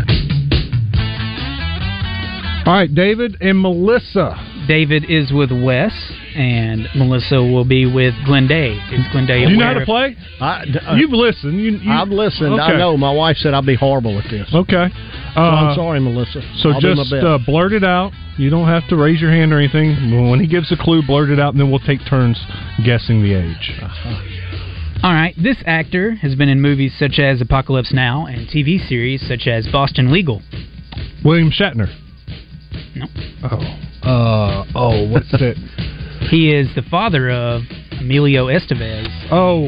All 2.65 2.73
right, 2.81 2.89
David 2.89 3.37
and 3.41 3.61
Melissa. 3.61 4.33
David 4.67 5.05
is 5.05 5.31
with 5.31 5.51
Wes, 5.53 5.93
and 6.37 6.87
Melissa 6.95 7.41
will 7.41 7.65
be 7.65 7.85
with 7.91 8.13
Glen 8.25 8.47
Day. 8.47 8.73
Is 8.93 9.05
Glen 9.11 9.25
Day 9.25 9.43
Do 9.43 9.51
you 9.51 9.57
know 9.57 9.65
how 9.65 9.73
to 9.73 9.85
play? 9.85 10.15
I, 10.39 10.63
uh, 10.85 10.95
You've 10.95 11.11
listened. 11.11 11.59
You, 11.59 11.71
you, 11.71 11.91
I've 11.91 12.09
listened. 12.09 12.61
I 12.61 12.77
know. 12.77 12.95
My 12.95 13.11
wife 13.11 13.37
said 13.37 13.55
I'd 13.55 13.65
be 13.65 13.75
horrible 13.75 14.19
at 14.19 14.29
this. 14.29 14.47
Okay. 14.53 14.87
So 15.33 15.41
Uh, 15.41 15.41
I'm 15.41 15.75
sorry, 15.75 15.99
Melissa. 15.99 16.41
So 16.59 16.69
I'll 16.69 16.79
just 16.79 17.11
uh, 17.11 17.39
blurt 17.43 17.73
it 17.73 17.83
out. 17.83 18.11
You 18.37 18.51
don't 18.51 18.67
have 18.67 18.87
to 18.89 18.95
raise 18.95 19.19
your 19.19 19.31
hand 19.31 19.51
or 19.51 19.57
anything. 19.57 20.29
When 20.29 20.39
he 20.39 20.47
gives 20.47 20.71
a 20.71 20.77
clue, 20.77 21.01
blurt 21.05 21.29
it 21.31 21.39
out, 21.39 21.53
and 21.53 21.59
then 21.59 21.71
we'll 21.71 21.79
take 21.79 21.99
turns 22.07 22.39
guessing 22.85 23.23
the 23.23 23.33
age. 23.33 23.71
All 25.03 25.13
right, 25.13 25.33
this 25.41 25.57
actor 25.65 26.15
has 26.15 26.35
been 26.35 26.49
in 26.49 26.61
movies 26.61 26.93
such 26.97 27.17
as 27.19 27.41
Apocalypse 27.41 27.93
Now 27.93 28.25
and 28.27 28.47
TV 28.47 28.79
series 28.87 29.27
such 29.27 29.47
as 29.47 29.67
Boston 29.71 30.11
Legal. 30.11 30.41
William 31.25 31.51
Shatner. 31.51 31.87
No. 32.95 33.05
Oh. 33.43 34.07
Uh, 34.07 34.65
oh, 34.75 35.11
what's 35.11 35.31
that? 35.31 35.55
He 36.29 36.51
is 36.53 36.67
the 36.75 36.81
father 36.83 37.29
of 37.29 37.61
Emilio 37.99 38.47
Estevez. 38.47 39.07
Oh. 39.31 39.65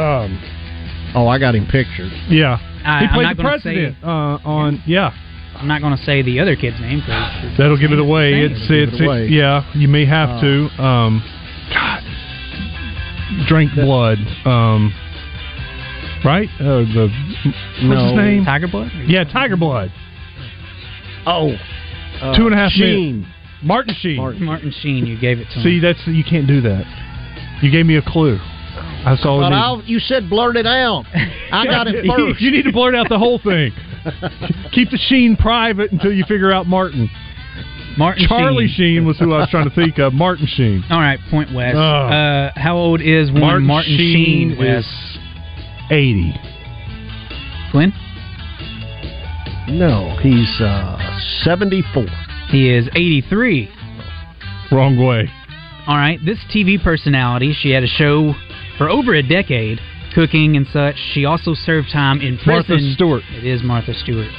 Um. 0.00 1.12
oh, 1.14 1.26
I 1.28 1.38
got 1.38 1.54
him 1.54 1.66
pictured. 1.66 2.10
Yeah. 2.28 2.58
I, 2.84 3.00
he 3.00 3.06
I'm 3.06 3.14
played 3.14 3.22
not 3.24 3.36
the 3.36 3.42
gonna 3.42 3.58
say- 3.58 3.62
president 3.74 3.96
uh, 4.04 4.38
on. 4.48 4.82
Yeah. 4.86 5.10
I'm 5.56 5.68
not 5.68 5.80
going 5.80 5.96
to 5.96 6.02
say 6.04 6.20
the 6.20 6.38
other 6.40 6.54
kid's 6.54 6.78
name 6.80 7.00
because 7.00 7.56
That'll 7.56 7.78
give 7.80 7.90
it 7.90 7.98
away. 7.98 8.32
Same. 8.32 8.52
It's 8.52 8.60
Give 8.68 8.76
it 8.76 8.88
it's 8.92 9.00
away. 9.00 9.26
yeah. 9.28 9.64
You 9.74 9.88
may 9.88 10.04
have 10.04 10.28
Uh, 10.28 10.40
to. 10.42 10.82
Um. 10.82 11.22
God. 11.72 12.02
Drink 13.48 13.72
blood. 13.74 14.18
Um. 14.44 14.92
Right. 16.24 16.48
Uh, 16.60 16.84
the 16.84 17.08
what's 17.08 17.82
No. 17.84 18.04
his 18.08 18.16
name? 18.16 18.44
Tiger 18.44 18.68
Blood. 18.68 18.90
Yeah, 19.06 19.24
Tiger 19.24 19.56
Blood. 19.56 19.90
Oh, 21.26 21.52
uh, 22.20 22.36
Two 22.36 22.46
and 22.46 22.54
a 22.54 22.58
half 22.58 22.72
Sheen. 22.72 23.20
minutes. 23.20 23.32
Martin 23.62 23.94
Sheen. 23.98 24.16
Martin. 24.16 24.44
Martin 24.44 24.72
Sheen. 24.80 25.06
You 25.06 25.18
gave 25.18 25.38
it 25.38 25.48
to 25.52 25.58
me. 25.58 25.62
See, 25.64 25.76
him. 25.76 25.82
that's 25.82 26.06
you 26.06 26.24
can't 26.24 26.46
do 26.46 26.60
that. 26.62 26.84
You 27.62 27.70
gave 27.70 27.86
me 27.86 27.96
a 27.96 28.02
clue. 28.02 28.38
That's 29.04 29.24
all. 29.24 29.40
But 29.40 29.52
I 29.52 29.60
I'll, 29.60 29.82
you 29.82 29.98
said 29.98 30.28
blurt 30.28 30.56
it 30.56 30.66
out. 30.66 31.04
I 31.52 31.64
got 31.70 31.86
it 31.88 32.04
first. 32.06 32.40
you 32.40 32.50
need 32.50 32.64
to 32.64 32.72
blurt 32.72 32.94
out 32.94 33.08
the 33.08 33.18
whole 33.18 33.38
thing. 33.38 33.72
Keep 34.72 34.90
the 34.90 34.98
Sheen 35.08 35.36
private 35.36 35.90
until 35.92 36.12
you 36.12 36.24
figure 36.28 36.52
out 36.52 36.66
Martin. 36.66 37.08
Martin 37.96 38.26
Charlie 38.28 38.66
Sheen. 38.68 38.98
Sheen 38.98 39.06
was 39.06 39.18
who 39.18 39.32
I 39.32 39.38
was 39.38 39.48
trying 39.50 39.68
to 39.68 39.74
think 39.74 39.98
of. 39.98 40.12
Martin 40.12 40.46
Sheen. 40.46 40.84
All 40.90 41.00
right, 41.00 41.18
point 41.30 41.54
West. 41.54 41.76
Oh. 41.76 41.80
Uh, 41.80 42.52
how 42.54 42.76
old 42.76 43.00
is 43.00 43.30
one 43.32 43.40
Martin, 43.40 43.66
Martin, 43.66 43.96
Sheen, 43.96 44.50
Sheen? 44.50 44.58
Wes. 44.58 44.84
is 44.84 45.18
eighty. 45.90 46.34
Glen? 47.72 47.92
No, 49.68 50.16
he's 50.22 50.60
uh, 50.60 50.96
74. 51.42 52.06
He 52.50 52.72
is 52.72 52.88
83. 52.94 53.68
Wrong 54.72 54.96
way. 54.98 55.28
All 55.86 55.96
right, 55.96 56.18
this 56.24 56.38
TV 56.54 56.82
personality, 56.82 57.54
she 57.58 57.70
had 57.70 57.84
a 57.84 57.86
show 57.86 58.34
for 58.76 58.88
over 58.88 59.14
a 59.14 59.22
decade, 59.22 59.78
cooking 60.14 60.56
and 60.56 60.66
such. 60.72 60.96
She 61.12 61.24
also 61.24 61.54
served 61.54 61.88
time 61.92 62.20
in 62.20 62.38
prison. 62.38 62.64
Martha 62.68 62.92
Stewart. 62.94 63.22
It 63.30 63.44
is 63.44 63.62
Martha 63.62 63.94
Stewart. 63.94 64.30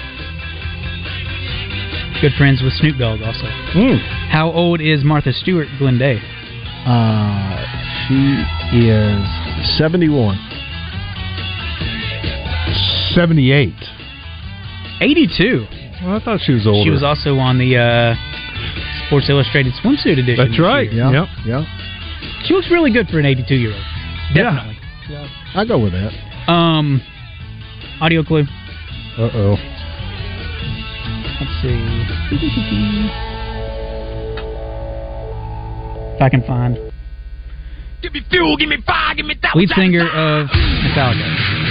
Good 2.21 2.33
friends 2.37 2.61
with 2.61 2.73
Snoop 2.73 2.97
Dogg, 2.97 3.21
also. 3.21 3.45
Mm. 3.75 3.99
How 4.29 4.51
old 4.51 4.81
is 4.81 5.03
Martha 5.03 5.31
Stewart, 5.31 5.67
Glen 5.77 5.97
Day? 5.99 6.19
Uh, 6.85 7.63
she 8.07 8.43
is 8.73 9.77
71. 9.77 10.35
Seventy-eight. 13.13 13.73
82. 14.99 15.76
Well, 16.03 16.15
I 16.15 16.19
thought 16.23 16.39
she 16.41 16.53
was 16.53 16.67
older. 16.67 16.83
She 16.83 16.89
was 16.91 17.03
also 17.03 17.37
on 17.37 17.57
the 17.57 17.77
uh, 17.77 18.15
Sports 19.07 19.29
Illustrated 19.29 19.73
swimsuit 19.83 20.19
edition. 20.19 20.37
That's 20.37 20.59
right. 20.59 20.91
year. 20.91 21.11
Yep. 21.11 21.27
Yeah. 21.45 21.65
She 22.45 22.53
looks 22.53 22.69
really 22.71 22.91
good 22.91 23.07
for 23.07 23.19
an 23.19 23.25
82 23.25 23.55
year 23.55 23.73
old. 23.73 23.83
Definitely. 24.33 24.77
I 25.55 25.65
go 25.65 25.79
with 25.79 25.93
that. 25.93 26.11
Um, 26.51 27.01
audio 28.01 28.23
clue. 28.23 28.43
Uh 29.17 29.29
oh. 29.33 29.55
Let's 31.39 31.61
see. 31.61 31.77
If 36.15 36.21
I 36.21 36.29
can 36.29 36.43
find. 36.43 36.77
Give 38.01 38.13
me 38.13 38.21
fuel, 38.29 38.57
give 38.57 38.69
me 38.69 38.77
fire, 38.85 39.15
give 39.15 39.25
me 39.25 39.35
that. 39.41 39.55
Lead 39.55 39.69
singer 39.69 40.07
of 40.07 40.47
Metallica. 40.47 41.66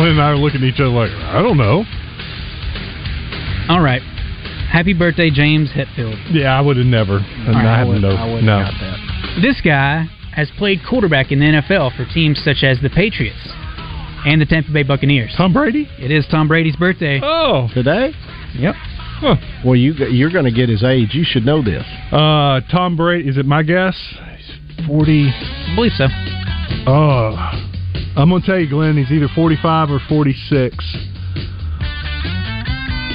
Glen 0.00 0.12
and 0.12 0.22
I 0.22 0.30
are 0.30 0.36
looking 0.36 0.62
at 0.62 0.66
each 0.68 0.80
other 0.80 0.88
like, 0.88 1.10
I 1.10 1.42
don't 1.42 1.58
know. 1.58 1.84
All 3.68 3.82
right. 3.82 4.00
Happy 4.72 4.94
birthday, 4.94 5.30
James 5.30 5.68
Hetfield. 5.70 6.16
Yeah, 6.32 6.56
I 6.56 6.60
would 6.62 6.78
have 6.78 6.86
never. 6.86 7.16
right, 7.18 7.54
I 7.54 7.74
I 7.74 7.78
have 7.80 7.88
wouldn't, 7.88 8.02
no. 8.04 8.16
I 8.16 8.40
no. 8.40 8.58
got 8.64 8.72
that. 8.80 9.38
This 9.42 9.60
guy 9.60 10.06
has 10.32 10.50
played 10.56 10.80
quarterback 10.88 11.32
in 11.32 11.38
the 11.40 11.46
NFL 11.46 11.94
for 11.96 12.06
teams 12.14 12.40
such 12.42 12.62
as 12.62 12.80
the 12.80 12.88
Patriots 12.88 13.36
and 14.24 14.40
the 14.40 14.46
Tampa 14.46 14.72
Bay 14.72 14.84
Buccaneers. 14.84 15.34
Tom 15.36 15.52
Brady? 15.52 15.86
It 15.98 16.10
is 16.10 16.24
Tom 16.30 16.48
Brady's 16.48 16.76
birthday. 16.76 17.20
Oh. 17.22 17.68
Today? 17.74 18.12
Yep. 18.54 18.74
Huh. 18.76 19.36
Well, 19.66 19.76
you 19.76 19.92
you're 19.92 20.30
going 20.30 20.46
to 20.46 20.50
get 20.50 20.70
his 20.70 20.82
age. 20.82 21.10
You 21.12 21.24
should 21.24 21.44
know 21.44 21.62
this. 21.62 21.84
Uh, 22.10 22.62
Tom 22.72 22.96
Brady. 22.96 23.28
Is 23.28 23.36
it 23.36 23.44
my 23.44 23.62
guess? 23.62 23.94
He's 24.38 24.86
Forty. 24.86 25.28
I 25.28 25.72
believe 25.74 25.92
so. 25.92 26.06
Oh, 26.86 27.69
I'm 28.16 28.28
gonna 28.28 28.44
tell 28.44 28.58
you, 28.58 28.68
Glen. 28.68 28.96
He's 28.96 29.10
either 29.10 29.28
45 29.34 29.90
or 29.90 30.00
46. 30.08 30.74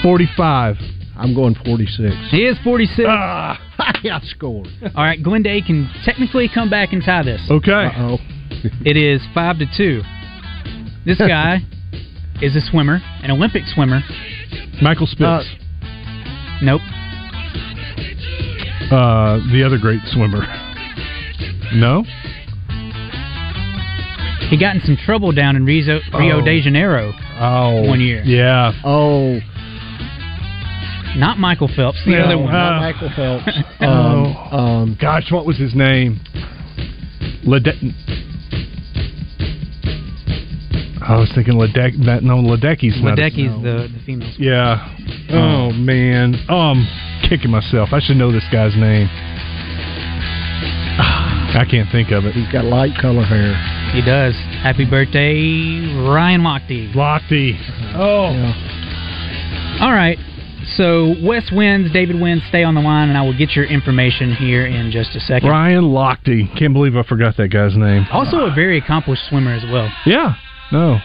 45. 0.03 0.75
I'm 1.17 1.33
going 1.33 1.55
46. 1.65 2.13
He 2.31 2.45
is 2.45 2.57
46. 2.63 3.07
Ah. 3.09 3.59
I 3.77 4.19
scored. 4.23 4.67
All 4.95 5.03
right, 5.03 5.21
Glen 5.21 5.43
Day 5.43 5.61
can 5.61 5.89
technically 6.03 6.49
come 6.53 6.69
back 6.69 6.93
and 6.93 7.03
tie 7.03 7.23
this. 7.23 7.41
Okay. 7.49 7.71
Uh-oh. 7.71 8.17
It 8.85 8.97
is 8.97 9.21
five 9.33 9.59
to 9.59 9.65
two. 9.77 10.01
This 11.05 11.17
guy 11.19 11.57
is 12.41 12.55
a 12.55 12.61
swimmer, 12.61 12.99
an 13.21 13.29
Olympic 13.29 13.63
swimmer. 13.65 14.01
Michael 14.81 15.05
Spitz. 15.05 15.45
Nope. 16.63 16.81
Uh, 18.91 19.37
the 19.51 19.63
other 19.65 19.77
great 19.77 19.99
swimmer. 20.05 20.41
No. 21.73 22.05
He 24.49 24.57
got 24.59 24.75
in 24.75 24.81
some 24.81 24.95
trouble 24.97 25.31
down 25.31 25.55
in 25.55 25.65
Rio, 25.65 25.99
Rio 26.17 26.39
Oh. 26.39 26.45
de 26.45 26.61
Janeiro. 26.61 27.13
Oh. 27.39 27.81
One 27.87 27.99
year. 27.99 28.21
Yeah. 28.23 28.73
Oh, 28.83 29.39
Not 31.17 31.39
Michael 31.39 31.69
Phelps, 31.75 32.03
the 32.05 32.11
No, 32.11 32.19
other 32.25 32.37
one. 32.37 32.53
uh, 32.53 32.79
Michael 32.81 33.09
Phelps. 33.15 33.49
Oh. 33.81 33.87
Um, 33.87 34.59
um, 34.59 34.97
Gosh, 34.99 35.31
what 35.31 35.45
was 35.45 35.57
his 35.57 35.73
name? 35.75 36.19
Lede- 37.45 37.93
I 41.07 41.17
was 41.19 41.31
thinking 41.35 41.53
Ledecky. 41.55 42.03
That 42.05 42.23
no, 42.23 42.37
Ledecky's 42.37 42.99
not. 43.01 43.17
a- 43.19 43.21
Ledecky's 43.21 43.53
the, 43.63 43.87
the 43.93 43.99
female. 44.05 44.31
swimmer. 44.35 44.51
Yeah. 44.51 44.89
Oh 45.31 45.71
man. 45.71 46.35
Oh, 46.49 46.71
I'm 46.73 46.87
kicking 47.29 47.51
myself. 47.51 47.89
I 47.93 47.99
should 47.99 48.17
know 48.17 48.31
this 48.31 48.45
guy's 48.51 48.75
name. 48.75 49.07
I 50.97 51.63
can't 51.69 51.89
think 51.91 52.11
of 52.11 52.25
it. 52.25 52.33
he's 52.33 52.51
got 52.51 52.65
light 52.65 52.91
color 52.99 53.23
hair. 53.23 53.53
He 53.95 54.01
does. 54.01 54.35
Happy 54.61 54.83
birthday, 54.83 55.87
Ryan 56.05 56.41
Lochte. 56.41 56.93
Lochte. 56.93 57.55
Oh. 57.95 58.31
Yeah. 58.33 59.77
All 59.81 59.93
right. 59.93 60.17
So 60.75 61.15
Wes 61.23 61.49
wins, 61.51 61.93
David 61.93 62.19
wins. 62.19 62.41
Stay 62.49 62.63
on 62.63 62.75
the 62.75 62.81
line, 62.81 63.07
and 63.07 63.17
I 63.17 63.21
will 63.21 63.37
get 63.37 63.51
your 63.55 63.63
information 63.65 64.33
here 64.33 64.65
in 64.65 64.91
just 64.91 65.15
a 65.15 65.19
second. 65.21 65.47
Ryan 65.49 65.83
Lochte. 65.85 66.57
Can't 66.57 66.73
believe 66.73 66.97
I 66.97 67.03
forgot 67.03 67.37
that 67.37 67.49
guy's 67.49 67.77
name. 67.77 68.05
Also, 68.11 68.39
a 68.45 68.53
very 68.53 68.77
accomplished 68.79 69.23
swimmer 69.29 69.53
as 69.53 69.63
well. 69.71 69.89
Yeah. 70.05 70.33
No. 70.73 70.99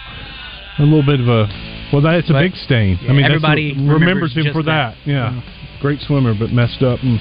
A 0.79 0.83
little 0.83 1.05
bit 1.07 1.21
of 1.21 1.29
a. 1.29 1.47
Well, 1.93 2.03
that's 2.03 2.29
a 2.31 2.33
But, 2.33 2.43
big 2.43 2.57
stain. 2.57 2.99
yeah, 3.03 3.11
I 3.11 3.13
mean, 3.13 3.25
everybody 3.25 3.73
what- 3.75 3.95
remembers 3.95 4.35
remembers 4.35 4.37
him 4.37 4.53
for 4.53 4.63
that. 4.65 4.95
that. 5.05 5.11
Yeah. 5.11 5.41
Great 5.81 6.01
swimmer, 6.01 6.35
but 6.35 6.51
messed 6.53 6.83
up, 6.83 7.03
and 7.03 7.21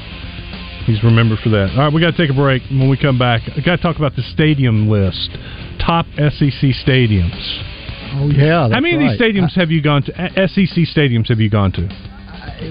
he's 0.89 1.03
remembered 1.03 1.39
for 1.39 1.49
that. 1.49 1.69
All 1.77 1.85
right, 1.85 1.93
we 1.93 2.01
got 2.01 2.11
to 2.11 2.17
take 2.17 2.31
a 2.31 2.33
break. 2.33 2.63
When 2.69 2.89
we 2.89 2.97
come 2.97 3.19
back, 3.19 3.41
I 3.45 3.61
got 3.61 3.77
to 3.77 3.81
talk 3.81 3.97
about 3.97 4.15
the 4.15 4.23
stadium 4.33 4.89
list. 4.89 5.29
Top 5.79 6.05
SEC 6.17 6.73
stadiums. 6.81 7.37
Oh 8.11 8.29
yeah. 8.33 8.69
How 8.69 8.79
many 8.79 8.97
right. 8.97 9.05
of 9.05 9.11
these 9.11 9.21
stadiums 9.21 9.53
have 9.53 9.69
you 9.69 9.81
gone 9.83 10.01
to? 10.03 10.11
SEC 10.47 10.89
stadiums 10.89 11.29
have 11.29 11.39
you 11.39 11.49
gone 11.49 11.71
to? 11.73 11.87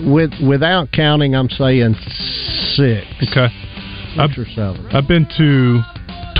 With 0.04 0.33
without 0.44 0.90
counting, 0.92 1.37
I'm 1.37 1.48
saying 1.48 1.94
six. 2.74 3.07
Okay. 3.22 3.48
Six 3.48 4.18
I've- 4.18 4.40
or 4.40 4.46
seven. 4.54 4.87
I've 4.90 5.07
been 5.07 5.26
to 5.38 5.81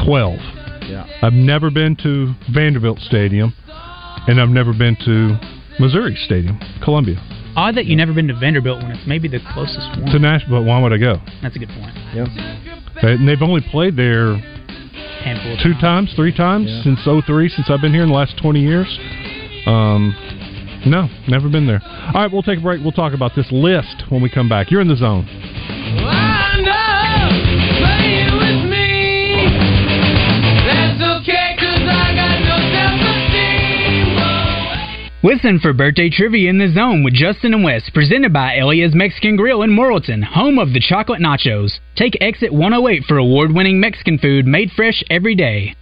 twelve. 0.05 0.41
Yeah. 0.83 1.07
I've 1.23 1.35
never 1.35 1.71
been 1.71 1.97
to 2.03 2.35
Vanderbilt 2.53 2.99
Stadium, 3.01 3.55
and 4.27 4.41
I've 4.41 4.49
never 4.49 4.73
been 4.73 4.97
to 5.05 5.39
Missouri 5.79 6.17
Stadium, 6.25 6.59
Columbia. 6.83 7.23
Odd 7.59 7.75
that 7.75 7.87
you've 7.87 7.97
never 7.99 8.13
been 8.13 8.29
to 8.29 8.35
Vanderbilt 8.39 8.83
when 8.83 8.93
it's 8.93 9.05
maybe 9.07 9.27
the 9.27 9.41
closest 9.53 9.91
one. 9.99 10.07
To 10.13 10.19
Nashville, 10.21 10.63
why 10.63 10.81
would 10.81 10.93
I 10.93 10.97
go? 10.97 11.21
That's 11.43 11.57
a 11.57 11.59
good 11.59 11.71
point. 11.71 11.93
Yeah. 12.15 12.27
They- 13.03 13.15
And 13.15 13.29
they've 13.29 13.43
only 13.43 13.61
played 13.61 13.97
there 13.97 14.37
Handful 15.25 15.55
of 15.55 15.59
two 15.59 15.75
times, 15.81 16.13
three 16.15 16.33
times 16.33 16.71
Yeah. 16.71 16.83
since 16.85 17.01
'03, 17.27 17.49
since 17.49 17.69
I've 17.69 17.81
been 17.81 17.93
here 17.93 18.03
in 18.05 18.09
the 18.11 18.15
last 18.15 18.37
20 18.37 18.61
years. 18.61 18.87
Um, 19.67 20.15
No, 20.87 21.11
never 21.27 21.49
been 21.49 21.67
there. 21.67 21.83
All 22.15 22.23
right, 22.23 22.31
we'll 22.33 22.45
take 22.45 22.61
a 22.61 22.63
break. 22.63 22.81
We'll 22.81 22.93
talk 22.93 23.13
about 23.13 23.35
this 23.35 23.51
list 23.51 24.05
when 24.11 24.21
we 24.23 24.29
come 24.29 24.49
back. 24.49 24.71
You're 24.71 24.81
in 24.81 24.87
the 24.87 24.95
zone. 24.97 25.27
Listen 35.25 35.59
for 35.59 35.73
birthday 35.73 36.09
trivia 36.09 36.49
in 36.49 36.59
the 36.59 36.73
zone 36.73 37.03
with 37.03 37.13
Justin 37.13 37.53
and 37.53 37.65
Wes, 37.65 37.91
presented 37.93 38.33
by 38.33 38.55
Elia's 38.55 38.95
Mexican 38.95 39.35
Grill 39.35 39.65
in 39.65 39.71
Morrilton, 39.71 40.23
home 40.23 40.61
of 40.61 40.73
the 40.73 40.79
chocolate 40.79 41.21
nachos. 41.21 41.81
Take 41.97 42.17
exit 42.21 42.53
108 42.53 43.03
for 43.03 43.19
award 43.19 43.53
winning 43.53 43.81
Mexican 43.81 44.19
food 44.19 44.47
made 44.47 44.71
fresh 44.71 45.03
every 45.11 45.35
day. 45.35 45.75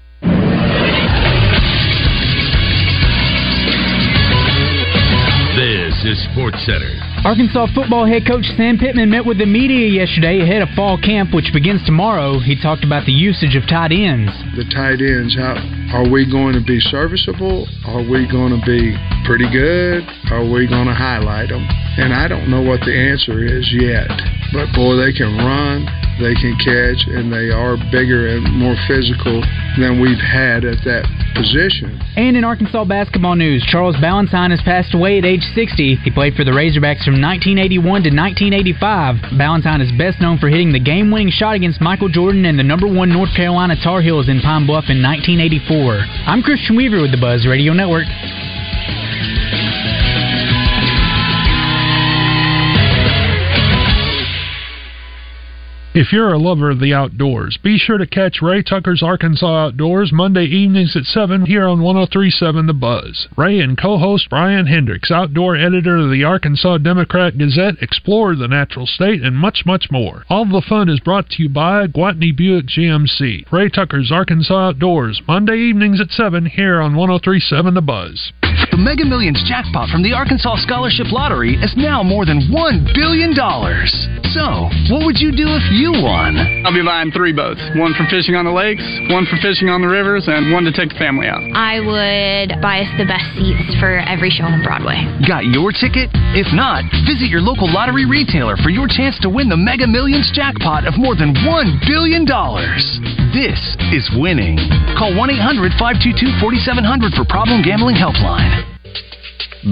This 5.97 6.21
is 6.21 6.29
Sports 6.29 6.61
Center. 6.69 6.93
Arkansas 7.25 7.73
football 7.73 8.05
head 8.05 8.29
coach 8.29 8.45
Sam 8.53 8.77
Pittman 8.77 9.09
met 9.09 9.25
with 9.25 9.39
the 9.41 9.49
media 9.49 9.89
yesterday 9.89 10.45
ahead 10.45 10.61
of 10.61 10.69
fall 10.77 11.01
camp, 11.01 11.33
which 11.33 11.49
begins 11.57 11.81
tomorrow. 11.89 12.37
He 12.37 12.53
talked 12.53 12.85
about 12.85 13.09
the 13.09 13.17
usage 13.17 13.57
of 13.57 13.65
tight 13.65 13.97
ends. 13.97 14.29
The 14.61 14.69
tight 14.69 15.01
ends, 15.01 15.33
how 15.41 15.57
are 15.97 16.05
we 16.05 16.29
going 16.29 16.53
to 16.53 16.61
be 16.61 16.85
serviceable? 16.93 17.65
Are 17.89 18.05
we 18.05 18.29
going 18.29 18.53
to 18.53 18.61
be 18.69 18.93
pretty 19.25 19.49
good? 19.49 20.05
Are 20.29 20.45
we 20.45 20.69
going 20.69 20.85
to 20.85 20.93
highlight 20.93 21.49
them? 21.49 21.65
And 21.65 22.13
I 22.13 22.29
don't 22.29 22.53
know 22.53 22.61
what 22.61 22.85
the 22.85 22.93
answer 22.93 23.41
is 23.41 23.65
yet. 23.73 24.13
But 24.53 24.77
boy, 24.77 25.01
they 25.01 25.17
can 25.17 25.33
run, 25.41 25.89
they 26.19 26.35
can 26.35 26.57
catch, 26.65 27.05
and 27.13 27.33
they 27.33 27.53
are 27.53 27.77
bigger 27.93 28.29
and 28.29 28.45
more 28.57 28.77
physical 28.89 29.45
than 29.79 30.01
we've 30.01 30.21
had 30.21 30.65
at 30.65 30.81
that 30.85 31.05
position. 31.37 32.01
And 32.17 32.37
in 32.37 32.45
Arkansas 32.45 32.85
basketball 32.85 33.37
news, 33.37 33.65
Charles 33.69 33.97
Balentine 33.97 34.51
has 34.51 34.61
passed 34.63 34.95
away 34.95 35.19
at 35.19 35.25
age 35.25 35.45
60. 35.55 35.97
He 35.97 36.11
played 36.11 36.35
for 36.35 36.45
the 36.45 36.57
Razorbacks 36.57 37.05
from 37.05 37.21
1981 37.21 38.09
to 38.09 38.13
1985. 38.13 39.37
Balentine 39.37 39.85
is 39.85 39.93
best 39.99 40.21
known 40.21 40.39
for 40.39 40.49
hitting 40.49 40.73
the 40.73 40.81
game 40.81 41.11
winning 41.11 41.31
shot 41.31 41.55
against 41.55 41.81
Michael 41.81 42.09
Jordan 42.09 42.47
and 42.47 42.59
the 42.59 42.65
number 42.65 42.87
one 42.89 43.13
North 43.13 43.35
Carolina 43.37 43.77
Tar 43.77 44.01
Heels 44.01 44.29
in 44.29 44.41
Pine 44.41 44.67
Bluff 44.67 44.89
in 44.89 45.03
1984. 45.05 46.01
I'm 46.27 46.43
Christian 46.43 46.77
Weaver 46.77 47.03
with 47.03 47.13
the 47.13 47.21
Buzz 47.21 47.47
Radio 47.47 47.73
Network. 47.73 48.09
If 55.99 56.13
you're 56.13 56.35
a 56.35 56.39
lover 56.39 56.69
of 56.69 56.79
the 56.79 56.93
outdoors, 56.93 57.57
be 57.57 57.79
sure 57.79 57.97
to 57.97 58.07
catch 58.07 58.43
Ray 58.43 58.63
Tucker's 58.63 59.03
Arkansas 59.03 59.47
Outdoors 59.47 60.13
Monday 60.13 60.45
evenings 60.45 60.95
at 60.95 61.05
7 61.05 61.47
here 61.47 61.67
on 61.67 61.81
1037 61.81 62.67
The 62.67 62.75
Buzz. 62.75 63.29
Ray 63.35 63.61
and 63.61 63.81
co 63.81 63.97
host 63.97 64.29
Bryan 64.29 64.67
Hendricks, 64.67 65.11
outdoor 65.11 65.57
editor 65.57 65.97
of 65.97 66.11
the 66.11 66.23
Arkansas 66.23 66.77
Democrat 66.77 67.39
Gazette, 67.39 67.81
explore 67.81 68.37
the 68.37 68.47
natural 68.47 68.87
state 68.87 69.23
and 69.23 69.39
much, 69.39 69.63
much 69.65 69.91
more. 69.91 70.27
All 70.29 70.45
the 70.45 70.61
fun 70.69 70.91
is 70.91 71.01
brought 71.01 71.31
to 71.31 71.43
you 71.43 71.49
by 71.49 71.87
Gwatney 71.87 72.37
Buick 72.37 72.67
GMC. 72.67 73.51
Ray 73.51 73.71
Tucker's 73.71 74.13
Arkansas 74.13 74.69
Outdoors, 74.69 75.23
Monday 75.27 75.57
evenings 75.57 75.99
at 75.99 76.11
7 76.11 76.45
here 76.45 76.79
on 76.79 76.95
1037 76.95 77.73
The 77.73 77.81
Buzz. 77.81 78.33
The 78.71 78.77
Mega 78.77 79.05
Millions 79.05 79.43
jackpot 79.45 79.89
from 79.89 80.03
the 80.03 80.13
Arkansas 80.13 80.57
Scholarship 80.65 81.13
Lottery 81.13 81.55
is 81.61 81.75
now 81.77 82.03
more 82.03 82.25
than 82.25 82.49
$1 82.53 82.95
billion. 82.95 83.33
So, 84.37 84.69
what 84.93 85.05
would 85.09 85.17
you 85.17 85.33
do 85.33 85.49
if 85.57 85.65
you 85.73 85.97
won? 85.97 86.37
I'll 86.65 86.75
be 86.75 86.85
buying 86.85 87.09
three 87.09 87.33
boats 87.33 87.61
one 87.77 87.97
for 87.97 88.05
fishing 88.13 88.37
on 88.37 88.45
the 88.45 88.53
lakes, 88.53 88.85
one 89.09 89.25
for 89.25 89.41
fishing 89.41 89.73
on 89.73 89.81
the 89.81 89.89
rivers, 89.89 90.29
and 90.29 90.53
one 90.53 90.65
to 90.69 90.73
take 90.73 90.93
the 90.93 91.01
family 91.01 91.25
out. 91.25 91.41
I 91.57 91.81
would 91.81 92.61
buy 92.61 92.85
us 92.85 92.93
the 93.01 93.09
best 93.09 93.25
seats 93.39 93.73
for 93.81 94.05
every 94.05 94.29
show 94.29 94.45
on 94.45 94.61
Broadway. 94.61 95.09
Got 95.25 95.49
your 95.49 95.73
ticket? 95.73 96.13
If 96.37 96.53
not, 96.53 96.85
visit 97.09 97.33
your 97.33 97.41
local 97.41 97.65
lottery 97.71 98.05
retailer 98.05 98.57
for 98.61 98.69
your 98.69 98.89
chance 98.89 99.17
to 99.25 99.33
win 99.33 99.49
the 99.49 99.57
Mega 99.57 99.87
Millions 99.87 100.29
jackpot 100.37 100.85
of 100.85 101.01
more 101.01 101.17
than 101.17 101.33
$1 101.33 101.89
billion. 101.89 102.29
This 103.33 103.61
is 103.93 104.05
winning. 104.17 104.61
Call 105.01 105.17
1 105.17 105.31
800 105.33 105.73
522 105.81 106.41
4700 106.41 107.13
for 107.17 107.25
Problem 107.25 107.65
Gambling 107.65 107.97
Helpline. 107.97 108.46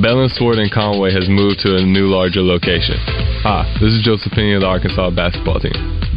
Bell 0.03 0.27
Sword 0.27 0.59
in 0.59 0.69
Conway 0.75 1.15
has 1.15 1.31
moved 1.31 1.61
to 1.63 1.79
a 1.79 1.83
new, 1.87 2.11
larger 2.11 2.43
location. 2.43 2.99
Hi, 3.47 3.63
this 3.79 3.95
is 3.95 4.03
Josephine 4.03 4.59
of 4.59 4.63
the 4.63 4.67
Arkansas 4.67 5.15
basketball 5.15 5.63
team. 5.63 5.77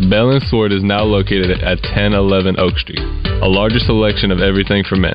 Bell 0.09 0.33
Sword 0.49 0.73
is 0.73 0.81
now 0.81 1.05
located 1.05 1.61
at 1.61 1.77
1011 1.93 2.57
Oak 2.57 2.73
Street, 2.81 3.05
a 3.39 3.45
larger 3.45 3.77
selection 3.77 4.33
of 4.33 4.41
everything 4.41 4.81
for 4.81 4.97
men. 4.97 5.13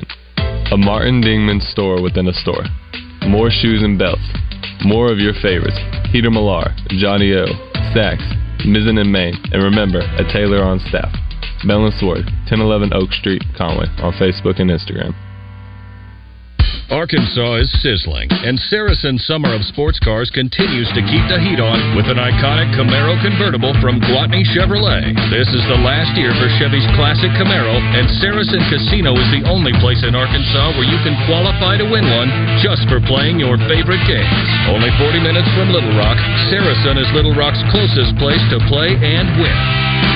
A 0.71 0.77
Martin 0.77 1.19
Dingman 1.19 1.59
store 1.59 2.01
within 2.01 2.31
a 2.31 2.33
store. 2.33 2.63
More 3.27 3.51
shoes 3.51 3.83
and 3.83 3.99
belts. 3.99 4.23
More 4.87 5.11
of 5.11 5.19
your 5.19 5.35
favorites. 5.43 5.77
Peter 6.11 6.31
Millar, 6.31 6.71
Johnny 6.97 7.35
O, 7.35 7.45
Saxx, 7.91 8.23
Mizzen 8.63 8.95
and 8.95 9.11
Main, 9.11 9.35
and 9.51 9.61
remember, 9.61 9.99
a 9.99 10.23
tailor 10.31 10.63
on 10.63 10.79
staff. 10.79 11.11
Bell 11.67 11.91
Sword, 11.99 12.31
1011 12.47 12.93
Oak 12.95 13.11
Street, 13.11 13.43
Conway, 13.57 13.91
on 13.99 14.15
Facebook 14.15 14.63
and 14.63 14.71
Instagram. 14.71 15.11
Arkansas 16.93 17.57
is 17.57 17.73
sizzling, 17.81 18.29
and 18.45 18.53
Saracen 18.69 19.17
Summer 19.17 19.49
of 19.57 19.65
Sports 19.65 19.97
Cars 19.97 20.29
continues 20.29 20.85
to 20.93 21.01
keep 21.01 21.25
the 21.25 21.41
heat 21.41 21.57
on 21.57 21.97
with 21.97 22.05
an 22.05 22.21
iconic 22.21 22.69
Camaro 22.77 23.17
convertible 23.17 23.73
from 23.81 23.97
Gwatney 23.97 24.45
Chevrolet. 24.53 25.09
This 25.33 25.49
is 25.57 25.65
the 25.73 25.81
last 25.81 26.13
year 26.13 26.29
for 26.37 26.45
Chevy's 26.61 26.85
classic 26.93 27.33
Camaro, 27.33 27.81
and 27.97 28.05
Saracen 28.21 28.61
Casino 28.69 29.17
is 29.17 29.25
the 29.33 29.41
only 29.49 29.73
place 29.81 30.05
in 30.05 30.13
Arkansas 30.13 30.77
where 30.77 30.85
you 30.85 31.01
can 31.01 31.17
qualify 31.25 31.81
to 31.81 31.87
win 31.89 32.05
one 32.13 32.29
just 32.61 32.85
for 32.85 33.01
playing 33.09 33.41
your 33.41 33.57
favorite 33.65 34.05
games. 34.05 34.47
Only 34.69 34.93
40 35.01 35.17
minutes 35.17 35.49
from 35.57 35.73
Little 35.73 35.97
Rock, 35.97 36.21
Saracen 36.53 37.01
is 37.01 37.09
Little 37.17 37.33
Rock's 37.33 37.65
closest 37.73 38.13
place 38.21 38.45
to 38.53 38.61
play 38.69 38.93
and 39.01 39.41
win. 39.41 40.12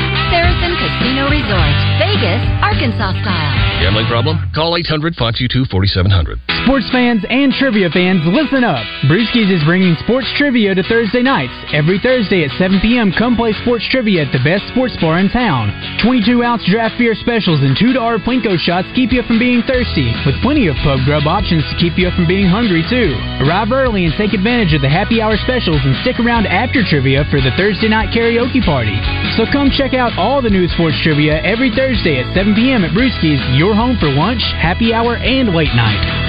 Saracen 0.57 0.77
Casino 0.77 1.29
Resort, 1.29 1.75
Vegas, 2.01 2.41
Arkansas 2.61 3.13
style. 3.21 3.53
Gambling 3.77 4.07
problem? 4.07 4.41
Call 4.55 4.73
800 4.77 5.13
522 5.13 5.69
4700. 5.69 6.41
Sports 6.65 6.89
fans 6.89 7.21
and 7.29 7.53
trivia 7.53 7.93
fans, 7.93 8.25
listen 8.25 8.65
up. 8.65 8.81
Brewskis 9.05 9.53
is 9.53 9.61
bringing 9.63 9.93
sports 10.01 10.25
trivia 10.35 10.73
to 10.73 10.81
Thursday 10.89 11.21
nights. 11.21 11.53
Every 11.71 12.01
Thursday 12.01 12.43
at 12.43 12.51
7 12.57 12.81
p.m., 12.81 13.13
come 13.13 13.37
play 13.37 13.53
sports 13.61 13.85
trivia 13.87 14.25
at 14.25 14.33
the 14.33 14.41
best 14.41 14.65
sports 14.73 14.97
bar 14.99 15.21
in 15.21 15.29
town. 15.29 15.69
22 16.01 16.41
ounce 16.41 16.65
draft 16.65 16.97
beer 16.97 17.13
specials 17.13 17.61
and 17.61 17.77
$2 17.77 17.93
Plinko 18.25 18.57
shots 18.57 18.89
keep 18.97 19.13
you 19.13 19.21
from 19.29 19.37
being 19.37 19.61
thirsty, 19.63 20.09
with 20.25 20.35
plenty 20.41 20.67
of 20.67 20.75
pub 20.81 20.99
grub 21.05 21.29
options 21.29 21.63
to 21.69 21.77
keep 21.77 21.95
you 22.01 22.09
from 22.17 22.25
being 22.25 22.49
hungry, 22.49 22.81
too. 22.89 23.13
Arrive 23.45 23.69
early 23.71 24.09
and 24.09 24.13
take 24.17 24.33
advantage 24.33 24.73
of 24.73 24.81
the 24.81 24.89
happy 24.89 25.21
hour 25.21 25.37
specials 25.37 25.79
and 25.85 25.93
stick 26.01 26.17
around 26.19 26.49
after 26.49 26.81
trivia 26.81 27.23
for 27.29 27.39
the 27.39 27.53
Thursday 27.55 27.87
night 27.87 28.09
karaoke 28.09 28.59
party. 28.65 28.97
So 29.37 29.45
come 29.53 29.69
check 29.69 29.93
out 29.93 30.17
all 30.17 30.41
the 30.41 30.46
new 30.49 30.67
sports 30.67 30.95
trivia 31.03 31.41
every 31.43 31.71
Thursday 31.71 32.19
at 32.19 32.33
7 32.36 32.55
p.m. 32.55 32.83
at 32.83 32.91
Brewskis, 32.91 33.39
your 33.57 33.75
home 33.75 33.97
for 33.99 34.10
lunch, 34.10 34.41
happy 34.57 34.93
hour, 34.93 35.17
and 35.17 35.53
late 35.55 35.73
night. 35.75 36.26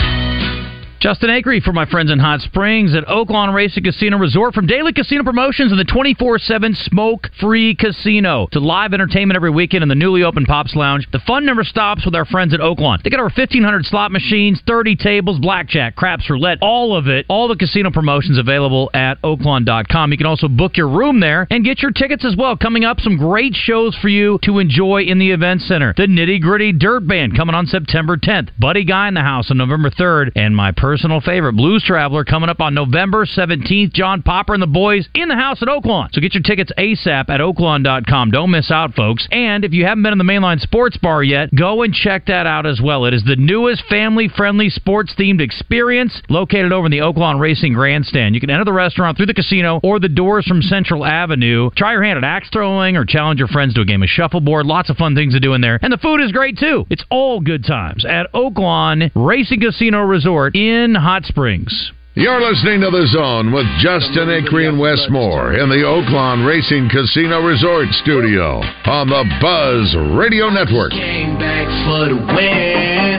Justin 1.00 1.30
Acri 1.30 1.60
for 1.60 1.72
my 1.72 1.86
friends 1.86 2.10
in 2.10 2.18
Hot 2.18 2.40
Springs 2.40 2.92
at 2.92 3.06
Oaklawn 3.06 3.54
Racing 3.54 3.84
Casino 3.84 4.18
Resort 4.18 4.52
from 4.52 4.66
Daily 4.66 4.92
Casino 4.92 5.22
Promotions 5.22 5.70
and 5.70 5.78
the 5.78 5.84
24-7 5.84 6.74
smoke-free 6.74 7.76
casino 7.76 8.48
to 8.50 8.58
live 8.58 8.92
entertainment 8.92 9.36
every 9.36 9.50
weekend 9.50 9.84
in 9.84 9.88
the 9.88 9.94
newly 9.94 10.24
opened 10.24 10.48
Pops 10.48 10.74
Lounge. 10.74 11.06
The 11.12 11.20
fun 11.20 11.46
never 11.46 11.62
stops 11.62 12.04
with 12.04 12.16
our 12.16 12.24
friends 12.24 12.52
at 12.52 12.58
Oaklawn. 12.58 13.00
They 13.04 13.10
got 13.10 13.20
over 13.20 13.30
1,500 13.32 13.84
slot 13.84 14.10
machines, 14.10 14.60
30 14.66 14.96
tables, 14.96 15.38
blackjack, 15.38 15.94
craps, 15.94 16.28
roulette, 16.28 16.58
all 16.62 16.96
of 16.96 17.06
it. 17.06 17.26
All 17.28 17.46
the 17.46 17.54
casino 17.54 17.92
promotions 17.92 18.36
available 18.36 18.90
at 18.92 19.22
oaklawn.com. 19.22 20.10
You 20.10 20.18
can 20.18 20.26
also 20.26 20.48
book 20.48 20.76
your 20.76 20.88
room 20.88 21.20
there 21.20 21.46
and 21.48 21.64
get 21.64 21.80
your 21.80 21.92
tickets 21.92 22.24
as 22.24 22.34
well. 22.36 22.56
Coming 22.56 22.84
up, 22.84 22.98
some 22.98 23.16
great 23.16 23.54
shows 23.54 23.94
for 24.02 24.08
you 24.08 24.40
to 24.42 24.58
enjoy 24.58 25.02
in 25.02 25.20
the 25.20 25.30
event 25.30 25.60
center. 25.60 25.94
The 25.96 26.08
Nitty 26.08 26.40
Gritty 26.40 26.72
Dirt 26.72 27.06
Band 27.06 27.36
coming 27.36 27.54
on 27.54 27.66
September 27.66 28.16
10th. 28.16 28.48
Buddy 28.58 28.84
Guy 28.84 29.06
in 29.06 29.14
the 29.14 29.20
house 29.20 29.48
on 29.52 29.58
November 29.58 29.90
3rd. 29.90 30.32
And 30.34 30.56
my 30.56 30.72
personal 30.72 30.87
favorite, 30.96 31.54
Blues 31.54 31.82
Traveler, 31.84 32.24
coming 32.24 32.48
up 32.48 32.60
on 32.60 32.72
November 32.72 33.26
17th. 33.26 33.92
John 33.92 34.22
Popper 34.22 34.54
and 34.54 34.62
the 34.62 34.66
boys 34.66 35.08
in 35.14 35.28
the 35.28 35.34
house 35.34 35.60
at 35.60 35.68
Oaklawn. 35.68 36.08
So 36.12 36.20
get 36.20 36.34
your 36.34 36.42
tickets 36.42 36.72
ASAP 36.78 37.28
at 37.28 37.40
oaklawn.com. 37.40 38.30
Don't 38.30 38.50
miss 38.50 38.70
out, 38.70 38.94
folks. 38.94 39.26
And 39.30 39.64
if 39.64 39.72
you 39.72 39.84
haven't 39.84 40.04
been 40.04 40.12
in 40.12 40.18
the 40.18 40.24
Mainline 40.24 40.60
Sports 40.60 40.96
Bar 40.96 41.22
yet, 41.22 41.54
go 41.54 41.82
and 41.82 41.92
check 41.92 42.26
that 42.26 42.46
out 42.46 42.66
as 42.66 42.80
well. 42.82 43.04
It 43.04 43.14
is 43.14 43.24
the 43.24 43.36
newest 43.36 43.84
family 43.88 44.28
friendly 44.28 44.70
sports 44.70 45.14
themed 45.18 45.40
experience 45.40 46.22
located 46.28 46.72
over 46.72 46.86
in 46.86 46.92
the 46.92 46.98
Oaklawn 46.98 47.40
Racing 47.40 47.72
Grandstand. 47.72 48.34
You 48.34 48.40
can 48.40 48.50
enter 48.50 48.64
the 48.64 48.72
restaurant 48.72 49.16
through 49.16 49.26
the 49.26 49.34
casino 49.34 49.80
or 49.82 49.98
the 49.98 50.08
doors 50.08 50.46
from 50.46 50.62
Central 50.62 51.04
Avenue. 51.04 51.70
Try 51.76 51.92
your 51.92 52.04
hand 52.04 52.18
at 52.18 52.24
axe 52.24 52.48
throwing 52.52 52.96
or 52.96 53.04
challenge 53.04 53.38
your 53.38 53.48
friends 53.48 53.74
to 53.74 53.80
a 53.80 53.84
game 53.84 54.02
of 54.02 54.08
shuffleboard. 54.08 54.66
Lots 54.66 54.90
of 54.90 54.96
fun 54.96 55.14
things 55.14 55.34
to 55.34 55.40
do 55.40 55.54
in 55.54 55.60
there. 55.60 55.78
And 55.82 55.92
the 55.92 55.98
food 55.98 56.20
is 56.20 56.32
great 56.32 56.58
too. 56.58 56.86
It's 56.90 57.04
all 57.10 57.40
good 57.40 57.64
times 57.64 58.04
at 58.04 58.32
Oaklawn 58.32 59.10
Racing 59.14 59.60
Casino 59.60 60.02
Resort 60.02 60.54
in 60.54 60.77
Hot 60.94 61.24
Springs. 61.24 61.90
You're 62.14 62.40
listening 62.40 62.80
to 62.82 62.90
The 62.90 63.06
Zone 63.10 63.52
with 63.52 63.66
Justin 63.82 64.30
Acri 64.30 64.66
and 64.66 64.78
Wes 64.78 65.02
Moore 65.10 65.54
in 65.54 65.68
the 65.68 65.82
Oaklawn 65.82 66.46
Racing 66.46 66.88
Casino 66.88 67.42
Resort 67.42 67.88
Studio 68.02 68.62
on 68.86 69.08
the 69.10 69.24
Buzz 69.42 69.94
Radio 70.14 70.50
Network. 70.50 70.92
Came 70.92 71.34
back 71.38 71.66
for 71.82 72.06
the 72.06 72.14
win. 72.14 73.18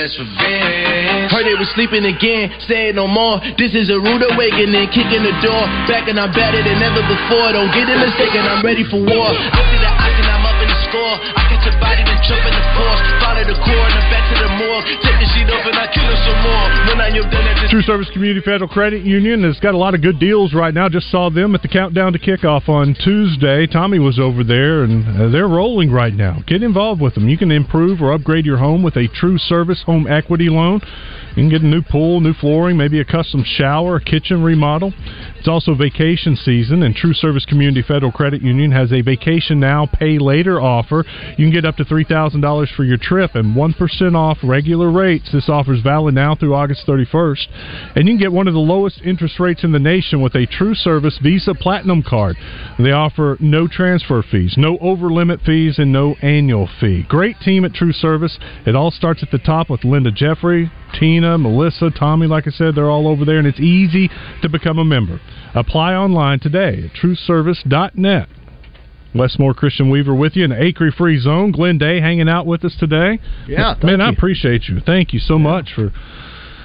best 0.09 0.17
revenge. 0.17 1.29
Heard 1.29 1.45
they 1.45 1.59
was 1.61 1.69
sleeping 1.77 2.09
again, 2.09 2.49
say 2.65 2.89
it 2.89 2.97
no 2.97 3.05
more. 3.05 3.41
This 3.61 3.77
is 3.77 3.93
a 3.93 4.01
rude 4.01 4.25
awakening, 4.25 4.89
kicking 4.89 5.21
the 5.21 5.37
door. 5.45 5.63
Back 5.85 6.09
and 6.09 6.17
I'm 6.17 6.33
better 6.33 6.65
than 6.65 6.81
ever 6.81 7.05
before. 7.05 7.53
Don't 7.53 7.73
get 7.77 7.93
it 7.93 8.01
mistaken, 8.01 8.41
I'm 8.41 8.65
ready 8.65 8.89
for 8.89 8.97
war. 8.97 9.29
I 9.29 9.61
see 9.69 9.81
the 9.85 9.93
icing, 9.93 10.29
I'm 10.33 10.45
up 10.49 10.57
in 10.65 10.69
the 10.73 10.81
score. 10.89 11.15
I 11.37 11.43
catch 11.53 11.69
a 11.69 11.75
body, 11.77 12.03
then 12.09 12.19
jump 12.25 12.41
in 12.49 12.55
the 12.57 12.65
force. 12.73 13.28
The 13.39 13.55
core 13.55 13.87
and 13.87 14.11
back 14.11 14.27
to 14.35 14.43
the. 14.43 14.49
Take 14.87 15.21
the 15.21 15.29
sheet 15.35 15.51
off 15.51 15.67
and 15.67 15.77
I 15.77 15.87
kill 15.93 16.17
some 16.25 16.43
more. 16.43 16.67
When 16.89 17.01
I 17.01 17.09
am 17.09 17.31
done 17.31 17.47
at 17.47 17.61
this 17.63 17.71
True 17.71 17.83
Service 17.83 18.09
Community 18.11 18.41
Federal 18.45 18.69
Credit 18.69 19.05
Union 19.05 19.43
has 19.45 19.59
got 19.61 19.75
a 19.75 19.77
lot 19.77 19.95
of 19.95 20.03
good 20.03 20.19
deals 20.19 20.55
right 20.55 20.73
now. 20.73 20.89
Just 20.89 21.11
saw 21.11 21.31
them 21.31 21.55
at 21.55 21.63
the 21.63 21.69
countdown 21.69 22.13
to 22.13 22.19
kickoff 22.19 22.69
on 22.69 22.97
Tuesday. 23.05 23.67
Tommy 23.67 23.99
was 23.99 24.19
over 24.19 24.43
there, 24.45 24.85
and 24.85 25.05
uh, 25.21 25.29
they're 25.31 25.49
rolling 25.49 25.91
right 25.91 26.15
now. 26.15 26.43
Get 26.47 26.63
involved 26.63 27.01
with 27.01 27.15
them. 27.15 27.29
You 27.29 27.37
can 27.37 27.51
improve 27.51 28.01
or 28.01 28.13
upgrade 28.13 28.47
your 28.47 28.59
home 28.59 28.83
with 28.83 28.97
a 28.97 29.09
True 29.09 29.39
Service 29.39 29.83
home 29.85 30.07
equity 30.07 30.49
loan. 30.49 30.81
You 31.31 31.45
can 31.45 31.51
get 31.51 31.63
a 31.63 31.67
new 31.67 31.83
pool, 31.83 32.21
new 32.21 32.35
flooring, 32.35 32.77
maybe 32.77 33.01
a 33.01 33.05
custom 33.05 33.45
shower, 33.45 33.97
a 33.97 34.01
kitchen 34.01 34.43
remodel. 34.43 34.93
It's 35.39 35.47
also 35.47 35.75
vacation 35.75 36.35
season, 36.35 36.83
and 36.83 36.97
True 36.97 37.15
Service 37.15 37.45
Community 37.45 37.83
Federal 37.87 38.11
Credit 38.11 38.43
Union 38.43 38.73
has 38.73 38.93
a 38.93 39.03
vacation 39.03 39.61
now, 39.61 39.87
pay 39.87 40.19
later 40.19 40.61
offer. 40.61 41.05
You 41.37 41.45
can 41.47 41.53
get 41.53 41.65
up 41.65 41.77
to 41.77 41.85
$3,000 41.85 42.75
for 42.75 42.85
your 42.85 42.97
trip 42.97 43.28
and 43.35 43.55
1% 43.57 44.15
off 44.15 44.39
regular 44.43 44.91
rates. 44.91 45.31
This 45.33 45.49
offer 45.49 45.75
is 45.75 45.83
valid 45.83 46.15
now 46.15 46.35
through 46.35 46.55
August 46.55 46.87
31st. 46.87 47.47
And 47.97 48.07
you 48.07 48.15
can 48.15 48.21
get 48.21 48.33
one 48.33 48.49
of 48.49 48.55
the 48.55 48.61
lowest 48.61 49.01
interest 49.05 49.39
rates 49.41 49.65
in 49.65 49.73
the 49.73 49.79
nation 49.79 50.21
with 50.21 50.35
a 50.35 50.47
True 50.47 50.75
Service 50.75 51.19
Visa 51.23 51.55
Platinum 51.55 52.03
card. 52.03 52.37
They 52.79 52.93
offer 52.93 53.37
no 53.41 53.67
transfer 53.69 54.23
fees, 54.23 54.55
no 54.57 54.79
over 54.79 55.11
limit 55.11 55.41
fees, 55.43 55.79
and 55.79 55.93
no 55.93 56.15
annual 56.23 56.69
fee. 56.81 57.05
Great 57.09 57.37
team 57.41 57.65
at 57.65 57.75
True 57.75 57.93
Service. 57.93 58.39
It 58.67 58.77
all 58.77 58.91
starts 58.91 59.23
at 59.23 59.31
the 59.31 59.39
top 59.39 59.71
with 59.71 59.85
Linda 59.85 60.11
Jeffrey, 60.11 60.71
Tina, 60.99 61.39
Melissa, 61.39 61.91
Tommy, 61.91 62.27
like 62.27 62.47
I 62.47 62.51
said, 62.51 62.75
they're 62.75 62.91
all 62.91 63.09
over 63.09 63.25
there, 63.25 63.39
and 63.39 63.47
it's 63.47 63.61
easy 63.61 64.11
to 64.43 64.49
become 64.49 64.79
a 64.79 64.85
member. 64.85 65.21
Apply 65.55 65.95
online 65.95 66.41
today 66.41 66.85
at 66.85 66.93
trueservice.net. 66.93 68.29
Wes 69.15 69.39
Moore 69.39 69.55
Christian 69.55 69.91
Weaver 69.91 70.15
with 70.15 70.37
you 70.37 70.45
in 70.45 70.51
the 70.51 70.61
Acri 70.63 70.91
Free 70.91 71.19
Zone. 71.19 71.51
Glen 71.53 71.79
Day 71.79 72.01
hanging 72.01 72.29
out 72.29 72.47
with 72.47 72.65
us 72.65 72.77
today. 72.79 73.19
Yeah, 73.47 73.75
man, 73.83 74.01
I 74.01 74.11
appreciate 74.11 74.65
you. 74.69 74.81
Thank 74.85 75.13
you 75.13 75.21
so 75.21 75.39
much 75.39 75.71
for. 75.75 75.93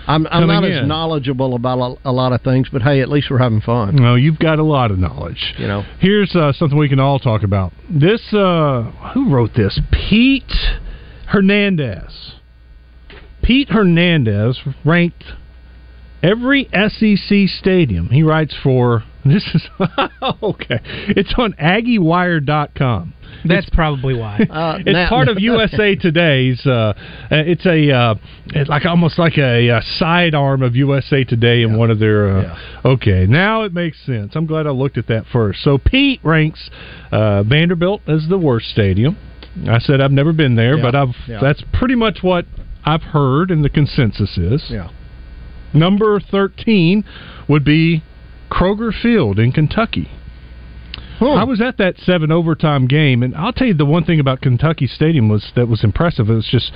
I'm, 0.06 0.28
I'm 0.28 0.48
not 0.48 0.56
coming 0.56 0.74
as 0.74 0.86
knowledgeable 0.86 1.56
about 1.56 1.80
a, 1.80 2.10
a 2.10 2.12
lot 2.12 2.34
of 2.34 2.42
things, 2.42 2.68
but 2.70 2.82
hey, 2.82 3.02
at 3.02 3.08
least 3.08 3.28
we're 3.32 3.38
having 3.38 3.62
fun. 3.62 3.96
No, 3.96 4.16
you've 4.16 4.40
got 4.40 4.60
a 4.60 4.64
lot 4.64 4.92
of 4.92 5.00
knowledge. 5.00 5.56
You 5.58 5.68
know, 5.68 5.84
Here's 6.00 6.36
uh, 6.36 6.52
something 6.52 6.78
we 6.78 6.90
can 6.90 7.00
all 7.00 7.20
talk 7.20 7.42
about. 7.44 7.72
This, 7.90 8.22
uh, 8.34 8.92
who 9.14 9.34
wrote 9.34 9.54
this? 9.56 9.80
Pete 9.92 10.52
Hernandez. 11.28 12.34
Pete 13.42 13.70
Hernandez 13.70 14.60
ranked 14.84 15.24
every 16.22 16.70
SEC 16.74 17.48
stadium. 17.60 18.10
He 18.10 18.24
writes 18.24 18.56
for 18.62 19.04
this 19.26 19.44
is 19.54 19.64
okay. 20.44 20.80
It's 20.84 21.34
on 21.38 21.54
AggieWire.com. 21.54 23.14
That's 23.46 23.70
probably 23.72 24.14
why. 24.16 24.38
it's 24.86 25.10
part 25.10 25.28
of 25.28 25.40
USA 25.40 25.96
Today's. 26.02 26.66
Uh, 26.66 26.94
it's 27.32 27.66
a 27.66 27.92
uh, 27.92 28.16
it's 28.48 28.70
like 28.70 28.86
almost 28.86 29.18
like 29.18 29.38
a, 29.38 29.70
uh 29.70 29.82
sidearm 29.98 30.62
of 30.62 30.76
USA 30.76 31.24
Today 31.24 31.64
in 31.64 31.78
one 31.78 31.90
of 31.92 32.00
their. 32.00 32.38
Uh, 32.38 32.60
Okay, 32.86 33.26
now 33.28 33.64
it 33.64 33.74
makes 33.74 33.98
sense. 34.06 34.34
I'm 34.36 34.46
glad 34.46 34.68
I 34.68 34.72
looked 34.72 34.98
at 34.98 35.08
that 35.08 35.26
first. 35.32 35.64
So 35.64 35.78
Pete 35.78 36.20
ranks 36.24 36.70
uh, 37.12 37.44
Vanderbilt 37.44 38.02
as 38.08 38.28
the 38.30 38.38
worst 38.38 38.68
stadium. 38.70 39.18
I 39.70 39.80
said 39.80 40.02
I've 40.02 40.12
never 40.12 40.34
been 40.34 40.56
there, 40.56 40.76
Yeah, 40.78 40.82
but 40.84 40.96
I've 40.96 41.16
yeah. 41.28 41.40
that's 41.42 41.64
pretty 41.74 41.96
much 41.96 42.20
what 42.22 42.46
I've 42.86 43.02
heard, 43.04 43.52
and 43.52 43.64
the 43.64 43.70
consensus 43.70 44.38
is. 44.38 44.66
Yeah. 44.70 44.90
Number 45.74 46.20
thirteen 46.20 47.04
would 47.48 47.64
be 47.64 48.04
Kroger 48.54 48.94
Field 48.94 49.40
in 49.40 49.52
Kentucky. 49.52 50.08
I 51.32 51.44
was 51.44 51.62
at 51.62 51.78
that 51.78 51.98
seven 52.00 52.32
overtime 52.32 52.88
game, 52.88 53.24
and 53.24 53.36
I'll 53.36 53.54
tell 53.54 53.68
you 53.68 53.74
the 53.74 53.86
one 53.86 54.04
thing 54.04 54.20
about 54.20 54.42
Kentucky 54.42 54.88
Stadium 54.88 55.30
was 55.30 55.52
that 55.56 55.68
was 55.68 55.84
impressive. 55.84 56.30
It 56.30 56.34
was 56.34 56.48
just, 56.48 56.72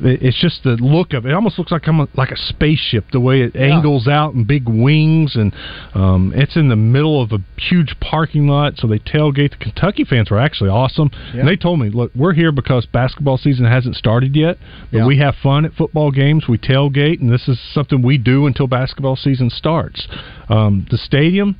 it's 0.00 0.38
just 0.40 0.62
the 0.62 0.76
look 0.76 1.12
of 1.14 1.24
it. 1.24 1.30
It 1.30 1.34
almost 1.34 1.58
looks 1.58 1.72
like 1.72 1.86
I'm 1.88 2.00
a, 2.00 2.08
like 2.14 2.30
a 2.30 2.36
spaceship. 2.36 3.06
The 3.12 3.20
way 3.20 3.40
it 3.42 3.56
angles 3.56 4.06
out 4.08 4.34
and 4.34 4.46
big 4.46 4.68
wings, 4.68 5.36
and 5.36 5.54
um, 5.94 6.32
it's 6.34 6.56
in 6.56 6.68
the 6.68 6.76
middle 6.76 7.22
of 7.22 7.32
a 7.32 7.38
huge 7.60 7.94
parking 8.00 8.46
lot. 8.48 8.74
So 8.76 8.86
they 8.86 8.98
tailgate. 8.98 9.50
The 9.50 9.56
Kentucky 9.56 10.04
fans 10.04 10.30
were 10.30 10.38
actually 10.38 10.70
awesome, 10.70 11.10
and 11.32 11.48
they 11.48 11.56
told 11.56 11.80
me, 11.80 11.88
"Look, 11.88 12.12
we're 12.14 12.34
here 12.34 12.52
because 12.52 12.86
basketball 12.86 13.38
season 13.38 13.64
hasn't 13.64 13.96
started 13.96 14.36
yet, 14.36 14.58
but 14.90 14.98
Yeah. 14.98 15.06
we 15.06 15.16
have 15.18 15.34
fun 15.36 15.64
at 15.64 15.72
football 15.74 16.10
games. 16.10 16.48
We 16.48 16.58
tailgate, 16.58 17.20
and 17.20 17.30
this 17.32 17.48
is 17.48 17.58
something 17.72 18.02
we 18.02 18.18
do 18.18 18.46
until 18.46 18.66
basketball 18.66 19.16
season 19.16 19.50
starts." 19.50 20.06
Um, 20.48 20.86
the 20.90 20.98
stadium 20.98 21.56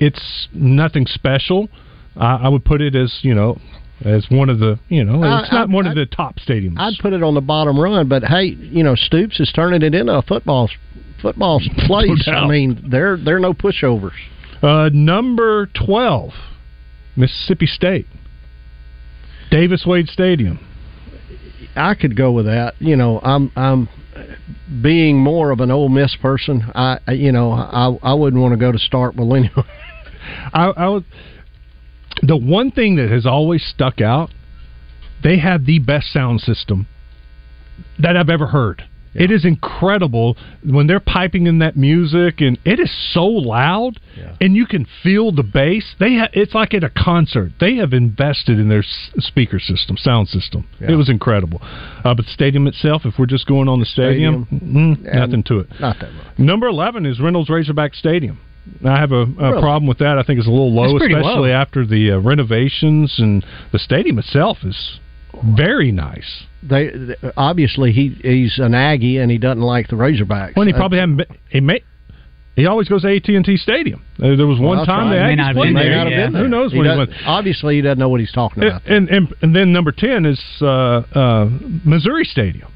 it's 0.00 0.48
nothing 0.52 1.06
special. 1.06 1.68
I, 2.16 2.36
I 2.44 2.48
would 2.48 2.64
put 2.64 2.80
it 2.80 2.94
as 2.94 3.18
you 3.22 3.34
know 3.34 3.58
as 4.04 4.26
one 4.30 4.48
of 4.50 4.58
the 4.58 4.78
you 4.88 5.04
know 5.04 5.22
I- 5.22 5.42
it's 5.42 5.52
not 5.52 5.68
I- 5.68 5.72
one 5.72 5.86
of 5.86 5.94
the 5.94 6.06
top 6.06 6.36
stadiums. 6.38 6.78
I'd 6.78 6.94
put 7.00 7.12
it 7.12 7.22
on 7.22 7.34
the 7.34 7.40
bottom 7.40 7.78
run, 7.78 8.08
but 8.08 8.24
hey, 8.24 8.44
you 8.44 8.82
know, 8.82 8.94
Stoops 8.94 9.38
is 9.40 9.50
turning 9.54 9.82
it 9.82 9.94
into 9.94 10.12
a 10.14 10.22
football 10.22 10.68
football 11.22 11.60
place. 11.86 12.28
I 12.28 12.46
mean, 12.46 12.86
they're 12.90 13.16
they're 13.16 13.38
no 13.40 13.52
pushovers. 13.54 14.12
Uh, 14.62 14.90
number 14.92 15.66
twelve, 15.74 16.30
Mississippi 17.16 17.66
State, 17.66 18.06
Davis 19.50 19.84
Wade 19.86 20.08
Stadium. 20.08 20.58
I 21.76 21.94
could 21.94 22.16
go 22.16 22.32
with 22.32 22.46
that. 22.46 22.74
You 22.78 22.96
know, 22.96 23.20
I'm 23.22 23.50
I'm 23.56 23.88
being 24.82 25.18
more 25.18 25.50
of 25.50 25.60
an 25.60 25.70
Ole 25.70 25.88
Miss 25.88 26.14
person. 26.16 26.62
I 26.74 26.98
I- 27.06 27.12
you 27.12 27.32
know 27.32 27.52
I 27.52 27.96
I 28.02 28.14
wouldn't 28.14 28.40
want 28.40 28.52
to 28.52 28.58
go 28.58 28.72
to 28.72 28.78
Starkville 28.78 29.36
anyway. 29.36 29.68
I, 30.52 30.66
I 30.76 30.88
would. 30.88 31.04
The 32.22 32.36
one 32.36 32.70
thing 32.70 32.96
that 32.96 33.10
has 33.10 33.26
always 33.26 33.64
stuck 33.64 34.00
out, 34.00 34.30
they 35.22 35.38
have 35.38 35.66
the 35.66 35.78
best 35.80 36.12
sound 36.12 36.40
system 36.40 36.86
that 37.98 38.16
I've 38.16 38.28
ever 38.30 38.46
heard. 38.46 38.84
It 39.14 39.30
is 39.30 39.44
incredible 39.44 40.36
when 40.64 40.88
they're 40.88 40.98
piping 40.98 41.46
in 41.46 41.60
that 41.60 41.76
music, 41.76 42.40
and 42.40 42.58
it 42.64 42.80
is 42.80 42.90
so 43.12 43.24
loud, 43.24 44.00
and 44.40 44.56
you 44.56 44.66
can 44.66 44.86
feel 45.04 45.30
the 45.30 45.44
bass. 45.44 45.94
They 46.00 46.16
ha- 46.16 46.30
it's 46.32 46.52
like 46.52 46.74
at 46.74 46.82
a 46.82 46.90
concert. 46.90 47.52
They 47.60 47.76
have 47.76 47.92
invested 47.92 48.58
in 48.58 48.68
their 48.68 48.80
s- 48.80 49.10
speaker 49.18 49.60
system, 49.60 49.96
sound 49.96 50.28
system. 50.28 50.66
It 50.90 50.96
was 50.96 51.08
incredible. 51.08 51.60
Uh, 51.62 52.12
but 52.14 52.26
the 52.26 52.32
stadium 52.32 52.66
itself, 52.66 53.02
if 53.06 53.14
we're 53.16 53.26
just 53.26 53.46
going 53.46 53.68
on 53.68 53.78
the 53.78 53.86
stadium, 53.86 54.46
mm, 54.52 55.04
Yeah, 55.04 55.18
nothing 55.26 55.44
to 55.44 55.60
it. 55.60 55.68
Not 55.78 56.00
that 56.00 56.12
much. 56.12 56.36
Number 56.38 56.66
eleven 56.66 57.06
is 57.06 57.20
Reynolds 57.20 57.48
Razorback 57.48 57.94
Stadium. 57.94 58.40
I 58.84 58.98
have 58.98 59.12
a, 59.12 59.22
a 59.22 59.26
Really? 59.26 59.60
problem 59.60 59.86
with 59.86 59.98
that. 59.98 60.18
I 60.18 60.22
think 60.22 60.38
it's 60.38 60.48
a 60.48 60.50
little 60.50 60.72
low, 60.74 60.96
especially 60.96 61.22
low. 61.22 61.44
after 61.46 61.84
the 61.86 62.12
uh, 62.12 62.18
renovations 62.18 63.14
and 63.18 63.44
the 63.72 63.78
stadium 63.78 64.18
itself 64.18 64.58
is 64.64 65.00
very 65.56 65.92
nice. 65.92 66.44
They 66.62 66.88
they- 66.90 67.16
obviously 67.36 67.92
he 67.92 68.16
he's 68.22 68.58
an 68.58 68.74
Aggie 68.74 69.18
and 69.18 69.30
he 69.30 69.38
doesn't 69.38 69.60
like 69.62 69.88
the 69.88 69.96
Razorbacks. 69.96 70.56
When 70.56 70.66
he 70.66 70.72
Uh, 70.72 70.76
probably 70.78 70.98
haven't 70.98 71.16
been, 71.16 71.26
he 71.50 71.60
may. 71.60 71.82
He 72.56 72.66
always 72.66 72.88
goes 72.88 73.02
to 73.02 73.08
AT 73.14 73.28
and 73.28 73.44
T 73.44 73.56
Stadium. 73.56 74.02
Uh, 74.22 74.36
There 74.36 74.46
was 74.46 74.60
well, 74.60 74.76
one 74.76 74.86
time 74.86 75.10
right. 75.10 75.36
the 75.36 75.42
Aggies 75.42 75.54
played 75.54 75.76
there. 75.76 75.90
not 75.96 76.06
have 76.06 76.16
been 76.26 76.32
there. 76.34 76.42
Who 76.44 76.48
knows 76.48 76.70
He 76.72 76.78
when 76.78 76.88
he 76.90 76.96
went? 76.96 77.10
Obviously, 77.26 77.74
he 77.76 77.80
doesn't 77.82 77.98
know 77.98 78.08
what 78.08 78.20
he's 78.20 78.30
talking 78.32 78.62
about. 78.62 78.86
And, 78.86 79.08
and 79.08 79.34
and 79.42 79.54
then 79.56 79.72
number 79.72 79.90
ten 79.90 80.24
is 80.24 80.40
uh, 80.62 80.66
uh, 80.66 81.48
Missouri 81.84 82.24
Stadium, 82.24 82.68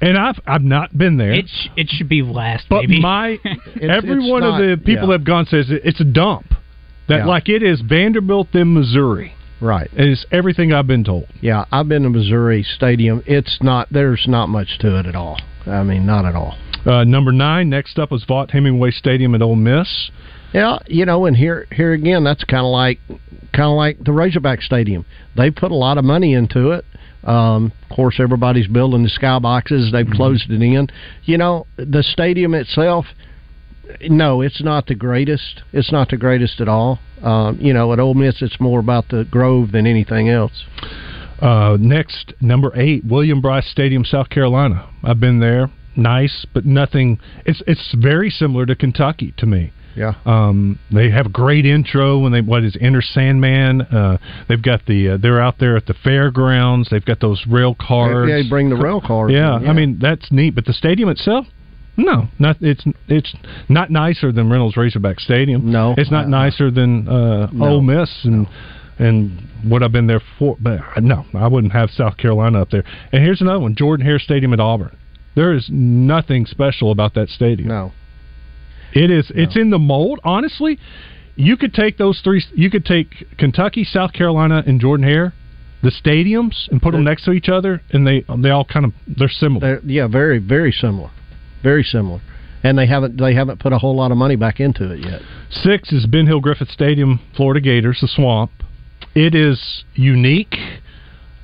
and 0.00 0.16
I've 0.18 0.38
I've 0.46 0.62
not 0.62 0.96
been 0.96 1.16
there. 1.16 1.32
It 1.32 1.46
sh- 1.48 1.68
it 1.76 1.88
should 1.88 2.08
be 2.08 2.22
last. 2.22 2.66
But 2.68 2.82
maybe. 2.82 3.00
my 3.00 3.38
every 3.80 4.18
it's 4.18 4.30
one 4.30 4.40
not- 4.42 4.60
of 4.62 4.68
the 4.68 4.76
people 4.76 5.02
yeah. 5.02 5.06
that 5.06 5.12
have 5.12 5.24
gone 5.24 5.46
says 5.46 5.70
it- 5.70 5.82
it's 5.84 6.00
a 6.00 6.04
dump. 6.04 6.54
That 7.08 7.18
Yeah. 7.18 7.26
like 7.26 7.48
it 7.48 7.62
is 7.62 7.80
Vanderbilt 7.82 8.48
then 8.52 8.72
Missouri. 8.74 9.34
Right. 9.60 9.88
It 9.96 10.08
is 10.08 10.26
everything 10.32 10.72
I've 10.72 10.86
been 10.86 11.04
told. 11.04 11.26
Yeah, 11.40 11.64
I've 11.72 11.88
been 11.88 12.02
to 12.02 12.10
Missouri 12.10 12.62
Stadium. 12.62 13.22
It's 13.26 13.58
not. 13.62 13.88
There's 13.90 14.24
not 14.26 14.48
much 14.48 14.78
to 14.80 14.98
it 14.98 15.06
at 15.06 15.14
all. 15.14 15.38
I 15.66 15.82
mean, 15.84 16.04
not 16.04 16.24
at 16.26 16.34
all. 16.34 16.56
Uh, 16.84 17.04
number 17.04 17.32
nine. 17.32 17.70
Next 17.70 17.98
up 17.98 18.10
was 18.10 18.24
Vaught 18.26 18.50
Hemingway 18.50 18.90
Stadium 18.90 19.34
at 19.34 19.40
Ole 19.42 19.54
Miss. 19.56 20.10
Yeah, 20.52 20.78
you 20.86 21.04
know, 21.06 21.24
and 21.26 21.36
here 21.36 21.66
here 21.72 21.92
again, 21.92 22.24
that's 22.24 22.44
kind 22.44 22.64
of 22.64 22.70
like 22.72 22.98
kind 23.52 23.70
of 23.70 23.76
like 23.76 24.02
the 24.04 24.12
Razorback 24.12 24.60
Stadium. 24.60 25.04
They 25.36 25.50
put 25.50 25.70
a 25.72 25.74
lot 25.76 25.98
of 25.98 26.04
money 26.04 26.34
into 26.34 26.70
it. 26.72 26.84
Um, 27.24 27.72
of 27.90 27.96
course, 27.96 28.16
everybody's 28.20 28.66
building 28.66 29.02
the 29.02 29.10
skyboxes. 29.10 29.92
They've 29.92 30.10
closed 30.10 30.50
it 30.50 30.62
in. 30.62 30.88
You 31.24 31.38
know, 31.38 31.66
the 31.76 32.02
stadium 32.02 32.54
itself. 32.54 33.06
No, 34.02 34.40
it's 34.40 34.62
not 34.62 34.86
the 34.86 34.94
greatest. 34.94 35.62
It's 35.72 35.92
not 35.92 36.08
the 36.08 36.16
greatest 36.16 36.60
at 36.60 36.68
all. 36.68 36.98
Um, 37.22 37.58
you 37.60 37.72
know, 37.72 37.92
at 37.92 38.00
Ole 38.00 38.14
Miss, 38.14 38.42
it's 38.42 38.60
more 38.60 38.80
about 38.80 39.08
the 39.08 39.24
Grove 39.30 39.72
than 39.72 39.86
anything 39.86 40.28
else. 40.28 40.64
Uh, 41.40 41.76
next, 41.80 42.32
number 42.40 42.72
eight, 42.74 43.04
William 43.04 43.40
Brice 43.40 43.68
Stadium, 43.70 44.04
South 44.04 44.28
Carolina. 44.30 44.88
I've 45.02 45.20
been 45.20 45.40
there. 45.40 45.70
Nice, 45.96 46.46
but 46.52 46.64
nothing. 46.64 47.20
It's 47.46 47.62
it's 47.66 47.94
very 47.96 48.30
similar 48.30 48.66
to 48.66 48.74
Kentucky 48.74 49.32
to 49.36 49.46
me. 49.46 49.72
Yeah. 49.96 50.14
Um, 50.24 50.78
they 50.92 51.10
have 51.10 51.26
a 51.26 51.30
great 51.30 51.66
intro 51.66 52.18
when 52.18 52.32
they 52.32 52.40
what 52.40 52.64
is 52.64 52.76
Enter 52.80 53.02
Sandman. 53.02 53.82
Uh, 53.82 54.18
they've 54.48 54.62
got 54.62 54.86
the 54.86 55.10
uh, 55.10 55.16
they're 55.16 55.40
out 55.40 55.58
there 55.58 55.76
at 55.76 55.86
the 55.86 55.94
fairgrounds. 55.94 56.88
They've 56.90 57.04
got 57.04 57.20
those 57.20 57.44
rail 57.48 57.74
cars. 57.74 58.28
Yeah, 58.28 58.38
you 58.38 58.50
bring 58.50 58.70
the 58.70 58.76
rail 58.76 59.00
cars. 59.00 59.32
Yeah, 59.32 59.60
yeah. 59.60 59.70
I 59.70 59.72
mean 59.72 59.98
that's 60.00 60.30
neat. 60.30 60.54
But 60.54 60.64
the 60.64 60.72
stadium 60.72 61.08
itself, 61.08 61.46
no, 61.96 62.28
not 62.38 62.56
it's 62.60 62.84
it's 63.08 63.34
not 63.68 63.90
nicer 63.90 64.32
than 64.32 64.50
Reynolds 64.50 64.76
Razorback 64.76 65.20
Stadium. 65.20 65.70
No, 65.70 65.94
it's 65.96 66.10
not 66.10 66.26
uh, 66.26 66.28
nicer 66.28 66.70
than 66.70 67.08
uh, 67.08 67.48
No. 67.52 67.66
Ole 67.66 67.82
Miss 67.82 68.10
and 68.24 68.46
and 68.98 69.48
what 69.64 69.82
I've 69.82 69.92
been 69.92 70.06
there 70.06 70.22
for. 70.38 70.56
But 70.60 70.80
no, 71.02 71.24
I 71.34 71.48
wouldn't 71.48 71.72
have 71.72 71.90
South 71.90 72.16
Carolina 72.16 72.62
up 72.62 72.70
there. 72.70 72.84
And 73.12 73.22
here's 73.22 73.40
another 73.40 73.60
one: 73.60 73.74
Jordan 73.74 74.04
Hare 74.06 74.18
Stadium 74.18 74.52
at 74.52 74.60
Auburn. 74.60 74.96
There 75.36 75.52
is 75.52 75.68
nothing 75.68 76.46
special 76.46 76.92
about 76.92 77.14
that 77.14 77.28
stadium. 77.28 77.68
No, 77.68 77.92
it 78.94 79.10
is. 79.10 79.30
It's 79.34 79.56
in 79.56 79.70
the 79.70 79.78
mold. 79.78 80.20
Honestly, 80.24 80.78
you 81.36 81.56
could 81.56 81.74
take 81.74 81.98
those 81.98 82.20
three. 82.22 82.44
You 82.54 82.70
could 82.70 82.84
take 82.84 83.08
Kentucky, 83.38 83.84
South 83.84 84.12
Carolina, 84.12 84.62
and 84.66 84.80
Jordan 84.80 85.06
Hare, 85.06 85.34
the 85.82 85.90
stadiums, 85.90 86.68
and 86.70 86.80
put 86.80 86.92
them 86.92 87.04
next 87.04 87.24
to 87.24 87.32
each 87.32 87.48
other, 87.48 87.82
and 87.90 88.06
they 88.06 88.24
they 88.38 88.50
all 88.50 88.64
kind 88.64 88.86
of 88.86 88.92
they're 89.06 89.28
similar. 89.28 89.60
They're, 89.60 89.80
yeah, 89.84 90.06
very 90.06 90.38
very 90.38 90.70
similar, 90.70 91.10
very 91.62 91.82
similar, 91.82 92.20
and 92.62 92.78
they 92.78 92.86
haven't 92.86 93.18
they 93.18 93.34
haven't 93.34 93.60
put 93.60 93.72
a 93.72 93.78
whole 93.78 93.96
lot 93.96 94.12
of 94.12 94.16
money 94.16 94.36
back 94.36 94.60
into 94.60 94.92
it 94.92 95.00
yet. 95.00 95.22
Six 95.50 95.92
is 95.92 96.06
Ben 96.06 96.26
Hill 96.26 96.40
Griffith 96.40 96.70
Stadium, 96.70 97.20
Florida 97.36 97.60
Gators, 97.60 97.98
the 98.00 98.08
Swamp. 98.08 98.52
It 99.16 99.34
is 99.34 99.84
unique. 99.94 100.54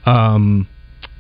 Um, 0.07 0.69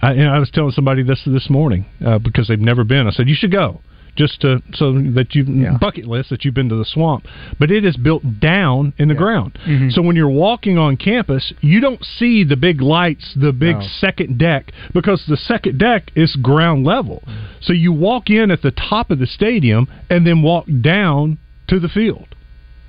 I, 0.00 0.14
I 0.14 0.38
was 0.38 0.50
telling 0.50 0.72
somebody 0.72 1.02
this 1.02 1.22
this 1.26 1.50
morning 1.50 1.86
uh, 2.04 2.18
because 2.18 2.48
they've 2.48 2.58
never 2.58 2.84
been. 2.84 3.06
I 3.06 3.10
said 3.10 3.28
you 3.28 3.34
should 3.34 3.52
go 3.52 3.80
just 4.16 4.40
to 4.42 4.62
so 4.74 4.92
that 4.92 5.34
you 5.34 5.44
bucket 5.80 6.06
list 6.06 6.30
that 6.30 6.44
you've 6.44 6.54
been 6.54 6.68
to 6.68 6.76
the 6.76 6.84
swamp. 6.84 7.26
But 7.58 7.70
it 7.70 7.84
is 7.84 7.96
built 7.96 8.40
down 8.40 8.92
in 8.98 9.08
the 9.08 9.14
ground, 9.14 9.58
Mhm. 9.66 9.92
so 9.92 10.02
when 10.02 10.16
you're 10.16 10.28
walking 10.28 10.78
on 10.78 10.96
campus, 10.96 11.52
you 11.60 11.80
don't 11.80 12.04
see 12.04 12.44
the 12.44 12.56
big 12.56 12.80
lights, 12.82 13.34
the 13.34 13.52
big 13.52 13.76
No. 13.76 13.82
second 13.82 14.38
deck 14.38 14.72
because 14.92 15.24
the 15.26 15.36
second 15.36 15.78
deck 15.78 16.10
is 16.14 16.36
ground 16.36 16.84
level. 16.84 17.22
So 17.60 17.72
you 17.72 17.92
walk 17.92 18.30
in 18.30 18.50
at 18.50 18.62
the 18.62 18.70
top 18.70 19.10
of 19.10 19.18
the 19.18 19.26
stadium 19.26 19.88
and 20.08 20.26
then 20.26 20.42
walk 20.42 20.66
down 20.80 21.38
to 21.68 21.78
the 21.78 21.88
field. 21.88 22.26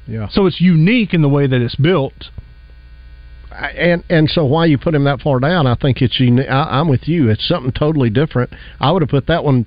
Yeah. 0.07 0.27
So 0.29 0.45
it's 0.45 0.59
unique 0.59 1.13
in 1.13 1.21
the 1.21 1.29
way 1.29 1.47
that 1.47 1.61
it's 1.61 1.75
built. 1.75 2.29
And 3.77 4.03
and 4.09 4.29
so 4.29 4.45
why 4.45 4.65
you 4.65 4.77
put 4.77 4.95
him 4.95 5.03
that 5.03 5.21
far 5.21 5.39
down? 5.39 5.67
I 5.67 5.75
think 5.75 6.01
it's 6.01 6.17
uni- 6.19 6.47
I, 6.47 6.79
I'm 6.79 6.87
with 6.87 7.07
you. 7.09 7.29
It's 7.29 7.45
something 7.45 7.73
totally 7.73 8.09
different. 8.09 8.49
I 8.79 8.91
would 8.91 9.01
have 9.01 9.09
put 9.09 9.27
that 9.27 9.43
one 9.43 9.65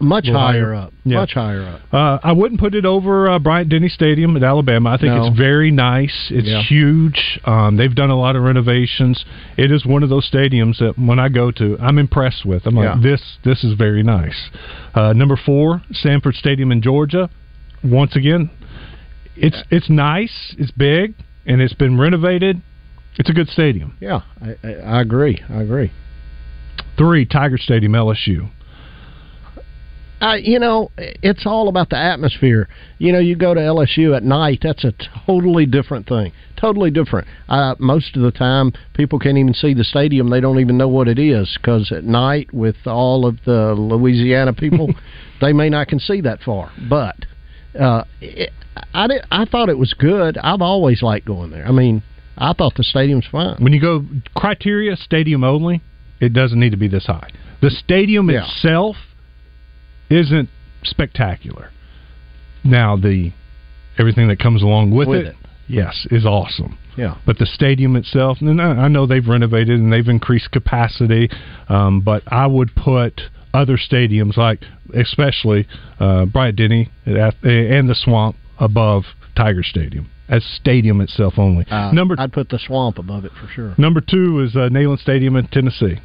much 0.00 0.26
higher, 0.26 0.34
higher. 0.34 0.74
up, 0.74 0.92
Yeah. 1.04 1.18
much 1.18 1.34
higher 1.34 1.62
up. 1.62 1.80
Uh, 1.94 2.18
I 2.22 2.32
wouldn't 2.32 2.60
put 2.60 2.74
it 2.74 2.84
over 2.84 3.28
uh, 3.30 3.38
Bryant 3.38 3.68
Denny 3.70 3.88
Stadium 3.88 4.36
at 4.36 4.42
Alabama. 4.42 4.90
I 4.90 4.96
think 4.96 5.14
No. 5.14 5.26
it's 5.26 5.36
very 5.36 5.70
nice. 5.70 6.28
It's 6.30 6.48
Yeah. 6.48 6.62
huge. 6.62 7.38
Um, 7.44 7.76
they've 7.76 7.94
done 7.94 8.10
a 8.10 8.16
lot 8.18 8.34
of 8.36 8.42
renovations. 8.42 9.24
It 9.56 9.70
is 9.70 9.86
one 9.86 10.02
of 10.02 10.08
those 10.08 10.28
stadiums 10.28 10.78
that 10.78 10.98
when 10.98 11.18
I 11.20 11.28
go 11.28 11.50
to, 11.52 11.76
I'm 11.80 11.98
impressed 11.98 12.44
with. 12.44 12.66
I'm 12.66 12.74
like, 12.74 12.96
Yeah. 12.96 13.00
this 13.00 13.38
this 13.44 13.62
is 13.62 13.74
very 13.74 14.02
nice. 14.02 14.50
Uh, 14.94 15.12
number 15.12 15.36
four, 15.36 15.82
Sanford 15.92 16.34
Stadium 16.34 16.72
in 16.72 16.82
Georgia. 16.82 17.30
Once 17.84 18.16
again, 18.16 18.50
it's 19.36 19.62
it's 19.70 19.88
nice. 19.88 20.54
It's 20.58 20.72
big 20.72 21.14
and 21.46 21.60
it's 21.62 21.74
been 21.74 21.98
renovated. 21.98 22.60
It's 23.16 23.30
a 23.30 23.32
good 23.32 23.48
stadium. 23.48 23.94
Yeah, 24.00 24.20
I, 24.42 24.56
I, 24.66 24.72
I 24.96 25.00
agree. 25.00 25.40
I 25.48 25.62
agree. 25.62 25.92
Three, 26.96 27.24
Tiger 27.24 27.58
Stadium, 27.58 27.92
LSU. 27.92 28.48
I, 30.20 30.36
you 30.36 30.58
know, 30.58 30.90
it's 30.96 31.46
all 31.46 31.68
about 31.68 31.90
the 31.90 31.96
atmosphere. 31.96 32.68
You 32.98 33.12
know, 33.12 33.20
you 33.20 33.36
go 33.36 33.54
to 33.54 33.60
LSU 33.60 34.16
at 34.16 34.24
night, 34.24 34.60
that's 34.62 34.84
a 34.84 34.92
totally 35.26 35.64
different 35.64 36.08
thing. 36.08 36.32
Totally 36.56 36.90
different. 36.90 37.28
Uh, 37.48 37.76
most 37.78 38.16
of 38.16 38.22
the 38.22 38.32
time, 38.32 38.72
people 38.94 39.18
can't 39.20 39.38
even 39.38 39.54
see 39.54 39.74
the 39.74 39.84
stadium. 39.84 40.28
They 40.30 40.40
don't 40.40 40.58
even 40.58 40.76
know 40.76 40.88
what 40.88 41.06
it 41.06 41.18
is 41.18 41.56
because 41.60 41.92
at 41.92 42.02
night, 42.02 42.52
with 42.52 42.76
all 42.86 43.26
of 43.26 43.38
the 43.44 43.74
Louisiana 43.74 44.52
people, 44.52 44.92
they 45.40 45.52
may 45.52 45.68
not 45.70 45.86
can 45.86 46.00
see 46.00 46.20
that 46.22 46.40
far. 46.42 46.72
But 46.90 47.16
uh, 47.78 48.04
it, 48.20 48.50
I, 48.92 49.06
did, 49.06 49.22
I 49.30 49.44
thought 49.44 49.68
it 49.68 49.78
was 49.78 49.94
good. 49.94 50.36
I've 50.38 50.62
always 50.62 51.00
liked 51.00 51.26
going 51.26 51.50
there. 51.50 51.66
I 51.66 51.70
mean, 51.70 52.02
I 52.36 52.52
thought 52.54 52.74
the 52.74 52.82
stadium's 52.82 53.26
fine. 53.30 53.56
When 53.62 53.72
you 53.72 53.80
go 53.80 54.04
criteria 54.34 54.96
stadium 54.96 55.44
only, 55.44 55.80
it 56.20 56.32
doesn't 56.32 56.58
need 56.58 56.70
to 56.70 56.76
be 56.76 56.88
this 56.88 57.06
high. 57.06 57.30
The 57.62 57.70
stadium 57.70 58.30
Yeah. 58.30 58.44
itself 58.44 58.96
isn't 60.10 60.48
spectacular. 60.84 61.70
Now 62.64 62.96
the 62.96 63.32
everything 63.98 64.28
that 64.28 64.38
comes 64.38 64.62
along 64.62 64.92
with, 64.92 65.08
With 65.08 65.20
it, 65.20 65.26
it. 65.28 65.36
yes, 65.68 66.06
is 66.10 66.24
awesome. 66.24 66.78
Yeah. 66.96 67.16
But 67.26 67.38
the 67.38 67.46
stadium 67.46 67.96
itself, 67.96 68.38
and 68.40 68.60
I 68.60 68.88
know 68.88 69.06
they've 69.06 69.26
renovated 69.26 69.78
and 69.78 69.92
they've 69.92 70.08
increased 70.08 70.50
capacity, 70.50 71.30
um, 71.68 72.00
but 72.00 72.22
I 72.26 72.46
would 72.46 72.74
put 72.74 73.20
other 73.54 73.76
stadiums 73.76 74.36
like, 74.36 74.60
especially 74.94 75.66
uh, 76.00 76.26
Bryant 76.26 76.56
Denny 76.56 76.90
and 77.06 77.88
the 77.88 77.94
Swamp 77.94 78.36
above 78.58 79.04
Tiger 79.36 79.62
Stadium 79.62 80.10
as 80.28 80.44
stadium 80.44 81.00
itself 81.00 81.34
only. 81.38 81.64
Uh, 81.70 81.90
Number 81.92 82.14
I'd 82.18 82.32
put 82.32 82.50
the 82.50 82.58
swamp 82.58 82.98
above 82.98 83.24
it 83.24 83.32
for 83.32 83.48
sure. 83.48 83.74
Number 83.78 84.00
two 84.00 84.40
is 84.40 84.54
uh, 84.54 84.68
Neyland 84.70 85.00
Stadium 85.00 85.36
in 85.36 85.46
Tennessee. 85.48 86.00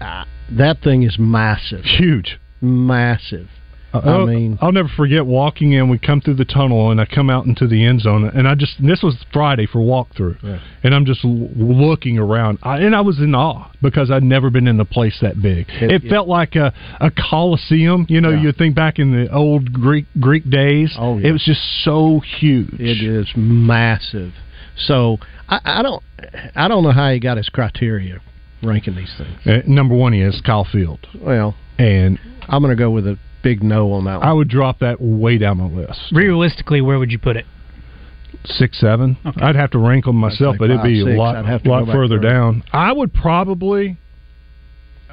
Uh, 0.00 0.24
that 0.50 0.80
thing 0.82 1.02
is 1.02 1.18
massive. 1.18 1.84
Huge. 1.84 2.38
Massive. 2.60 3.48
Uh, 3.94 3.98
I 4.00 4.22
I 4.22 4.24
mean, 4.26 4.58
I'll 4.60 4.72
never 4.72 4.88
forget 4.94 5.24
walking 5.24 5.72
in. 5.72 5.88
We 5.88 5.98
come 5.98 6.20
through 6.20 6.34
the 6.34 6.44
tunnel, 6.44 6.90
and 6.90 7.00
I 7.00 7.06
come 7.06 7.30
out 7.30 7.46
into 7.46 7.66
the 7.66 7.84
end 7.84 8.00
zone, 8.02 8.24
and 8.34 8.46
I 8.46 8.54
just 8.54 8.78
and 8.78 8.88
this 8.88 9.02
was 9.02 9.16
Friday 9.32 9.64
for 9.66 9.78
walkthrough, 9.78 10.42
Yeah. 10.42 10.58
and 10.82 10.94
I'm 10.94 11.06
just 11.06 11.24
l- 11.24 11.48
looking 11.56 12.18
around, 12.18 12.58
I, 12.62 12.78
and 12.78 12.94
I 12.94 13.00
was 13.00 13.18
in 13.20 13.34
awe 13.34 13.70
because 13.80 14.10
I'd 14.10 14.22
never 14.24 14.50
been 14.50 14.66
in 14.66 14.78
a 14.80 14.84
place 14.84 15.16
that 15.22 15.40
big. 15.40 15.66
It- 15.80 15.92
It, 16.04 16.10
felt 16.10 16.28
like 16.28 16.56
a 16.56 16.74
a 17.00 17.10
coliseum. 17.10 18.06
You 18.08 18.20
know, 18.20 18.30
Yeah. 18.30 18.42
you 18.42 18.52
think 18.52 18.74
back 18.74 18.98
in 18.98 19.12
the 19.12 19.32
old 19.32 19.72
Greek 19.72 20.06
Greek 20.20 20.48
days. 20.50 20.94
Oh, 20.98 21.16
yeah. 21.18 21.28
It 21.28 21.32
was 21.32 21.44
just 21.44 21.62
so 21.84 22.20
huge. 22.20 22.74
It 22.78 23.00
is 23.02 23.28
massive. 23.36 24.32
So 24.76 25.18
I, 25.48 25.60
I 25.64 25.82
don't, 25.82 26.02
I 26.54 26.68
don't 26.68 26.82
know 26.82 26.90
how 26.90 27.10
he 27.12 27.18
got 27.18 27.38
his 27.38 27.48
criteria 27.48 28.18
ranking 28.66 28.94
these 28.96 29.12
things. 29.16 29.38
Uh, 29.46 29.62
number 29.66 29.94
one 29.94 30.12
is 30.14 30.40
Kyle 30.44 30.64
Field, 30.70 31.06
Well, 31.20 31.54
and 31.78 32.18
I'm 32.48 32.62
going 32.62 32.76
to 32.76 32.80
go 32.80 32.90
with 32.90 33.06
a 33.06 33.18
big 33.42 33.62
no 33.62 33.92
on 33.92 34.04
that 34.04 34.18
one. 34.20 34.28
I 34.28 34.32
would 34.32 34.48
drop 34.48 34.80
that 34.80 35.00
way 35.00 35.38
down 35.38 35.58
my 35.58 35.66
list. 35.66 36.00
Realistically, 36.12 36.80
where 36.80 36.98
would 36.98 37.10
you 37.12 37.18
put 37.18 37.36
it? 37.36 37.46
six 38.44 38.78
seven. 38.78 39.16
I'd 39.24 39.56
have 39.56 39.70
to 39.72 39.78
rank 39.78 40.04
them 40.04 40.16
myself, 40.16 40.52
like 40.52 40.58
but 40.60 40.70
it'd 40.70 40.82
be 40.82 41.00
six. 41.00 41.10
a 41.14 41.18
lot 41.18 41.44
have 41.46 41.62
to 41.64 41.68
lot 41.68 41.86
further 41.86 42.16
further. 42.16 42.18
down. 42.20 42.62
I 42.72 42.92
would 42.92 43.12
probably. 43.12 43.98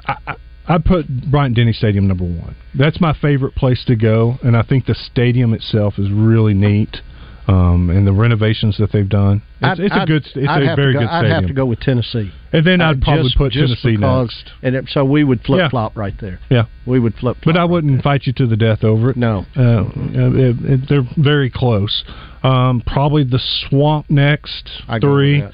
I, 0.06 0.16
I, 0.26 0.34
I'd 0.66 0.84
put 0.84 1.06
Bryant 1.30 1.56
Denny 1.56 1.72
Stadium 1.72 2.06
number 2.06 2.24
one. 2.24 2.54
That's 2.74 3.00
my 3.00 3.12
favorite 3.20 3.54
place 3.54 3.84
to 3.86 3.96
go, 3.96 4.38
and 4.42 4.56
I 4.56 4.62
think 4.62 4.86
the 4.86 4.94
stadium 4.94 5.52
itself 5.52 5.94
is 5.98 6.10
really 6.10 6.54
neat, 6.54 6.98
um, 7.46 7.90
and 7.90 8.06
the 8.06 8.12
renovations 8.12 8.76
that 8.78 8.90
they've 8.92 9.08
done. 9.08 9.42
It's, 9.60 9.64
I'd- 9.78 9.82
it's 9.82 9.94
a 9.94 9.98
I'd- 10.00 10.12
good. 10.12 10.26
It's 10.34 10.48
I'd 10.48 10.62
a 10.62 10.76
very 10.76 10.92
go- 10.94 11.00
good 11.00 11.08
I'd 11.08 11.30
have 11.30 11.46
to 11.46 11.52
go 11.52 11.66
with 11.66 11.80
Tennessee. 11.80 12.32
And 12.52 12.64
then 12.66 12.80
Uh, 12.80 12.90
I'd 12.90 13.02
probably 13.02 13.24
just- 13.24 13.36
put 13.36 13.52
just 13.52 13.82
Tennessee 13.82 13.96
because- 13.96 14.28
next. 14.44 14.52
And 14.62 14.74
it, 14.76 14.88
so 14.88 15.04
we 15.04 15.24
would 15.24 15.42
flip 15.42 15.70
flop 15.70 15.96
right 15.96 16.14
there. 16.20 16.38
Yeah, 16.50 16.64
we 16.86 16.98
would 16.98 17.14
flip. 17.16 17.36
But 17.44 17.56
I 17.56 17.64
wouldn't 17.64 18.02
fight 18.02 18.26
you 18.26 18.32
to 18.34 18.46
the 18.46 18.56
death 18.56 18.82
over 18.84 19.10
it. 19.10 19.16
No, 19.16 19.44
uh, 19.56 19.60
uh, 19.60 19.84
it, 19.94 20.56
it, 20.64 20.88
they're 20.88 21.06
very 21.16 21.50
close. 21.50 22.02
Um, 22.42 22.82
probably 22.86 23.24
the 23.24 23.38
Swamp 23.40 24.08
next 24.10 24.70
I 24.88 24.98
three. 24.98 25.44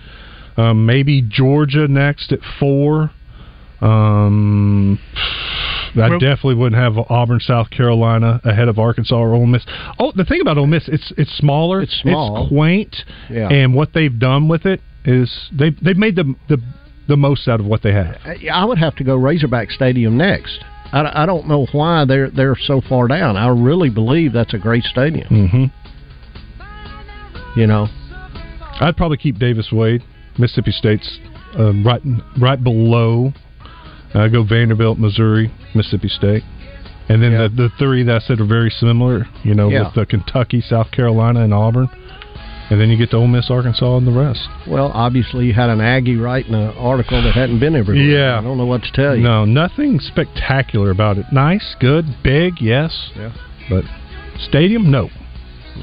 Um, 0.56 0.84
maybe 0.84 1.22
Georgia 1.22 1.88
next 1.88 2.32
at 2.32 2.40
four. 2.58 3.10
Um, 3.80 4.98
I 5.96 6.08
Well- 6.08 6.18
definitely 6.18 6.54
wouldn't 6.56 6.80
have 6.80 6.98
Auburn, 7.10 7.40
South 7.40 7.70
Carolina 7.70 8.40
ahead 8.44 8.68
of 8.68 8.78
Arkansas 8.78 9.16
or 9.16 9.34
Ole 9.34 9.46
Miss. 9.46 9.64
Oh, 9.98 10.12
the 10.14 10.24
thing 10.24 10.40
about 10.40 10.56
Ole 10.58 10.66
Miss, 10.66 10.88
it's 10.88 11.12
it's 11.16 11.32
smaller, 11.36 11.80
it's 11.80 11.94
small. 12.00 12.46
quaint, 12.48 13.04
Yeah. 13.28 13.48
and 13.48 13.74
what 13.74 13.92
they've 13.92 14.16
done 14.18 14.48
with 14.48 14.66
it 14.66 14.80
is 15.04 15.48
they 15.52 15.70
they've 15.70 15.96
made 15.98 16.16
the 16.16 16.34
the 16.48 16.60
the 17.08 17.16
most 17.16 17.48
out 17.48 17.58
of 17.60 17.66
what 17.66 17.82
they 17.82 17.92
have. 17.92 18.16
I- 18.24 18.48
I 18.52 18.64
would 18.64 18.78
have 18.78 18.94
to 18.96 19.04
go 19.04 19.16
Razorback 19.16 19.70
Stadium 19.72 20.16
next. 20.16 20.62
I, 20.92 21.22
I 21.22 21.26
don't 21.26 21.48
know 21.48 21.66
why 21.72 22.04
they're 22.04 22.30
they're 22.30 22.56
so 22.56 22.80
far 22.80 23.08
down. 23.08 23.36
I 23.36 23.48
really 23.48 23.90
believe 23.90 24.32
that's 24.32 24.54
a 24.54 24.58
great 24.58 24.84
stadium. 24.84 25.28
Mm-hmm. 25.28 25.64
You 27.60 27.66
know, 27.66 27.88
I'd 28.80 28.96
probably 28.96 29.16
keep 29.16 29.38
Davis 29.38 29.70
Wade, 29.72 30.02
Mississippi 30.38 30.70
State's 30.72 31.18
um, 31.56 31.84
right 31.84 32.00
right 32.38 32.62
below. 32.62 33.32
Uh, 34.14 34.28
go 34.28 34.42
Vanderbilt, 34.42 34.98
Missouri, 34.98 35.52
Mississippi 35.74 36.08
State, 36.08 36.42
and 37.08 37.22
then 37.22 37.32
the 37.32 37.48
the 37.48 37.68
three 37.78 38.02
that 38.04 38.16
I 38.16 38.18
said 38.20 38.40
are 38.40 38.44
very 38.46 38.70
similar. 38.70 39.26
You 39.44 39.54
know, 39.54 39.68
Yeah. 39.70 39.84
with 39.84 39.94
the 39.94 40.06
Kentucky, 40.06 40.60
South 40.60 40.90
Carolina, 40.90 41.40
and 41.44 41.54
Auburn, 41.54 41.88
and 42.70 42.80
then 42.80 42.88
you 42.90 42.96
get 42.96 43.10
to 43.10 43.16
Ole 43.18 43.28
Miss, 43.28 43.50
Arkansas, 43.50 43.96
and 43.98 44.06
the 44.06 44.12
rest. 44.12 44.48
well, 44.66 44.90
obviously 44.94 45.46
you 45.46 45.52
had 45.52 45.70
an 45.70 45.80
Aggie 45.80 46.16
writing 46.16 46.54
an 46.54 46.72
article 46.76 47.22
that 47.22 47.34
hadn't 47.34 47.60
been 47.60 47.76
everywhere. 47.76 48.04
Yeah. 48.04 48.38
I 48.38 48.42
don't 48.42 48.58
know 48.58 48.66
what 48.66 48.82
to 48.82 48.92
tell 48.92 49.14
you. 49.16 49.22
No, 49.22 49.44
nothing 49.44 50.00
spectacular 50.00 50.90
about 50.90 51.18
it. 51.18 51.26
Nice, 51.32 51.74
good, 51.80 52.04
big, 52.24 52.60
yes. 52.60 53.10
Yeah. 53.16 53.30
But 53.68 53.84
Stadium? 54.38 54.90
No. 54.90 55.08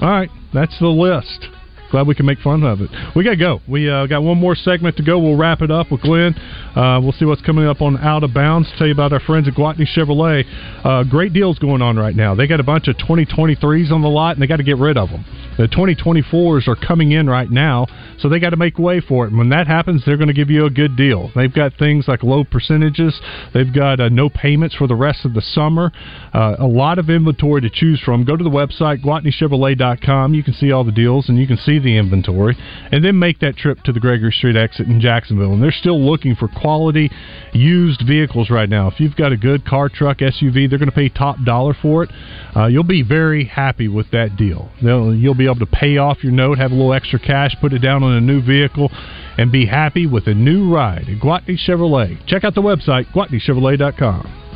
All 0.02 0.10
right, 0.10 0.30
that's 0.54 0.78
the 0.80 0.88
list. 0.88 1.48
Glad 1.92 2.08
we 2.08 2.16
can 2.16 2.26
make 2.26 2.40
fun 2.40 2.64
of 2.64 2.82
it. 2.82 2.90
We 3.16 3.24
got 3.24 3.32
to 3.32 3.38
go. 3.38 3.62
We 3.68 3.90
uh, 3.90 4.08
got 4.08 4.22
one 4.24 4.38
more 4.38 4.56
segment 4.56 4.98
to 4.98 5.04
go. 5.04 5.20
We'll 5.20 5.38
wrap 5.38 5.62
it 5.62 5.72
up 5.72 5.92
with 5.92 6.02
Glen. 6.02 6.36
Uh, 6.76 7.00
we'll 7.02 7.14
see 7.14 7.26
what's 7.26 7.42
coming 7.42 7.66
up 7.66 7.82
on 7.82 7.98
Out 7.98 8.24
of 8.24 8.34
Bounds. 8.34 8.70
Tell 8.78 8.88
you 8.88 8.94
about 8.94 9.14
our 9.14 9.20
friends 9.22 9.48
at 9.48 9.54
Gwatney 9.54 9.88
Chevrolet. 9.96 10.44
Uh, 10.84 11.04
great 11.04 11.34
deals 11.34 11.60
going 11.60 11.82
on 11.82 11.98
right 11.98 12.16
now. 12.16 12.36
They 12.36 12.46
got 12.46 12.60
a 12.60 12.64
bunch 12.64 12.88
of 12.88 12.98
2023s 12.98 13.92
on 13.92 14.02
the 14.02 14.10
lot, 14.10 14.36
and 14.36 14.42
they 14.42 14.48
got 14.48 14.58
to 14.58 14.64
get 14.64 14.78
rid 14.78 14.98
of 14.98 15.10
them. 15.10 15.24
The 15.58 15.68
2024s 15.68 16.68
are 16.68 16.76
coming 16.76 17.14
in 17.14 17.28
right 17.28 17.50
now, 17.50 17.88
so 18.20 18.30
they 18.30 18.40
got 18.40 18.52
to 18.52 18.58
make 18.58 18.78
way 18.78 19.00
for 19.00 19.26
it. 19.26 19.30
And 19.30 19.40
when 19.40 19.50
that 19.50 19.66
happens, 19.66 20.04
they're 20.06 20.18
going 20.18 20.28
to 20.28 20.34
give 20.34 20.52
you 20.52 20.66
a 20.66 20.70
good 20.70 20.96
deal. 20.96 21.32
They've 21.36 21.54
got 21.54 21.74
things 21.80 22.08
like 22.08 22.22
low 22.22 22.44
percentages. 22.44 23.20
They've 23.56 23.74
got 23.74 24.00
uh, 24.00 24.10
no 24.10 24.30
payments 24.30 24.76
for 24.76 24.86
the 24.86 24.96
rest 24.96 25.26
of 25.26 25.34
the 25.34 25.42
summer. 25.42 25.92
Uh, 26.32 26.58
a 26.60 26.68
lot 26.68 27.00
of 27.00 27.10
inventory 27.10 27.62
to 27.62 27.72
choose 27.72 28.00
from. 28.02 28.24
Go 28.24 28.38
to 28.38 28.44
the 28.44 28.52
website 28.52 29.04
GwatneyChevrolet.com. 29.04 30.36
You 30.36 30.44
can 30.44 30.54
see 30.54 30.72
all 30.72 30.84
the 30.84 30.92
deals, 30.92 31.28
and 31.28 31.40
you 31.40 31.48
can 31.48 31.58
see 31.58 31.77
the 31.80 31.98
inventory, 31.98 32.58
and 32.92 33.04
then 33.04 33.20
make 33.20 33.40
that 33.40 33.58
trip 33.58 33.82
to 33.84 33.92
the 33.92 34.00
Gregory 34.00 34.32
Street 34.32 34.56
exit 34.56 34.88
in 34.88 35.00
Jacksonville. 35.00 35.54
And 35.54 35.62
they're 35.62 35.72
still 35.72 36.00
looking 36.00 36.36
for 36.36 36.48
quality 36.48 37.12
used 37.54 38.04
vehicles 38.06 38.50
right 38.50 38.70
now. 38.70 38.88
If 38.88 39.00
you've 39.00 39.16
got 39.16 39.32
a 39.32 39.38
good 39.38 39.66
car, 39.66 39.90
truck, 39.90 40.20
SUV, 40.20 40.70
they're 40.70 40.80
going 40.80 40.90
to 40.90 40.96
pay 40.96 41.10
top 41.10 41.38
dollar 41.46 41.76
for 41.80 42.04
it. 42.04 42.10
Uh, 42.56 42.68
you'll 42.68 42.84
be 42.84 43.04
very 43.04 43.46
happy 43.46 43.88
with 43.88 44.12
that 44.12 44.36
deal. 44.38 44.70
They'll, 44.82 45.14
you'll 45.14 45.36
be 45.36 45.46
able 45.46 45.60
to 45.60 45.66
pay 45.66 45.98
off 45.98 46.24
your 46.24 46.34
note, 46.34 46.58
have 46.58 46.72
a 46.72 46.76
little 46.76 46.94
extra 46.94 47.20
cash, 47.20 47.56
put 47.62 47.74
it 47.74 47.80
down 47.80 48.04
on 48.04 48.14
a 48.14 48.22
new 48.22 48.42
vehicle, 48.42 48.90
and 49.38 49.52
be 49.52 49.66
happy 49.66 50.08
with 50.08 50.28
a 50.28 50.34
new 50.34 50.74
ride 50.74 51.08
at 51.10 51.20
Gwatney 51.20 51.58
Chevrolet. 51.58 52.26
Check 52.28 52.44
out 52.44 52.56
the 52.56 52.62
website, 52.62 53.06
GwatneyChevrolet.com. 53.14 54.47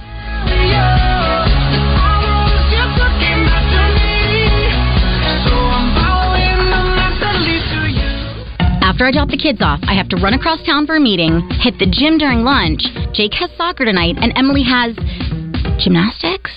After 9.02 9.10
I 9.10 9.18
drop 9.18 9.30
the 9.30 9.38
kids 9.38 9.64
off, 9.64 9.80
I 9.90 9.96
have 9.96 10.10
to 10.10 10.18
run 10.18 10.36
across 10.36 10.62
town 10.64 10.86
for 10.86 10.96
a 10.96 11.00
meeting, 11.00 11.42
hit 11.60 11.74
the 11.80 11.90
gym 11.90 12.20
during 12.20 12.44
lunch. 12.44 12.84
Jake 13.14 13.34
has 13.34 13.50
soccer 13.58 13.84
tonight, 13.84 14.14
and 14.22 14.32
Emily 14.38 14.62
has 14.62 14.94
gymnastics. 15.82 16.52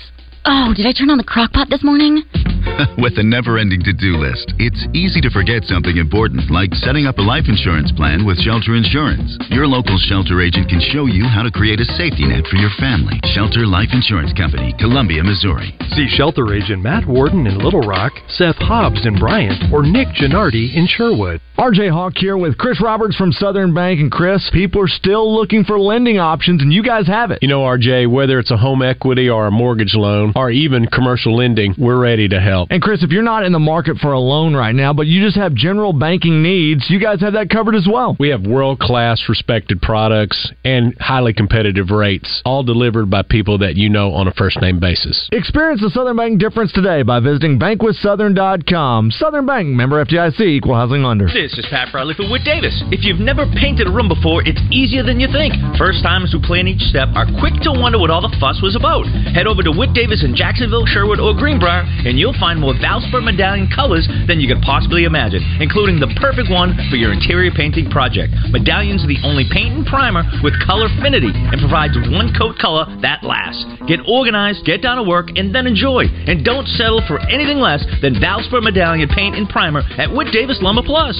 Oh, 0.44 0.74
did 0.76 0.84
I 0.84 0.92
turn 0.92 1.08
on 1.08 1.16
the 1.16 1.24
crock 1.24 1.54
pot 1.54 1.70
this 1.70 1.82
morning? 1.82 2.22
With 2.98 3.18
a 3.18 3.22
never 3.22 3.58
ending 3.58 3.82
to 3.84 3.92
do 3.92 4.16
list, 4.16 4.54
it's 4.58 4.86
easy 4.94 5.20
to 5.20 5.30
forget 5.30 5.64
something 5.64 5.96
important, 5.96 6.50
like 6.50 6.74
setting 6.74 7.06
up 7.06 7.18
a 7.18 7.22
life 7.22 7.44
insurance 7.46 7.92
plan 7.92 8.24
with 8.24 8.40
Shelter 8.40 8.74
Insurance. 8.74 9.36
Your 9.50 9.66
local 9.66 9.98
shelter 9.98 10.40
agent 10.40 10.68
can 10.68 10.80
show 10.80 11.06
you 11.06 11.24
how 11.24 11.42
to 11.42 11.50
create 11.50 11.80
a 11.80 11.88
safety 11.96 12.26
net 12.26 12.46
for 12.48 12.56
your 12.56 12.72
family. 12.80 13.20
Shelter 13.34 13.66
Life 13.66 13.92
Insurance 13.92 14.32
Company, 14.32 14.74
Columbia, 14.78 15.22
Missouri. 15.22 15.76
See 15.94 16.08
Shelter 16.08 16.52
Agent 16.54 16.82
Matt 16.82 17.06
Warden 17.06 17.46
in 17.46 17.58
Little 17.58 17.84
Rock, 17.84 18.12
Seth 18.28 18.56
Hobbs 18.56 19.06
in 19.06 19.18
Bryant, 19.18 19.72
or 19.72 19.82
Nick 19.82 20.08
Gennardi 20.16 20.74
in 20.74 20.86
Sherwood. 20.86 21.40
RJ 21.58 21.90
Hawk 21.92 22.14
here 22.16 22.36
with 22.36 22.58
Chris 22.58 22.80
Roberts 22.82 23.16
from 23.16 23.30
Southern 23.30 23.74
Bank. 23.74 24.00
And 24.00 24.10
Chris, 24.10 24.50
people 24.52 24.82
are 24.82 24.88
still 24.88 25.32
looking 25.32 25.62
for 25.62 25.78
lending 25.78 26.18
options, 26.18 26.62
and 26.62 26.72
you 26.72 26.82
guys 26.82 27.06
have 27.06 27.30
it. 27.30 27.38
You 27.42 27.48
know, 27.48 27.60
RJ, 27.60 28.10
whether 28.10 28.40
it's 28.40 28.50
a 28.50 28.56
home 28.56 28.82
equity 28.82 29.28
or 29.28 29.46
a 29.46 29.50
mortgage 29.52 29.94
loan 29.94 30.32
or 30.34 30.50
even 30.50 30.86
commercial 30.86 31.36
lending, 31.36 31.74
we're 31.78 32.00
ready 32.00 32.28
to 32.28 32.40
help. 32.40 32.53
And 32.70 32.80
Chris, 32.80 33.02
if 33.02 33.10
you're 33.10 33.22
not 33.22 33.44
in 33.44 33.52
the 33.52 33.58
market 33.58 33.98
for 33.98 34.12
a 34.12 34.20
loan 34.20 34.54
right 34.54 34.74
now, 34.74 34.92
but 34.92 35.06
you 35.06 35.22
just 35.22 35.36
have 35.36 35.54
general 35.54 35.92
banking 35.92 36.42
needs, 36.42 36.88
you 36.88 37.00
guys 37.00 37.20
have 37.20 37.34
that 37.34 37.50
covered 37.50 37.74
as 37.74 37.86
well. 37.90 38.16
We 38.18 38.28
have 38.30 38.46
world 38.46 38.78
class 38.78 39.22
respected 39.28 39.82
products 39.82 40.52
and 40.64 40.96
highly 41.00 41.34
competitive 41.34 41.90
rates, 41.90 42.42
all 42.44 42.62
delivered 42.62 43.10
by 43.10 43.22
people 43.22 43.58
that 43.58 43.74
you 43.76 43.88
know 43.88 44.12
on 44.12 44.28
a 44.28 44.32
first 44.32 44.60
name 44.60 44.78
basis. 44.78 45.28
Experience 45.32 45.80
the 45.80 45.90
Southern 45.90 46.16
Bank 46.16 46.38
difference 46.38 46.72
today 46.72 47.02
by 47.02 47.18
visiting 47.20 47.58
bankwithsouthern.com. 47.58 49.10
Southern 49.10 49.46
Bank, 49.46 49.68
member 49.68 50.04
FDIC, 50.04 50.40
equal 50.40 50.74
housing 50.74 51.02
lender. 51.02 51.26
This 51.26 51.58
is 51.58 51.66
Pat 51.70 51.90
Bradley 51.90 52.14
for 52.14 52.30
Wood 52.30 52.42
Davis. 52.44 52.82
If 52.92 53.04
you've 53.04 53.20
never 53.20 53.46
painted 53.58 53.88
a 53.88 53.90
room 53.90 54.08
before, 54.08 54.46
it's 54.46 54.60
easier 54.70 55.02
than 55.02 55.18
you 55.18 55.28
think. 55.32 55.54
First 55.76 56.02
timers 56.02 56.30
who 56.30 56.40
plan 56.40 56.68
each 56.68 56.82
step 56.92 57.08
are 57.16 57.26
quick 57.40 57.54
to 57.66 57.72
wonder 57.74 57.98
what 57.98 58.10
all 58.10 58.22
the 58.22 58.34
fuss 58.38 58.60
was 58.62 58.76
about. 58.76 59.06
Head 59.34 59.46
over 59.46 59.62
to 59.62 59.72
Wood 59.72 59.94
Davis 59.94 60.22
in 60.22 60.36
Jacksonville, 60.36 60.86
Sherwood, 60.86 61.18
or 61.18 61.34
Greenbrier, 61.34 61.82
and 62.04 62.18
you'll 62.18 62.36
find 62.36 62.43
more 62.52 62.76
Valspar 62.76 63.24
medallion 63.24 63.72
colors 63.72 64.04
than 64.28 64.36
you 64.36 64.44
could 64.44 64.60
possibly 64.60 65.08
imagine, 65.08 65.40
including 65.64 65.96
the 65.96 66.12
perfect 66.20 66.52
one 66.52 66.76
for 66.92 67.00
your 67.00 67.16
interior 67.16 67.48
painting 67.48 67.88
project. 67.88 68.36
Medallions 68.52 69.00
the 69.08 69.16
only 69.24 69.48
paint 69.48 69.72
and 69.72 69.86
primer 69.88 70.20
with 70.44 70.52
color 70.68 70.92
affinity 70.92 71.32
and 71.32 71.56
provides 71.56 71.96
one 72.12 72.28
coat 72.36 72.60
color 72.60 72.84
that 73.00 73.24
lasts. 73.24 73.64
Get 73.88 74.04
organized, 74.04 74.68
get 74.68 74.84
down 74.84 75.00
to 75.00 75.04
work, 75.08 75.32
and 75.40 75.54
then 75.54 75.64
enjoy. 75.64 76.04
And 76.28 76.44
don't 76.44 76.68
settle 76.76 77.00
for 77.08 77.16
anything 77.32 77.64
less 77.64 77.80
than 78.04 78.20
Valspar 78.20 78.60
medallion 78.60 79.08
paint 79.08 79.40
and 79.40 79.48
primer 79.48 79.80
at 79.96 80.12
Wood 80.12 80.28
Davis 80.28 80.60
Lumber 80.60 80.84
Plus. 80.84 81.16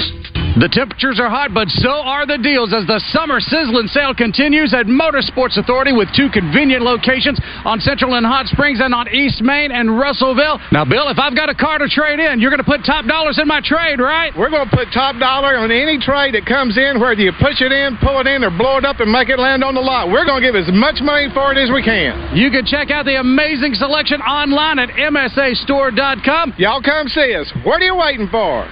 The 0.55 0.71
temperatures 0.71 1.19
are 1.19 1.27
hot, 1.27 1.51
but 1.51 1.67
so 1.67 1.91
are 1.91 2.31
the 2.31 2.39
deals 2.39 2.71
as 2.71 2.87
the 2.87 3.03
summer 3.11 3.43
sizzling 3.43 3.91
sale 3.91 4.15
continues 4.15 4.71
at 4.71 4.87
Motorsports 4.87 5.59
Authority 5.59 5.91
with 5.91 6.07
two 6.15 6.31
convenient 6.31 6.79
locations 6.79 7.43
on 7.67 7.83
Central 7.83 8.15
and 8.15 8.23
Hot 8.23 8.47
Springs 8.47 8.79
and 8.79 8.95
on 8.95 9.11
East 9.11 9.43
Main 9.43 9.75
and 9.75 9.99
Russellville. 9.99 10.63
Now, 10.71 10.87
Bill, 10.87 11.11
if 11.15 11.23
I've 11.23 11.39
got 11.39 11.47
a 11.47 11.55
car 11.55 11.79
to 11.79 11.87
trade 11.87 12.19
in, 12.19 12.43
you're 12.43 12.51
going 12.51 12.59
to 12.59 12.67
put 12.67 12.83
top 12.83 13.07
dollars 13.07 13.39
in 13.39 13.47
my 13.47 13.63
trade, 13.63 14.03
right? 14.03 14.35
We're 14.35 14.51
going 14.51 14.69
to 14.69 14.77
put 14.77 14.91
top 14.91 15.15
dollar 15.23 15.55
on 15.55 15.71
any 15.71 15.95
trade 16.03 16.35
that 16.35 16.43
comes 16.43 16.75
in, 16.75 16.99
whether 16.99 17.23
you 17.23 17.31
push 17.39 17.63
it 17.63 17.71
in, 17.71 17.95
pull 18.03 18.19
it 18.19 18.27
in, 18.27 18.43
or 18.43 18.51
blow 18.51 18.83
it 18.83 18.85
up 18.85 18.99
and 18.99 19.07
make 19.07 19.31
it 19.31 19.39
land 19.39 19.63
on 19.63 19.79
the 19.79 19.81
lot. 19.81 20.11
We're 20.11 20.27
going 20.27 20.43
to 20.43 20.47
give 20.51 20.59
as 20.59 20.67
much 20.75 20.99
money 20.99 21.31
for 21.31 21.55
it 21.55 21.59
as 21.63 21.71
we 21.71 21.87
can. 21.87 22.35
You 22.35 22.51
can 22.51 22.67
check 22.67 22.91
out 22.91 23.07
the 23.07 23.23
amazing 23.23 23.79
selection 23.79 24.19
online 24.27 24.83
at 24.83 24.91
MSAstore.com. 24.91 26.55
Y'all 26.59 26.83
come 26.83 27.07
see 27.07 27.31
us. 27.39 27.47
What 27.63 27.79
are 27.79 27.87
you 27.87 27.95
waiting 27.95 28.27
for? 28.27 28.67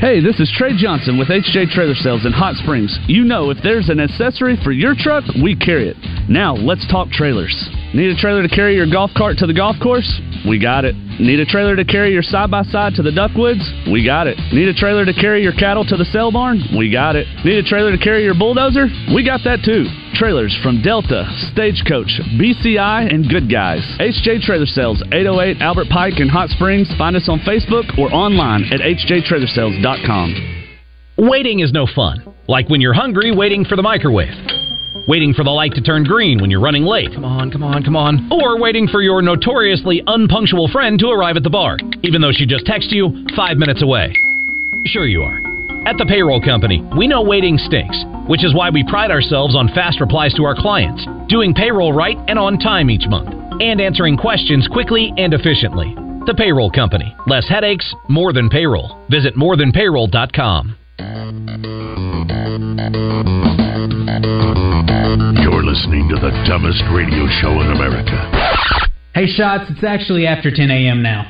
Hey, 0.00 0.20
this 0.20 0.38
is 0.40 0.52
Trey 0.54 0.76
Johnson 0.76 1.16
with 1.16 1.28
HJ 1.28 1.70
Trailer 1.70 1.94
Sales 1.94 2.26
in 2.26 2.32
Hot 2.32 2.56
Springs. 2.56 2.98
You 3.06 3.24
know, 3.24 3.50
if 3.50 3.58
there's 3.62 3.88
an 3.88 4.00
accessory 4.00 4.58
for 4.62 4.72
your 4.72 4.94
truck, 4.94 5.24
we 5.42 5.56
carry 5.56 5.88
it. 5.88 5.96
Now, 6.28 6.54
let's 6.54 6.86
talk 6.90 7.08
trailers. 7.10 7.54
Need 7.94 8.10
a 8.10 8.16
trailer 8.16 8.42
to 8.42 8.48
carry 8.48 8.74
your 8.74 8.90
golf 8.90 9.12
cart 9.16 9.38
to 9.38 9.46
the 9.46 9.54
golf 9.54 9.76
course? 9.80 10.20
We 10.46 10.58
got 10.58 10.84
it. 10.84 10.96
Need 11.20 11.38
a 11.38 11.46
trailer 11.46 11.76
to 11.76 11.84
carry 11.84 12.12
your 12.12 12.22
side 12.26 12.50
by 12.50 12.64
side 12.64 12.94
to 12.96 13.02
the 13.02 13.12
Duckwoods? 13.12 13.62
We 13.90 14.04
got 14.04 14.26
it. 14.26 14.36
Need 14.52 14.68
a 14.68 14.74
trailer 14.74 15.06
to 15.06 15.14
carry 15.14 15.42
your 15.42 15.54
cattle 15.54 15.86
to 15.86 15.96
the 15.96 16.04
sale 16.04 16.32
barn? 16.32 16.60
We 16.76 16.90
got 16.90 17.14
it. 17.14 17.26
Need 17.44 17.64
a 17.64 17.68
trailer 17.68 17.92
to 17.96 17.98
carry 18.02 18.24
your 18.24 18.34
bulldozer? 18.34 18.88
We 19.14 19.24
got 19.24 19.40
that 19.44 19.62
too. 19.64 19.86
Trailers 20.14 20.54
from 20.62 20.82
Delta, 20.82 21.26
Stagecoach, 21.50 22.20
BCI, 22.38 23.12
and 23.12 23.28
Good 23.28 23.50
Guys. 23.50 23.82
HJ 23.98 24.42
Trailer 24.42 24.66
Sales, 24.66 25.02
808 25.10 25.62
Albert 25.62 25.88
Pike 25.88 26.20
in 26.20 26.28
Hot 26.28 26.50
Springs. 26.50 26.92
Find 26.98 27.16
us 27.16 27.28
on 27.28 27.40
Facebook 27.40 27.96
or 27.98 28.12
online 28.12 28.64
at 28.72 28.80
hjtrailersales.com. 28.80 29.83
Waiting 31.18 31.60
is 31.60 31.70
no 31.70 31.86
fun. 31.94 32.24
Like 32.48 32.70
when 32.70 32.80
you're 32.80 32.94
hungry, 32.94 33.36
waiting 33.36 33.66
for 33.66 33.76
the 33.76 33.82
microwave. 33.82 34.32
Waiting 35.06 35.34
for 35.34 35.44
the 35.44 35.50
light 35.50 35.74
to 35.74 35.82
turn 35.82 36.04
green 36.04 36.40
when 36.40 36.50
you're 36.50 36.62
running 36.62 36.84
late. 36.84 37.12
Come 37.12 37.26
on, 37.26 37.50
come 37.50 37.62
on, 37.62 37.84
come 37.84 37.94
on. 37.94 38.32
Or 38.32 38.58
waiting 38.58 38.88
for 38.88 39.02
your 39.02 39.20
notoriously 39.20 40.02
unpunctual 40.06 40.68
friend 40.68 40.98
to 41.00 41.10
arrive 41.10 41.36
at 41.36 41.42
the 41.42 41.50
bar, 41.50 41.76
even 42.02 42.22
though 42.22 42.32
she 42.32 42.46
just 42.46 42.64
texted 42.64 42.92
you 42.92 43.26
five 43.36 43.58
minutes 43.58 43.82
away. 43.82 44.10
Sure, 44.86 45.06
you 45.06 45.20
are. 45.20 45.36
At 45.86 45.98
the 45.98 46.06
payroll 46.08 46.40
company, 46.40 46.82
we 46.96 47.06
know 47.06 47.20
waiting 47.20 47.58
stinks, 47.58 48.06
which 48.26 48.42
is 48.42 48.54
why 48.54 48.70
we 48.70 48.88
pride 48.88 49.10
ourselves 49.10 49.54
on 49.54 49.68
fast 49.74 50.00
replies 50.00 50.32
to 50.36 50.44
our 50.44 50.56
clients, 50.56 51.06
doing 51.28 51.52
payroll 51.52 51.92
right 51.92 52.16
and 52.26 52.38
on 52.38 52.58
time 52.58 52.88
each 52.88 53.06
month, 53.06 53.28
and 53.60 53.82
answering 53.82 54.16
questions 54.16 54.66
quickly 54.66 55.12
and 55.18 55.34
efficiently. 55.34 55.94
The 56.26 56.34
payroll 56.34 56.70
company. 56.70 57.14
Less 57.26 57.46
headaches, 57.48 57.94
more 58.08 58.32
than 58.32 58.48
payroll. 58.48 59.04
Visit 59.10 59.34
morethanpayroll.com. 59.36 60.76
You're 64.24 65.62
listening 65.62 66.08
to 66.08 66.16
the 66.16 66.32
dumbest 66.48 66.82
radio 66.90 67.28
show 67.40 67.60
in 67.60 67.70
America. 67.76 68.16
Hey, 69.14 69.26
Shots, 69.26 69.68
it's 69.68 69.84
actually 69.84 70.26
after 70.26 70.50
10 70.50 70.70
a.m. 70.70 71.02
now. 71.02 71.28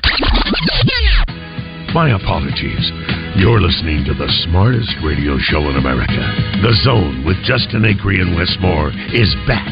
My 1.92 2.14
apologies. 2.14 2.90
You're 3.36 3.60
listening 3.60 4.04
to 4.06 4.14
the 4.14 4.30
smartest 4.46 4.94
radio 5.04 5.36
show 5.38 5.68
in 5.68 5.76
America. 5.76 6.22
The 6.62 6.72
Zone 6.84 7.24
with 7.26 7.36
Justin 7.44 7.84
Acri 7.84 8.20
and 8.20 8.36
Wes 8.36 8.54
Moore 8.60 8.90
is 9.12 9.34
back. 9.46 9.66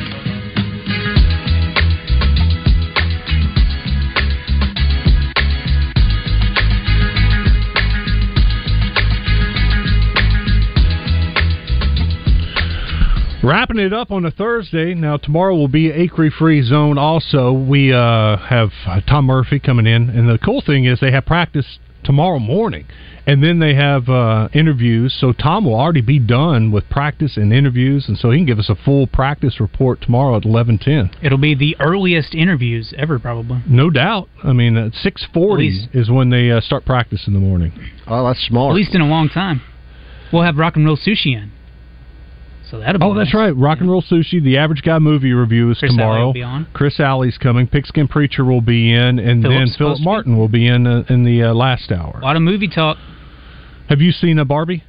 Wrapping 13.45 13.80
it 13.80 13.93
up 13.93 14.12
on 14.12 14.24
a 14.24 14.30
Thursday. 14.30 14.95
Now 14.95 15.16
tomorrow 15.16 15.57
will 15.57 15.66
be 15.66 15.90
Acri 15.90 16.30
Free 16.30 16.62
Zone. 16.62 16.97
Also, 16.97 17.53
we 17.53 17.93
uh, 17.93 18.36
have 18.36 18.70
uh, 18.86 19.01
Tom 19.01 19.24
Murphy 19.24 19.59
coming 19.59 19.86
in, 19.86 20.11
and 20.11 20.28
the 20.28 20.38
cool 20.38 20.62
thing 20.64 20.84
is 20.84 21.01
they 21.01 21.11
have 21.11 21.26
practice 21.26 21.80
tomorrow 22.05 22.38
morning, 22.38 22.86
and 23.26 23.43
then 23.43 23.59
they 23.59 23.74
have 23.74 24.09
uh, 24.09 24.49
interviews. 24.55 25.16
So 25.20 25.32
Tom 25.32 25.64
will 25.64 25.74
already 25.74 26.03
be 26.03 26.20
done 26.20 26.70
with 26.70 26.88
practice 26.88 27.36
and 27.36 27.53
interviews, 27.53 28.05
and 28.07 28.16
so 28.16 28.30
he 28.30 28.38
can 28.38 28.47
give 28.47 28.61
us 28.61 28.68
a 28.68 28.76
full 28.76 29.09
practice 29.09 29.59
report 29.59 30.01
tomorrow 30.03 30.36
at 30.36 30.45
eleven 30.45 30.78
ten. 30.78 31.11
It'll 31.20 31.36
be 31.36 31.57
the 31.57 31.76
earliest 31.80 32.36
interviews 32.36 32.95
ever, 32.97 33.18
probably. 33.18 33.61
No 33.68 33.90
doubt. 33.90 34.28
I 34.45 34.53
mean, 34.53 34.76
at 34.76 34.95
six 34.95 35.26
forty 35.34 35.88
is 35.93 36.09
when 36.09 36.30
they 36.30 36.53
uh, 36.53 36.61
start 36.61 36.84
practice 36.84 37.24
in 37.26 37.32
the 37.32 37.40
morning. 37.40 37.72
Oh, 38.07 38.24
that's 38.24 38.47
smart. 38.47 38.70
At 38.70 38.76
least 38.76 38.95
in 38.95 39.01
a 39.01 39.09
long 39.09 39.28
time. 39.28 39.62
We'll 40.32 40.45
have 40.45 40.59
rock 40.59 40.76
and 40.76 40.86
roll 40.86 40.97
sushi 40.97 41.34
in. 41.34 41.51
So 42.72 42.78
that'll 42.78 42.98
be 42.98 43.04
Oh, 43.04 43.12
that's 43.14 43.28
nice. 43.28 43.34
right. 43.34 43.56
Rock 43.56 43.80
and 43.80 43.90
Roll 43.90 44.00
Sushi, 44.02 44.42
the 44.42 44.56
Average 44.56 44.80
Guy 44.82 44.98
movie 44.98 45.34
review 45.34 45.70
is 45.70 45.78
Chris 45.78 45.90
Alley 45.90 45.98
tomorrow. 45.98 46.26
will 46.26 46.32
be 46.32 46.42
on. 46.42 46.66
Chris 46.72 46.98
Alley's 46.98 47.36
coming. 47.36 47.66
Pigskin 47.66 48.08
Preacher 48.08 48.46
will 48.46 48.62
be 48.62 48.90
in, 48.94 49.18
and 49.18 49.42
Philip's 49.42 49.58
then 49.60 49.66
supposed 49.68 49.76
Philip 49.78 49.96
to 49.98 50.00
be. 50.00 50.04
Martin 50.06 50.38
will 50.38 50.48
be 50.48 50.66
in 50.66 50.86
uh, 50.86 51.04
in 51.10 51.22
the 51.24 51.42
uh, 51.44 51.54
last 51.54 51.92
hour. 51.92 52.18
A 52.18 52.24
lot 52.24 52.34
of 52.34 52.40
movie 52.40 52.68
talk. 52.68 52.96
Have 53.90 54.00
you 54.00 54.10
seen 54.10 54.38
a 54.38 54.46
Barbie? 54.46 54.84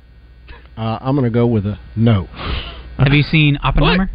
Uh, 0.77 0.97
I'm 1.01 1.13
going 1.15 1.25
to 1.25 1.33
go 1.33 1.45
with 1.45 1.65
a 1.65 1.77
no. 1.97 2.27
Have 2.97 3.11
you 3.11 3.21
seen 3.23 3.57
Oppenheimer? 3.61 4.09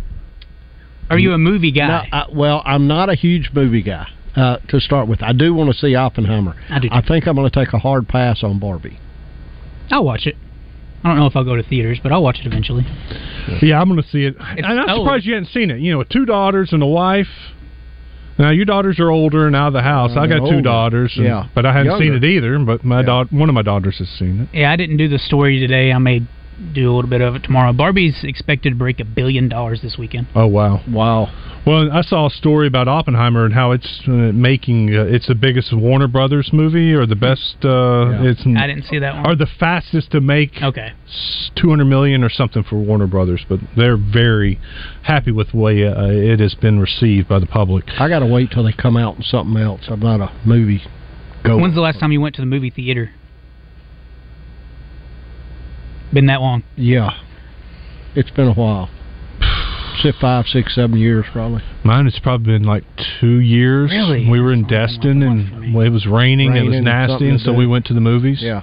Are 1.10 1.18
you 1.18 1.34
a 1.34 1.38
movie 1.38 1.70
guy? 1.70 1.86
No, 2.10 2.18
I, 2.18 2.24
well, 2.32 2.62
I'm 2.64 2.86
not 2.86 3.10
a 3.10 3.14
huge 3.14 3.50
movie 3.52 3.82
guy 3.82 4.06
uh, 4.34 4.56
to 4.70 4.80
start 4.80 5.08
with. 5.08 5.22
I 5.22 5.32
do 5.34 5.52
want 5.52 5.70
to 5.70 5.76
see 5.78 5.94
Oppenheimer. 5.94 6.56
I 6.70 6.78
do. 6.78 6.88
I 6.90 7.02
think 7.06 7.26
I'm 7.28 7.36
going 7.36 7.50
to 7.50 7.64
take 7.64 7.74
a 7.74 7.78
hard 7.78 8.08
pass 8.08 8.42
on 8.42 8.58
Barbie. 8.58 8.98
I'll 9.90 10.04
watch 10.04 10.26
it. 10.26 10.36
I 11.04 11.08
don't 11.08 11.18
know 11.18 11.26
if 11.26 11.36
I'll 11.36 11.44
go 11.44 11.56
to 11.56 11.62
theaters, 11.62 12.00
but 12.02 12.12
I'll 12.12 12.22
watch 12.22 12.38
it 12.40 12.46
eventually. 12.46 12.84
Yeah, 13.62 13.80
I'm 13.80 13.88
going 13.88 14.02
to 14.02 14.08
see 14.08 14.24
it. 14.24 14.36
I'm 14.38 14.76
not 14.76 14.90
oh. 14.90 15.04
surprised 15.04 15.24
you 15.24 15.34
hadn't 15.34 15.50
seen 15.50 15.70
it. 15.70 15.80
You 15.80 15.92
know, 15.92 15.98
with 15.98 16.08
two 16.08 16.26
daughters 16.26 16.72
and 16.72 16.82
a 16.82 16.86
wife. 16.86 17.28
Now 18.38 18.50
your 18.50 18.64
daughters 18.64 19.00
are 19.00 19.10
older 19.10 19.46
and 19.46 19.56
out 19.56 19.68
of 19.68 19.72
the 19.72 19.82
house. 19.82 20.12
Uh, 20.14 20.20
I 20.20 20.26
got 20.28 20.38
two 20.38 20.44
older. 20.44 20.60
daughters, 20.60 21.16
and- 21.16 21.26
Yeah. 21.26 21.46
but 21.54 21.66
I 21.66 21.72
hadn't 21.72 21.98
seen 21.98 22.14
it 22.14 22.24
either. 22.24 22.58
But 22.60 22.84
my 22.84 23.02
daughter, 23.02 23.28
one 23.32 23.48
of 23.48 23.54
my 23.54 23.62
daughters 23.62 23.98
has 23.98 24.08
seen 24.08 24.42
it. 24.52 24.58
Yeah, 24.58 24.70
I 24.70 24.76
didn't 24.76 24.96
do 24.96 25.08
the 25.08 25.18
story 25.18 25.58
today. 25.58 25.92
I 25.92 25.98
may 25.98 26.22
do 26.72 26.90
a 26.90 26.94
little 26.94 27.10
bit 27.10 27.20
of 27.20 27.34
it 27.34 27.42
tomorrow. 27.42 27.72
Barbie's 27.72 28.18
expected 28.22 28.70
to 28.70 28.76
break 28.76 29.00
a 29.00 29.04
billion 29.04 29.48
dollars 29.48 29.80
this 29.82 29.96
weekend. 29.98 30.26
Oh 30.34 30.46
wow, 30.46 30.82
wow. 30.88 31.28
Well, 31.66 31.90
I 31.92 32.02
saw 32.02 32.26
a 32.26 32.30
story 32.30 32.66
about 32.66 32.88
Oppenheimer 32.88 33.44
and 33.44 33.52
how 33.52 33.72
it's 33.72 34.00
uh, 34.06 34.10
making 34.10 34.94
uh, 34.96 35.02
it's 35.04 35.28
the 35.28 35.34
biggest 35.34 35.72
Warner 35.76 36.08
Brothers 36.08 36.50
movie 36.52 36.94
or 36.94 37.04
the 37.06 37.16
best. 37.16 37.56
Uh, 37.62 38.24
It's 38.24 38.40
I 38.46 38.66
didn't 38.66 38.84
see 38.84 38.98
that 38.98 39.14
one. 39.16 39.26
Or 39.26 39.36
the 39.36 39.48
fastest 39.58 40.10
to 40.12 40.20
make. 40.20 40.62
Okay. 40.62 40.92
Two 41.56 41.70
hundred 41.70 41.86
million 41.86 42.22
or 42.22 42.30
something 42.30 42.62
for 42.62 42.76
Warner 42.76 43.06
Brothers, 43.06 43.44
but 43.48 43.60
they're 43.76 43.96
very 43.96 44.60
happy 45.02 45.32
with 45.32 45.50
the 45.50 45.56
way 45.58 45.84
uh, 45.86 46.06
it 46.06 46.40
has 46.40 46.54
been 46.54 46.78
received 46.78 47.28
by 47.28 47.38
the 47.38 47.46
public. 47.46 47.84
I 47.98 48.08
got 48.08 48.20
to 48.20 48.26
wait 48.26 48.50
till 48.50 48.62
they 48.64 48.72
come 48.72 48.96
out 48.96 49.16
in 49.16 49.22
something 49.22 49.60
else. 49.60 49.82
I'm 49.88 50.00
not 50.00 50.20
a 50.20 50.32
movie 50.46 50.82
goer. 51.44 51.60
When's 51.60 51.74
the 51.74 51.80
last 51.80 51.98
time 51.98 52.12
you 52.12 52.20
went 52.20 52.34
to 52.36 52.42
the 52.42 52.46
movie 52.46 52.70
theater? 52.70 53.10
Been 56.12 56.26
that 56.26 56.40
long? 56.40 56.62
Yeah, 56.76 57.10
it's 58.14 58.30
been 58.30 58.48
a 58.48 58.54
while. 58.54 58.90
Say 60.02 60.12
five, 60.20 60.46
six, 60.46 60.74
seven 60.74 60.98
years 60.98 61.26
probably. 61.32 61.62
Mine 61.84 62.06
it's 62.06 62.18
probably 62.18 62.58
been 62.58 62.64
like 62.64 62.84
two 63.20 63.40
years. 63.40 63.90
Really? 63.90 64.28
We 64.28 64.40
were 64.40 64.52
in 64.52 64.66
Destin 64.66 65.22
and 65.22 65.74
well, 65.74 65.84
it 65.84 65.90
was 65.90 66.06
raining. 66.06 66.56
it 66.56 66.62
was 66.62 66.80
nasty, 66.80 67.28
and 67.28 67.40
so 67.40 67.52
we 67.52 67.66
went 67.66 67.86
to 67.86 67.94
the 67.94 68.00
movies. 68.00 68.38
Yeah, 68.40 68.62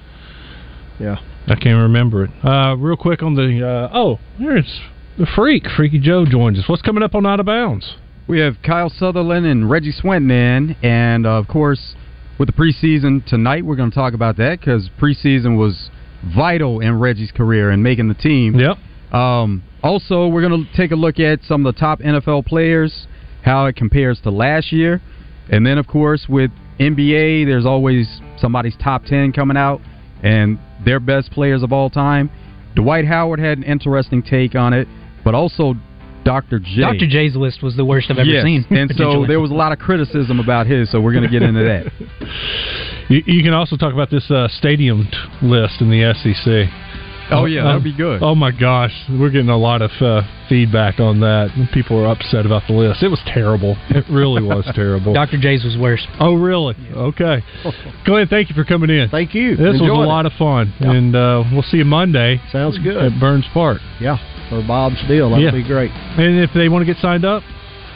yeah. 0.99 1.17
I 1.47 1.55
can't 1.55 1.79
remember 1.79 2.23
it. 2.23 2.31
Uh, 2.43 2.75
real 2.75 2.97
quick 2.97 3.21
on 3.21 3.35
the 3.35 3.67
uh, 3.67 3.89
oh, 3.93 4.19
there's 4.39 4.81
the 5.17 5.27
freak. 5.35 5.67
Freaky 5.75 5.99
Joe 5.99 6.25
joins 6.25 6.57
us. 6.57 6.67
What's 6.67 6.81
coming 6.81 7.03
up 7.03 7.13
on 7.13 7.25
Out 7.25 7.39
of 7.39 7.45
Bounds? 7.45 7.95
We 8.27 8.39
have 8.39 8.55
Kyle 8.63 8.89
Sutherland 8.89 9.45
and 9.45 9.69
Reggie 9.69 9.91
Swinton 9.91 10.31
in, 10.31 10.75
and 10.81 11.27
uh, 11.27 11.31
of 11.31 11.47
course, 11.47 11.95
with 12.39 12.47
the 12.47 12.53
preseason 12.53 13.23
tonight, 13.25 13.63
we're 13.63 13.75
going 13.75 13.91
to 13.91 13.95
talk 13.95 14.15
about 14.15 14.37
that 14.37 14.59
because 14.59 14.89
preseason 14.99 15.57
was 15.57 15.91
vital 16.33 16.79
in 16.79 16.99
Reggie's 16.99 17.31
career 17.31 17.69
and 17.69 17.83
making 17.83 18.07
the 18.07 18.15
team. 18.15 18.55
Yep. 18.59 18.77
Um, 19.13 19.63
also, 19.83 20.27
we're 20.27 20.47
going 20.47 20.65
to 20.65 20.77
take 20.77 20.91
a 20.91 20.95
look 20.95 21.19
at 21.19 21.39
some 21.43 21.65
of 21.65 21.73
the 21.73 21.79
top 21.79 21.99
NFL 21.99 22.45
players, 22.45 23.07
how 23.43 23.65
it 23.67 23.75
compares 23.75 24.19
to 24.21 24.31
last 24.31 24.71
year, 24.71 25.01
and 25.49 25.65
then 25.65 25.77
of 25.77 25.87
course 25.87 26.25
with 26.27 26.51
NBA, 26.79 27.45
there's 27.45 27.65
always 27.65 28.07
somebody's 28.37 28.75
top 28.83 29.05
ten 29.05 29.31
coming 29.31 29.57
out 29.57 29.79
and 30.23 30.59
their 30.83 30.99
best 30.99 31.31
players 31.31 31.63
of 31.63 31.71
all 31.71 31.89
time. 31.89 32.29
Dwight 32.75 33.05
Howard 33.05 33.39
had 33.39 33.57
an 33.57 33.63
interesting 33.63 34.21
take 34.21 34.55
on 34.55 34.73
it, 34.73 34.87
but 35.23 35.33
also 35.33 35.75
Dr. 36.25 36.59
J. 36.59 36.81
Dr. 36.81 37.07
J's 37.07 37.35
list 37.35 37.61
was 37.63 37.75
the 37.77 37.85
worst 37.85 38.09
I've 38.09 38.17
ever 38.17 38.27
yes. 38.27 38.43
seen. 38.43 38.65
and 38.71 38.91
so 38.97 39.25
there 39.27 39.39
was 39.39 39.51
a 39.51 39.53
lot 39.53 39.71
of 39.71 39.79
criticism 39.79 40.39
about 40.39 40.65
his, 40.67 40.91
so 40.91 40.99
we're 40.99 41.13
going 41.13 41.23
to 41.23 41.29
get 41.29 41.43
into 41.43 41.63
that. 41.63 41.85
You, 43.07 43.21
you 43.27 43.43
can 43.43 43.53
also 43.53 43.77
talk 43.77 43.93
about 43.93 44.09
this 44.09 44.31
uh, 44.31 44.47
stadium 44.47 45.07
t- 45.11 45.45
list 45.45 45.79
in 45.79 45.91
the 45.91 46.11
SEC. 46.17 46.65
Oh, 47.31 47.45
yeah, 47.45 47.63
that'd 47.63 47.83
be 47.83 47.95
good. 47.95 48.23
Oh 48.23 48.33
my 48.33 48.49
gosh, 48.51 48.91
we're 49.09 49.29
getting 49.29 49.49
a 49.49 49.57
lot 49.57 49.83
of 49.83 49.91
uh, 50.01 50.21
feedback 50.49 50.99
on 50.99 51.19
that. 51.21 51.49
People 51.71 51.99
are 52.03 52.07
upset 52.11 52.47
about 52.47 52.63
the 52.67 52.73
list. 52.73 53.03
It 53.03 53.09
was 53.09 53.21
terrible. 53.27 53.75
It 53.89 54.05
really 54.09 54.41
was 54.41 54.67
terrible. 54.75 55.13
Dr. 55.13 55.37
J's 55.39 55.63
was 55.63 55.77
worse. 55.79 56.05
Oh, 56.19 56.33
really? 56.33 56.75
Okay. 56.95 57.43
Glen, 58.05 58.27
thank 58.27 58.49
you 58.49 58.55
for 58.55 58.63
coming 58.63 58.89
in. 58.89 59.09
Thank 59.09 59.35
you. 59.35 59.55
This 59.55 59.73
was 59.73 59.81
Enjoyed 59.81 59.99
a 59.99 60.03
it. 60.03 60.05
lot 60.07 60.25
of 60.25 60.33
fun, 60.33 60.73
Yeah. 60.79 60.91
and 60.91 61.15
uh, 61.15 61.43
we'll 61.51 61.61
see 61.63 61.77
you 61.77 61.85
Monday. 61.85 62.41
Sounds 62.51 62.77
good. 62.79 62.97
at 62.97 63.19
Burns 63.19 63.45
Park. 63.53 63.81
Yeah, 63.99 64.17
for 64.49 64.61
Bob's 64.61 65.01
deal, 65.07 65.29
that'd 65.29 65.43
Yeah. 65.43 65.51
be 65.51 65.63
great. 65.63 65.91
And 66.17 66.39
if 66.39 66.51
they 66.53 66.69
want 66.69 66.81
to 66.81 66.85
get 66.85 67.01
signed 67.01 67.25
up, 67.25 67.43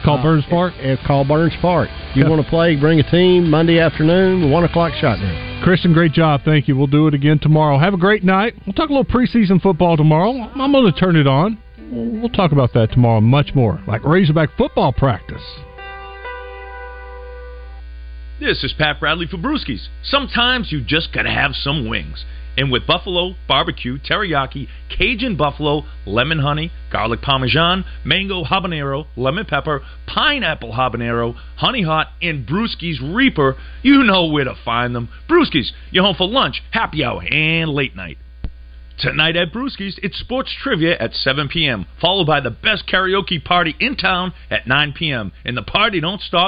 call 0.04 0.18
Uh, 0.18 0.24
Burns 0.24 0.46
Park. 0.46 0.74
eh, 0.82 0.96
call 1.06 1.24
Burns 1.26 1.56
Park. 1.62 1.90
You 2.16 2.24
Yeah. 2.24 2.30
want 2.30 2.42
to 2.44 2.50
play? 2.50 2.76
Bring 2.76 3.00
a 3.00 3.04
team 3.04 3.50
Monday 3.50 3.80
afternoon, 3.80 4.50
one 4.50 4.64
o'clock 4.64 4.94
shotgun. 4.96 5.36
Christian, 5.62 5.92
great 5.94 6.14
job. 6.14 6.42
Thank 6.44 6.68
you. 6.68 6.76
We'll 6.78 6.88
do 6.88 7.08
it 7.08 7.14
again 7.14 7.38
tomorrow. 7.40 7.78
Have 7.78 7.94
a 7.94 7.98
great 7.98 8.24
night. 8.24 8.56
We'll 8.66 8.74
talk 8.74 8.90
a 8.90 8.94
little 8.94 9.04
preseason 9.04 9.62
football 9.62 9.98
tomorrow. 9.98 10.50
I'm 10.56 10.72
going 10.72 10.86
to 10.92 10.98
turn 11.00 11.16
it 11.16 11.28
on. 11.28 11.58
We'll 11.92 12.06
we'll 12.22 12.30
talk 12.30 12.52
about 12.52 12.74
that 12.74 12.92
tomorrow 12.92 13.20
much 13.20 13.54
more, 13.56 13.80
like 13.88 14.04
Razorback 14.06 14.52
football 14.58 14.92
practice. 14.94 15.42
This 18.40 18.64
is 18.64 18.72
Pat 18.74 19.00
Bradley 19.02 19.26
for 19.28 19.38
Brewskis. 19.38 19.88
Sometimes 20.02 20.72
you 20.72 20.80
just 20.82 21.12
gotta 21.12 21.30
have 21.32 21.56
some 21.56 21.88
wings. 21.90 22.24
And 22.60 22.74
with 22.74 22.86
buffalo, 22.86 23.36
barbecue, 23.48 23.98
teriyaki, 24.00 24.68
Cajun 24.90 25.38
buffalo, 25.38 25.84
lemon 26.06 26.40
honey, 26.40 26.74
garlic 26.92 27.22
parmesan, 27.22 27.86
mango 28.04 28.44
habanero, 28.44 29.06
lemon 29.16 29.46
pepper, 29.46 29.82
pineapple 30.06 30.74
habanero, 30.74 31.36
honey 31.56 31.84
hot, 31.84 32.08
and 32.22 32.46
Brewski's 32.46 33.00
Reaper, 33.00 33.56
you 33.82 34.04
know 34.04 34.26
where 34.26 34.44
to 34.44 34.56
find 34.66 34.94
them. 34.94 35.08
Brewski's, 35.30 35.72
you're 35.90 36.04
home 36.04 36.18
for 36.18 36.28
lunch, 36.28 36.62
happy 36.72 37.02
hour, 37.02 37.24
and 37.24 37.70
late 37.70 37.96
night. 37.96 38.18
Tonight 39.00 39.38
at 39.38 39.54
Brewski's, 39.54 39.98
it's 40.04 40.20
sports 40.20 40.54
trivia 40.62 40.98
at 41.00 41.14
7 41.14 41.48
p.m., 41.48 41.86
followed 42.02 42.28
by 42.28 42.42
the 42.42 42.50
best 42.50 42.84
karaoke 42.86 43.42
party 43.42 43.74
in 43.80 43.96
town 43.96 44.34
at 44.52 44.68
9 44.68 44.92
p.m. 44.92 45.32
And 45.46 45.56
the 45.56 45.62
party 45.62 46.02
don't 46.02 46.20
stop 46.20 46.48